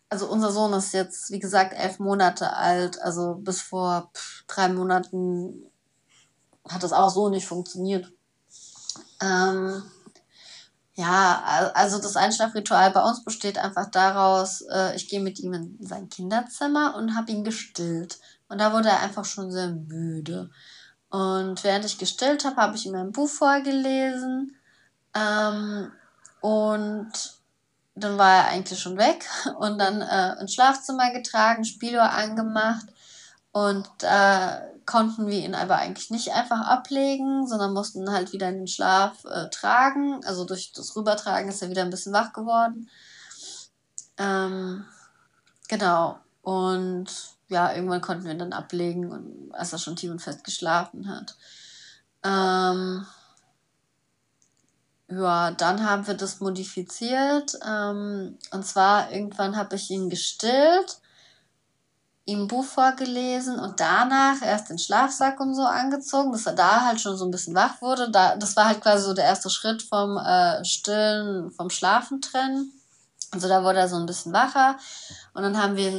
also 0.10 0.28
unser 0.28 0.52
Sohn 0.52 0.74
ist 0.74 0.94
jetzt, 0.94 1.32
wie 1.32 1.40
gesagt, 1.40 1.74
elf 1.74 2.00
Monate 2.00 2.54
alt. 2.54 3.02
Also 3.02 3.36
bis 3.36 3.62
vor 3.62 4.12
pff, 4.14 4.44
drei 4.48 4.70
Monaten 4.70 5.71
hat 6.68 6.84
das 6.84 6.94
auch 6.94 7.10
so 7.10 7.30
nicht 7.30 7.48
funktioniert. 7.48 8.12
Ähm, 9.22 9.84
ja, 10.96 11.72
also 11.74 12.00
das 12.00 12.16
Einschlafritual 12.16 12.92
bei 12.92 13.02
uns 13.02 13.24
besteht 13.24 13.58
einfach 13.58 13.90
daraus, 13.90 14.62
äh, 14.62 14.96
ich 14.96 15.08
gehe 15.08 15.22
mit 15.22 15.40
ihm 15.40 15.54
in 15.54 15.78
sein 15.80 16.10
Kinderzimmer 16.10 16.96
und 16.96 17.16
habe 17.16 17.32
ihn 17.32 17.44
gestillt. 17.44 18.20
Und 18.50 18.60
da 18.60 18.74
wurde 18.74 18.90
er 18.90 19.00
einfach 19.00 19.26
schon 19.26 19.52
sehr 19.52 19.70
müde. 19.70 20.50
Und 21.10 21.64
während 21.64 21.86
ich 21.86 21.98
gestillt 21.98 22.46
habe, 22.46 22.58
habe 22.58 22.76
ich 22.76 22.86
ihm 22.86 22.96
ein 22.96 23.12
Buch 23.12 23.30
vorgelesen. 23.30 24.56
Ähm, 25.14 25.92
und 26.42 27.12
dann 27.96 28.18
war 28.18 28.36
er 28.36 28.48
eigentlich 28.50 28.80
schon 28.80 28.98
weg 28.98 29.26
und 29.60 29.80
dann 29.80 30.02
äh, 30.02 30.40
ins 30.42 30.54
Schlafzimmer 30.54 31.12
getragen, 31.12 31.66
Spieluhr 31.66 32.10
angemacht 32.10 32.88
und 33.52 33.90
äh, 34.02 34.72
konnten 34.86 35.28
wir 35.28 35.40
ihn 35.40 35.56
aber 35.56 35.78
eigentlich 35.78 36.10
nicht 36.10 36.32
einfach 36.32 36.62
ablegen, 36.62 37.48
sondern 37.48 37.74
mussten 37.74 38.12
halt 38.12 38.34
wieder 38.34 38.50
in 38.50 38.60
den 38.60 38.68
Schlaf 38.68 39.26
äh, 39.26 39.50
tragen. 39.50 40.24
Also 40.26 40.46
durch 40.46 40.72
das 40.74 40.96
Rübertragen 40.96 41.50
ist 41.50 41.62
er 41.62 41.70
wieder 41.70 41.84
ein 41.84 41.90
bisschen 41.90 42.14
wach 42.14 42.34
geworden. 42.34 42.90
Ähm, 44.18 44.86
genau. 45.68 46.20
Und 46.42 47.08
ja, 47.48 47.74
irgendwann 47.74 48.02
konnten 48.02 48.24
wir 48.24 48.32
ihn 48.32 48.40
dann 48.40 48.54
ablegen, 48.54 49.12
und, 49.12 49.54
als 49.54 49.74
er 49.74 49.80
schon 49.80 49.96
tief 49.96 50.12
und 50.12 50.22
fest 50.22 50.44
geschlafen 50.44 51.10
hat. 51.10 51.36
Ähm, 52.24 53.06
ja, 55.10 55.52
dann 55.52 55.86
haben 55.86 56.08
wir 56.08 56.14
das 56.14 56.40
modifiziert. 56.40 57.60
Ähm, 57.66 58.38
und 58.52 58.66
zwar 58.66 59.12
irgendwann 59.12 59.58
habe 59.58 59.76
ich 59.76 59.90
ihn 59.90 60.10
gestillt 60.10 61.01
ihm 62.32 62.44
ein 62.44 62.48
Buch 62.48 62.66
vorgelesen 62.66 63.60
und 63.60 63.80
danach 63.80 64.42
erst 64.42 64.70
den 64.70 64.80
Schlafsack 64.80 65.40
und 65.40 65.54
so 65.54 65.64
angezogen, 65.64 66.32
dass 66.32 66.46
er 66.46 66.54
da 66.54 66.86
halt 66.86 67.00
schon 67.02 67.18
so 67.18 67.26
ein 67.26 67.32
bisschen 67.32 67.56
wach 67.56 67.82
wurde. 67.82 68.10
Da, 68.10 68.36
das 68.36 68.56
war 68.56 68.68
halt 68.68 68.82
quasi 68.82 69.06
so 69.06 69.14
der 69.14 69.26
erste 69.26 69.50
Schritt 69.50 69.84
vom 69.84 70.18
äh, 70.18 70.64
Stillen, 70.66 71.52
vom 71.52 71.70
Schlafen 71.70 72.22
trennen. 72.22 72.72
Also 73.32 73.48
da 73.48 73.64
wurde 73.64 73.80
er 73.80 73.88
so 73.88 73.98
ein 73.98 74.06
bisschen 74.06 74.34
wacher. 74.34 74.78
Und 75.34 75.44
dann 75.44 75.62
haben 75.62 75.76
wir 75.76 75.92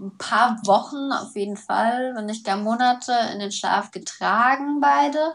ein 0.00 0.16
paar 0.18 0.58
Wochen 0.64 1.12
auf 1.12 1.36
jeden 1.36 1.56
Fall, 1.56 2.14
wenn 2.14 2.26
nicht 2.26 2.44
gar 2.44 2.56
Monate, 2.56 3.12
in 3.32 3.38
den 3.38 3.52
Schlaf 3.52 3.90
getragen, 3.90 4.80
beide. 4.80 5.34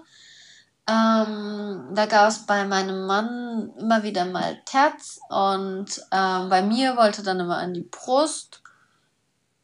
Ähm, 0.87 1.89
da 1.93 2.05
gab 2.05 2.29
es 2.29 2.45
bei 2.45 2.65
meinem 2.65 3.07
Mann 3.07 3.73
immer 3.77 4.03
wieder 4.03 4.25
mal 4.25 4.59
Terz 4.65 5.19
und 5.29 5.99
ähm, 6.11 6.49
bei 6.49 6.61
mir 6.61 6.95
wollte 6.95 7.23
dann 7.23 7.39
immer 7.39 7.57
an 7.57 7.73
die 7.73 7.89
Brust 7.89 8.61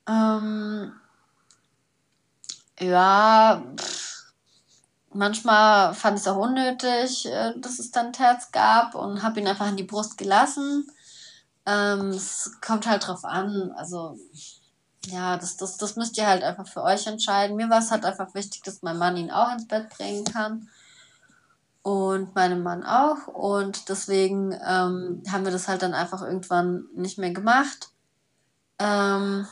ähm, 0.08 0.94
ja, 2.80 3.64
manchmal 5.14 5.94
fand 5.94 6.18
ich 6.18 6.26
es 6.26 6.28
auch 6.28 6.38
unnötig, 6.38 7.26
äh, 7.28 7.54
dass 7.60 7.80
es 7.80 7.92
dann 7.92 8.14
Terz 8.14 8.52
gab 8.52 8.96
und 8.96 9.24
habe 9.24 9.40
ihn 9.40 9.48
einfach 9.48 9.68
in 9.68 9.78
die 9.78 9.84
Brust 9.84 10.18
gelassen. 10.18 10.88
Ähm, 11.66 12.10
es 12.10 12.52
kommt 12.62 12.88
halt 12.88 13.08
drauf 13.08 13.24
an, 13.24 13.72
also 13.76 14.18
ja, 15.08 15.38
das, 15.38 15.58
das, 15.58 15.78
das 15.78 15.96
müsst 15.96 16.18
ihr 16.18 16.28
halt 16.28 16.44
einfach 16.44 16.68
für 16.68 16.84
euch 16.84 17.08
entscheiden. 17.08 17.56
Mir 17.56 17.70
war 17.70 17.80
es 17.80 17.92
halt 17.92 18.06
einfach 18.06 18.34
wichtig, 18.36 18.62
dass 18.64 18.82
mein 18.82 18.98
Mann 18.98 19.18
ihn 19.18 19.32
auch 19.32 19.52
ins 19.52 19.68
Bett 19.68 19.90
bringen 19.90 20.24
kann. 20.26 20.70
Und 21.84 22.36
meinem 22.36 22.62
Mann 22.62 22.84
auch. 22.84 23.26
Und 23.28 23.90
deswegen 23.90 24.52
ähm, 24.52 25.24
haben 25.32 25.44
wir 25.44 25.52
das 25.52 25.68
halt 25.68 25.82
dann 25.82 25.96
einfach 25.96 26.22
irgendwann 26.22 26.86
nicht 26.94 27.18
mehr 27.18 27.32
gemacht. 27.32 27.90
Ähm, 28.78 29.48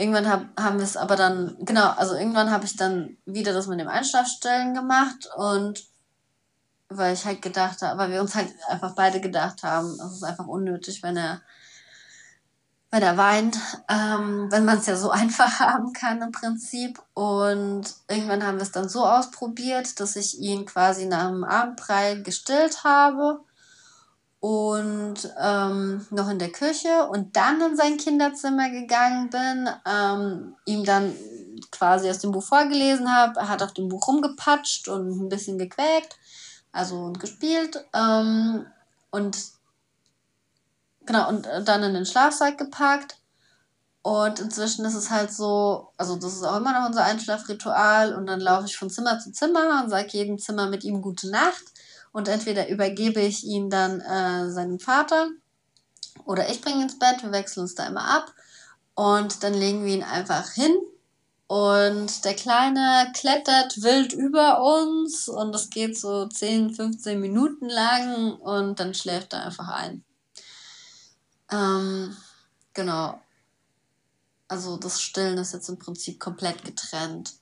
irgendwann 0.00 0.28
hab, 0.28 0.46
haben 0.58 0.78
wir 0.78 0.84
es 0.84 0.96
aber 0.96 1.14
dann, 1.14 1.56
genau, 1.60 1.90
also 1.90 2.14
irgendwann 2.14 2.50
habe 2.50 2.64
ich 2.64 2.76
dann 2.76 3.18
wieder 3.26 3.52
das 3.52 3.66
mit 3.66 3.78
dem 3.78 3.88
Einschlafstellen 3.88 4.74
gemacht 4.74 5.28
und 5.36 5.84
weil 6.88 7.14
ich 7.14 7.24
halt 7.24 7.42
gedacht 7.42 7.82
habe, 7.82 7.98
weil 7.98 8.10
wir 8.10 8.20
uns 8.20 8.34
halt 8.34 8.48
einfach 8.68 8.94
beide 8.94 9.20
gedacht 9.20 9.62
haben, 9.62 9.90
es 10.00 10.12
ist 10.14 10.24
einfach 10.24 10.46
unnötig, 10.46 11.02
wenn 11.02 11.16
er 11.16 11.42
wenn 12.92 13.02
er 13.02 13.16
weint, 13.16 13.56
ähm, 13.88 14.50
wenn 14.50 14.64
man 14.64 14.78
es 14.78 14.86
ja 14.86 14.96
so 14.96 15.10
einfach 15.12 15.60
haben 15.60 15.92
kann 15.92 16.22
im 16.22 16.32
Prinzip. 16.32 17.00
Und 17.14 17.84
irgendwann 18.08 18.44
haben 18.44 18.56
wir 18.56 18.62
es 18.62 18.72
dann 18.72 18.88
so 18.88 19.06
ausprobiert, 19.06 20.00
dass 20.00 20.16
ich 20.16 20.40
ihn 20.40 20.66
quasi 20.66 21.06
nach 21.06 21.28
dem 21.28 21.44
Abendbrei 21.44 22.16
gestillt 22.16 22.82
habe 22.82 23.44
und 24.40 25.16
ähm, 25.38 26.06
noch 26.10 26.30
in 26.30 26.38
der 26.38 26.50
Küche 26.50 27.08
und 27.10 27.36
dann 27.36 27.60
in 27.60 27.76
sein 27.76 27.98
Kinderzimmer 27.98 28.70
gegangen 28.70 29.28
bin, 29.28 29.68
ähm, 29.86 30.56
ihm 30.64 30.84
dann 30.84 31.14
quasi 31.70 32.08
aus 32.08 32.20
dem 32.20 32.32
Buch 32.32 32.42
vorgelesen 32.42 33.14
habe. 33.14 33.38
Er 33.38 33.48
hat 33.48 33.62
auf 33.62 33.74
dem 33.74 33.88
Buch 33.88 34.08
rumgepatscht 34.08 34.88
und 34.88 35.10
ein 35.20 35.28
bisschen 35.28 35.58
gequäkt, 35.58 36.16
also 36.72 36.96
und 36.96 37.20
gespielt. 37.20 37.84
Ähm, 37.92 38.64
und 39.10 39.36
genau, 41.04 41.28
und 41.28 41.46
dann 41.64 41.82
in 41.82 41.92
den 41.92 42.06
Schlafsack 42.06 42.56
gepackt. 42.56 43.18
Und 44.02 44.40
inzwischen 44.40 44.86
ist 44.86 44.94
es 44.94 45.10
halt 45.10 45.30
so, 45.30 45.92
also 45.98 46.16
das 46.16 46.32
ist 46.32 46.44
auch 46.44 46.56
immer 46.56 46.72
noch 46.72 46.88
unser 46.88 47.04
Einschlafritual. 47.04 48.14
Und 48.14 48.24
dann 48.24 48.40
laufe 48.40 48.64
ich 48.64 48.78
von 48.78 48.88
Zimmer 48.88 49.18
zu 49.18 49.32
Zimmer 49.32 49.82
und 49.84 49.90
sage 49.90 50.08
jedem 50.12 50.38
Zimmer 50.38 50.68
mit 50.68 50.84
ihm 50.84 51.02
gute 51.02 51.28
Nacht. 51.30 51.69
Und 52.12 52.28
entweder 52.28 52.68
übergebe 52.68 53.20
ich 53.20 53.44
ihn 53.44 53.70
dann 53.70 54.00
äh, 54.00 54.50
seinem 54.50 54.80
Vater 54.80 55.28
oder 56.24 56.48
ich 56.50 56.60
bringe 56.60 56.76
ihn 56.76 56.82
ins 56.82 56.98
Bett. 56.98 57.22
Wir 57.22 57.32
wechseln 57.32 57.62
uns 57.62 57.74
da 57.74 57.86
immer 57.86 58.04
ab. 58.04 58.32
Und 58.94 59.42
dann 59.42 59.54
legen 59.54 59.84
wir 59.84 59.94
ihn 59.94 60.02
einfach 60.02 60.50
hin. 60.52 60.76
Und 61.46 62.24
der 62.24 62.34
Kleine 62.34 63.10
klettert 63.12 63.82
wild 63.82 64.12
über 64.12 64.62
uns 64.62 65.26
und 65.26 65.50
das 65.50 65.68
geht 65.68 65.98
so 65.98 66.26
10, 66.26 66.74
15 66.74 67.18
Minuten 67.18 67.68
lang 67.68 68.36
und 68.36 68.78
dann 68.78 68.94
schläft 68.94 69.32
er 69.32 69.46
einfach 69.46 69.66
ein. 69.66 70.04
Ähm, 71.50 72.16
genau. 72.72 73.20
Also 74.46 74.76
das 74.76 75.02
Stillen 75.02 75.38
ist 75.38 75.52
jetzt 75.52 75.68
im 75.68 75.78
Prinzip 75.80 76.20
komplett 76.20 76.64
getrennt. 76.64 77.34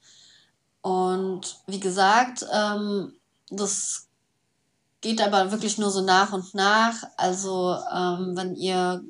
Und 0.80 1.60
wie 1.66 1.80
gesagt, 1.80 2.46
ähm, 2.50 3.12
das 3.50 4.07
geht 5.00 5.20
aber 5.20 5.50
wirklich 5.52 5.78
nur 5.78 5.90
so 5.90 6.00
nach 6.00 6.32
und 6.32 6.54
nach. 6.54 7.04
Also 7.16 7.76
ähm, 7.92 8.36
wenn 8.36 8.56
ihr 8.56 9.02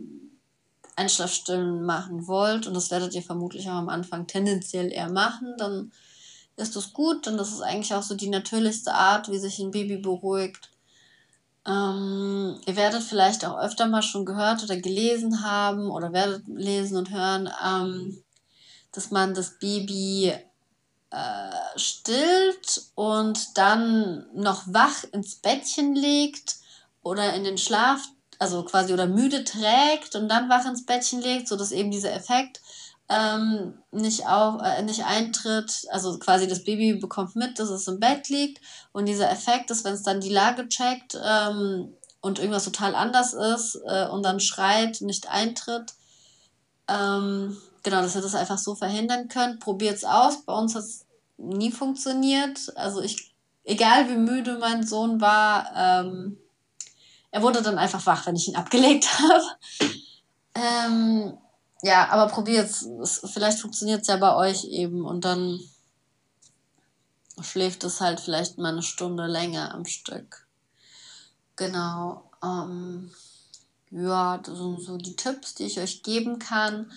Einschlafstillen 0.97 1.85
machen 1.85 2.27
wollt, 2.27 2.67
und 2.67 2.75
das 2.75 2.91
werdet 2.91 3.15
ihr 3.15 3.23
vermutlich 3.23 3.69
auch 3.69 3.75
am 3.75 3.89
Anfang 3.89 4.27
tendenziell 4.27 4.93
eher 4.93 5.11
machen, 5.11 5.55
dann 5.59 5.93
ist 6.57 6.75
das 6.75 6.93
gut, 6.93 7.27
denn 7.27 7.37
das 7.37 7.53
ist 7.53 7.63
eigentlich 7.63 7.95
auch 7.95 8.03
so 8.03 8.15
die 8.15 8.29
natürlichste 8.29 8.93
Art, 8.93 9.31
wie 9.31 9.39
sich 9.39 9.61
ein 9.61 9.71
Baby 9.71 9.99
beruhigt. 9.99 10.71
Ähm, 11.67 12.61
ihr 12.67 12.77
werdet 12.77 13.03
vielleicht 13.03 13.45
auch 13.45 13.59
öfter 13.59 13.87
mal 13.87 14.03
schon 14.03 14.25
gehört 14.25 14.65
oder 14.65 14.77
gelesen 14.77 15.43
haben 15.45 15.91
oder 15.91 16.13
werdet 16.13 16.43
lesen 16.49 16.97
und 16.97 17.11
hören, 17.11 17.49
ähm, 17.65 18.23
dass 18.91 19.11
man 19.11 19.35
das 19.35 19.59
Baby 19.59 20.35
äh, 21.11 21.79
stillt 21.79 22.83
und 22.95 23.57
dann 23.57 24.27
noch 24.35 24.63
wach 24.67 25.05
ins 25.13 25.37
Bettchen 25.37 25.95
legt 25.95 26.57
oder 27.03 27.33
in 27.35 27.45
den 27.45 27.59
Schlaf, 27.59 28.01
also 28.39 28.63
quasi 28.65 28.93
oder 28.93 29.07
müde 29.07 29.45
trägt 29.45 30.15
und 30.15 30.29
dann 30.29 30.49
wach 30.49 30.67
ins 30.67 30.87
Bettchen 30.87 31.21
legt, 31.23 31.49
sodass 31.49 31.73
eben 31.73 31.91
dieser 31.91 32.13
Effekt 32.13 32.61
ähm, 33.09 33.79
nicht, 33.91 34.27
auch, 34.27 34.63
äh, 34.63 34.83
nicht 34.83 35.05
eintritt. 35.05 35.87
Also 35.91 36.19
quasi 36.19 36.47
das 36.47 36.65
Baby 36.65 36.95
bekommt 36.95 37.37
mit, 37.37 37.59
dass 37.59 37.71
es 37.71 37.89
im 37.89 38.01
Bett 38.01 38.29
liegt 38.29 38.61
und 38.93 39.07
dieser 39.07 39.31
Effekt 39.31 39.71
ist, 39.71 39.85
wenn 39.85 39.95
es 39.95 40.03
dann 40.03 40.21
die 40.21 40.29
Lage 40.29 40.69
checkt 40.69 41.19
ähm, 41.23 41.95
und 42.21 42.39
irgendwas 42.39 42.65
total 42.65 42.95
anders 42.95 43.33
ist 43.33 43.81
äh, 43.87 44.09
und 44.09 44.23
dann 44.23 44.41
schreit, 44.41 45.01
nicht 45.01 45.31
eintritt. 45.31 45.95
Ähm, 46.87 47.57
genau, 47.83 48.03
dass 48.03 48.15
ihr 48.15 48.23
das 48.23 48.35
einfach 48.35 48.59
so 48.59 48.75
verhindern. 48.75 49.29
Probiert 49.59 49.97
es 49.97 50.05
aus. 50.05 50.43
Bei 50.45 50.53
uns 50.53 50.75
hat 50.75 50.83
es 50.83 51.07
nie 51.37 51.71
funktioniert. 51.71 52.77
Also 52.77 53.01
ich, 53.01 53.35
egal 53.65 54.09
wie 54.09 54.17
müde 54.17 54.59
mein 54.59 54.87
Sohn 54.87 55.21
war, 55.21 55.71
ähm, 55.75 56.39
er 57.31 57.43
wurde 57.43 57.63
dann 57.63 57.79
einfach 57.79 58.05
wach, 58.07 58.27
wenn 58.27 58.37
ich 58.37 58.49
ihn 58.49 58.57
abgelegt 58.57 59.07
habe. 59.19 59.45
ähm, 60.55 61.39
ja, 61.83 62.09
aber 62.09 62.33
probiert 62.33 62.71
es. 62.71 63.21
Vielleicht 63.33 63.61
funktioniert 63.61 64.03
es 64.03 64.09
ja 64.09 64.17
bei 64.17 64.35
euch 64.35 64.65
eben 64.65 65.05
und 65.05 65.25
dann 65.25 65.61
schläft 67.41 67.85
es 67.85 68.01
halt 68.01 68.21
vielleicht 68.21 68.59
mal 68.59 68.73
eine 68.73 68.83
Stunde 68.83 69.27
länger 69.27 69.75
am 69.75 69.85
Stück. 69.85 70.47
Genau. 71.57 72.31
Ähm, 72.43 73.13
ja, 73.91 74.39
das 74.39 74.59
sind 74.59 74.81
so 74.81 74.97
die 74.97 75.17
Tipps, 75.17 75.55
die 75.55 75.65
ich 75.65 75.79
euch 75.79 76.03
geben 76.03 76.39
kann. 76.39 76.91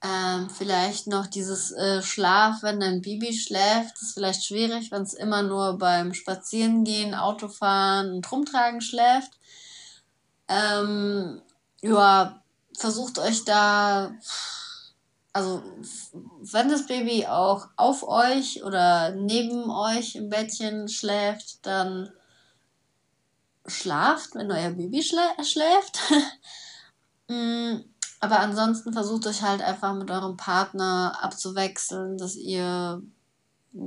Ähm, 0.00 0.48
vielleicht 0.48 1.08
noch 1.08 1.26
dieses 1.26 1.72
äh, 1.72 2.02
Schlaf, 2.02 2.62
wenn 2.62 2.78
dein 2.78 3.02
Baby 3.02 3.32
schläft, 3.32 4.00
ist 4.00 4.14
vielleicht 4.14 4.44
schwierig, 4.44 4.92
wenn 4.92 5.02
es 5.02 5.12
immer 5.12 5.42
nur 5.42 5.76
beim 5.76 6.14
Spazierengehen, 6.14 7.16
Autofahren 7.16 8.12
und 8.12 8.30
Rumtragen 8.30 8.80
schläft. 8.80 9.32
Ähm, 10.46 11.42
ja, 11.82 12.42
versucht 12.76 13.18
euch 13.18 13.44
da, 13.44 14.12
also 15.32 15.62
wenn 16.42 16.68
das 16.68 16.86
Baby 16.86 17.26
auch 17.26 17.66
auf 17.76 18.06
euch 18.06 18.62
oder 18.62 19.10
neben 19.10 19.68
euch 19.68 20.14
im 20.14 20.30
Bettchen 20.30 20.88
schläft, 20.88 21.66
dann 21.66 22.10
schlaft, 23.66 24.34
wenn 24.34 24.50
euer 24.50 24.70
Baby 24.70 25.02
schlä 25.02 25.22
schläft. 25.42 25.98
Mm, 27.30 27.84
aber 28.20 28.40
ansonsten 28.40 28.92
versucht 28.92 29.26
euch 29.26 29.42
halt 29.42 29.62
einfach 29.62 29.94
mit 29.94 30.10
eurem 30.10 30.36
Partner 30.36 31.16
abzuwechseln, 31.20 32.18
dass 32.18 32.36
ihr, 32.36 33.02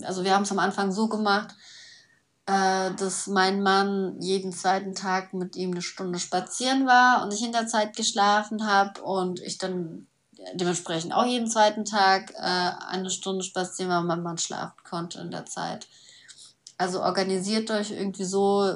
also 0.04 0.24
wir 0.24 0.34
haben 0.34 0.44
es 0.44 0.52
am 0.52 0.60
Anfang 0.60 0.92
so 0.92 1.08
gemacht, 1.08 1.56
äh, 2.46 2.92
dass 2.96 3.28
mein 3.28 3.62
Mann 3.62 4.20
jeden 4.20 4.54
zweiten 4.54 4.96
Tag 4.96 5.34
mit 5.34 5.56
ihm 5.56 5.72
eine 5.72 5.82
Stunde 5.82 6.20
spazieren 6.20 6.88
war 6.88 7.24
und 7.24 7.34
ich 7.34 7.44
in 7.44 7.52
der 7.52 7.68
Zeit 7.68 7.96
geschlafen 7.96 8.66
habe 8.66 9.02
und 9.02 9.40
ich 9.42 9.58
dann 9.58 10.08
dementsprechend 10.54 11.14
auch 11.14 11.26
jeden 11.26 11.48
zweiten 11.48 11.86
Tag 11.86 12.32
äh, 12.32 12.72
eine 12.90 13.10
Stunde 13.10 13.44
spazieren 13.44 13.92
war 13.92 14.02
und 14.02 14.08
mein 14.08 14.24
Mann 14.24 14.38
schlafen 14.38 14.78
konnte 14.84 15.20
in 15.20 15.32
der 15.32 15.46
Zeit. 15.46 15.88
Also 16.78 17.02
organisiert 17.04 17.70
euch 17.70 17.92
irgendwie 17.92 18.26
so, 18.26 18.76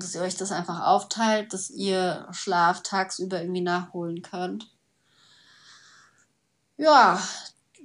dass 0.00 0.14
ihr 0.14 0.22
euch 0.22 0.36
das 0.36 0.52
einfach 0.52 0.80
aufteilt, 0.80 1.52
dass 1.52 1.70
ihr 1.70 2.26
Schlaf 2.32 2.82
tagsüber 2.82 3.40
irgendwie 3.40 3.60
nachholen 3.60 4.22
könnt. 4.22 4.68
Ja, 6.76 7.20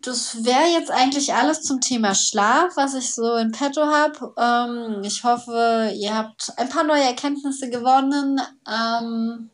das 0.02 0.44
wäre 0.44 0.68
jetzt 0.68 0.92
eigentlich 0.92 1.34
alles 1.34 1.62
zum 1.62 1.80
Thema 1.82 2.16
Schlaf, 2.16 2.76
was 2.76 2.96
ich 2.96 3.14
so 3.14 3.36
in 3.36 3.52
petto 3.52 3.86
habe. 3.86 4.34
Ähm, 4.38 5.04
ich 5.04 5.24
hoffe, 5.24 5.92
ihr 5.96 6.16
habt 6.16 6.52
ein 6.58 6.70
paar 6.70 6.84
neue 6.84 7.04
Erkenntnisse 7.04 7.70
gewonnen. 7.70 8.42
Ähm, 8.68 9.52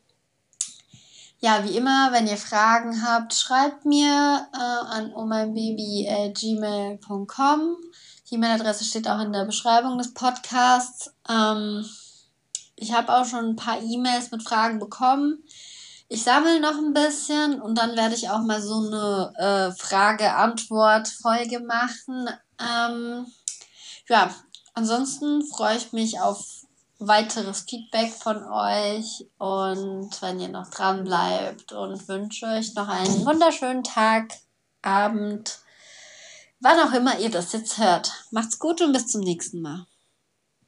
ja, 1.40 1.62
wie 1.64 1.76
immer, 1.76 2.12
wenn 2.12 2.26
ihr 2.26 2.38
Fragen 2.38 3.06
habt, 3.06 3.34
schreibt 3.34 3.84
mir 3.84 4.48
äh, 4.54 4.58
an 4.58 5.12
ohmeinbaby.gmail.com. 5.12 7.76
Die 8.30 8.34
E-Mail-Adresse 8.34 8.84
steht 8.84 9.08
auch 9.08 9.20
in 9.20 9.32
der 9.32 9.44
Beschreibung 9.44 9.98
des 9.98 10.14
Podcasts. 10.14 11.12
Ähm, 11.28 11.84
ich 12.76 12.92
habe 12.92 13.14
auch 13.14 13.24
schon 13.24 13.46
ein 13.46 13.56
paar 13.56 13.82
E-Mails 13.82 14.30
mit 14.30 14.42
Fragen 14.42 14.78
bekommen. 14.78 15.42
Ich 16.08 16.22
sammle 16.22 16.60
noch 16.60 16.76
ein 16.76 16.92
bisschen 16.92 17.60
und 17.60 17.76
dann 17.76 17.96
werde 17.96 18.14
ich 18.14 18.30
auch 18.30 18.42
mal 18.42 18.62
so 18.62 18.86
eine 18.86 19.32
äh, 19.36 19.72
Frage-Antwort-Folge 19.76 21.60
machen. 21.60 22.28
Ähm, 22.60 23.26
ja, 24.08 24.32
ansonsten 24.74 25.44
freue 25.44 25.76
ich 25.76 25.92
mich 25.92 26.20
auf 26.20 26.66
weiteres 26.98 27.62
Feedback 27.68 28.12
von 28.12 28.44
euch 28.44 29.26
und 29.38 30.10
wenn 30.22 30.40
ihr 30.40 30.48
noch 30.48 30.70
dran 30.70 31.04
bleibt 31.04 31.72
und 31.72 32.08
wünsche 32.08 32.46
euch 32.46 32.74
noch 32.74 32.88
einen 32.88 33.26
wunderschönen 33.26 33.82
Tag, 33.82 34.32
Abend, 34.82 35.58
wann 36.60 36.78
auch 36.78 36.92
immer 36.92 37.18
ihr 37.18 37.30
das 37.30 37.52
jetzt 37.52 37.78
hört. 37.78 38.12
Macht's 38.30 38.58
gut 38.58 38.80
und 38.80 38.92
bis 38.92 39.08
zum 39.08 39.20
nächsten 39.20 39.60
Mal. 39.60 39.86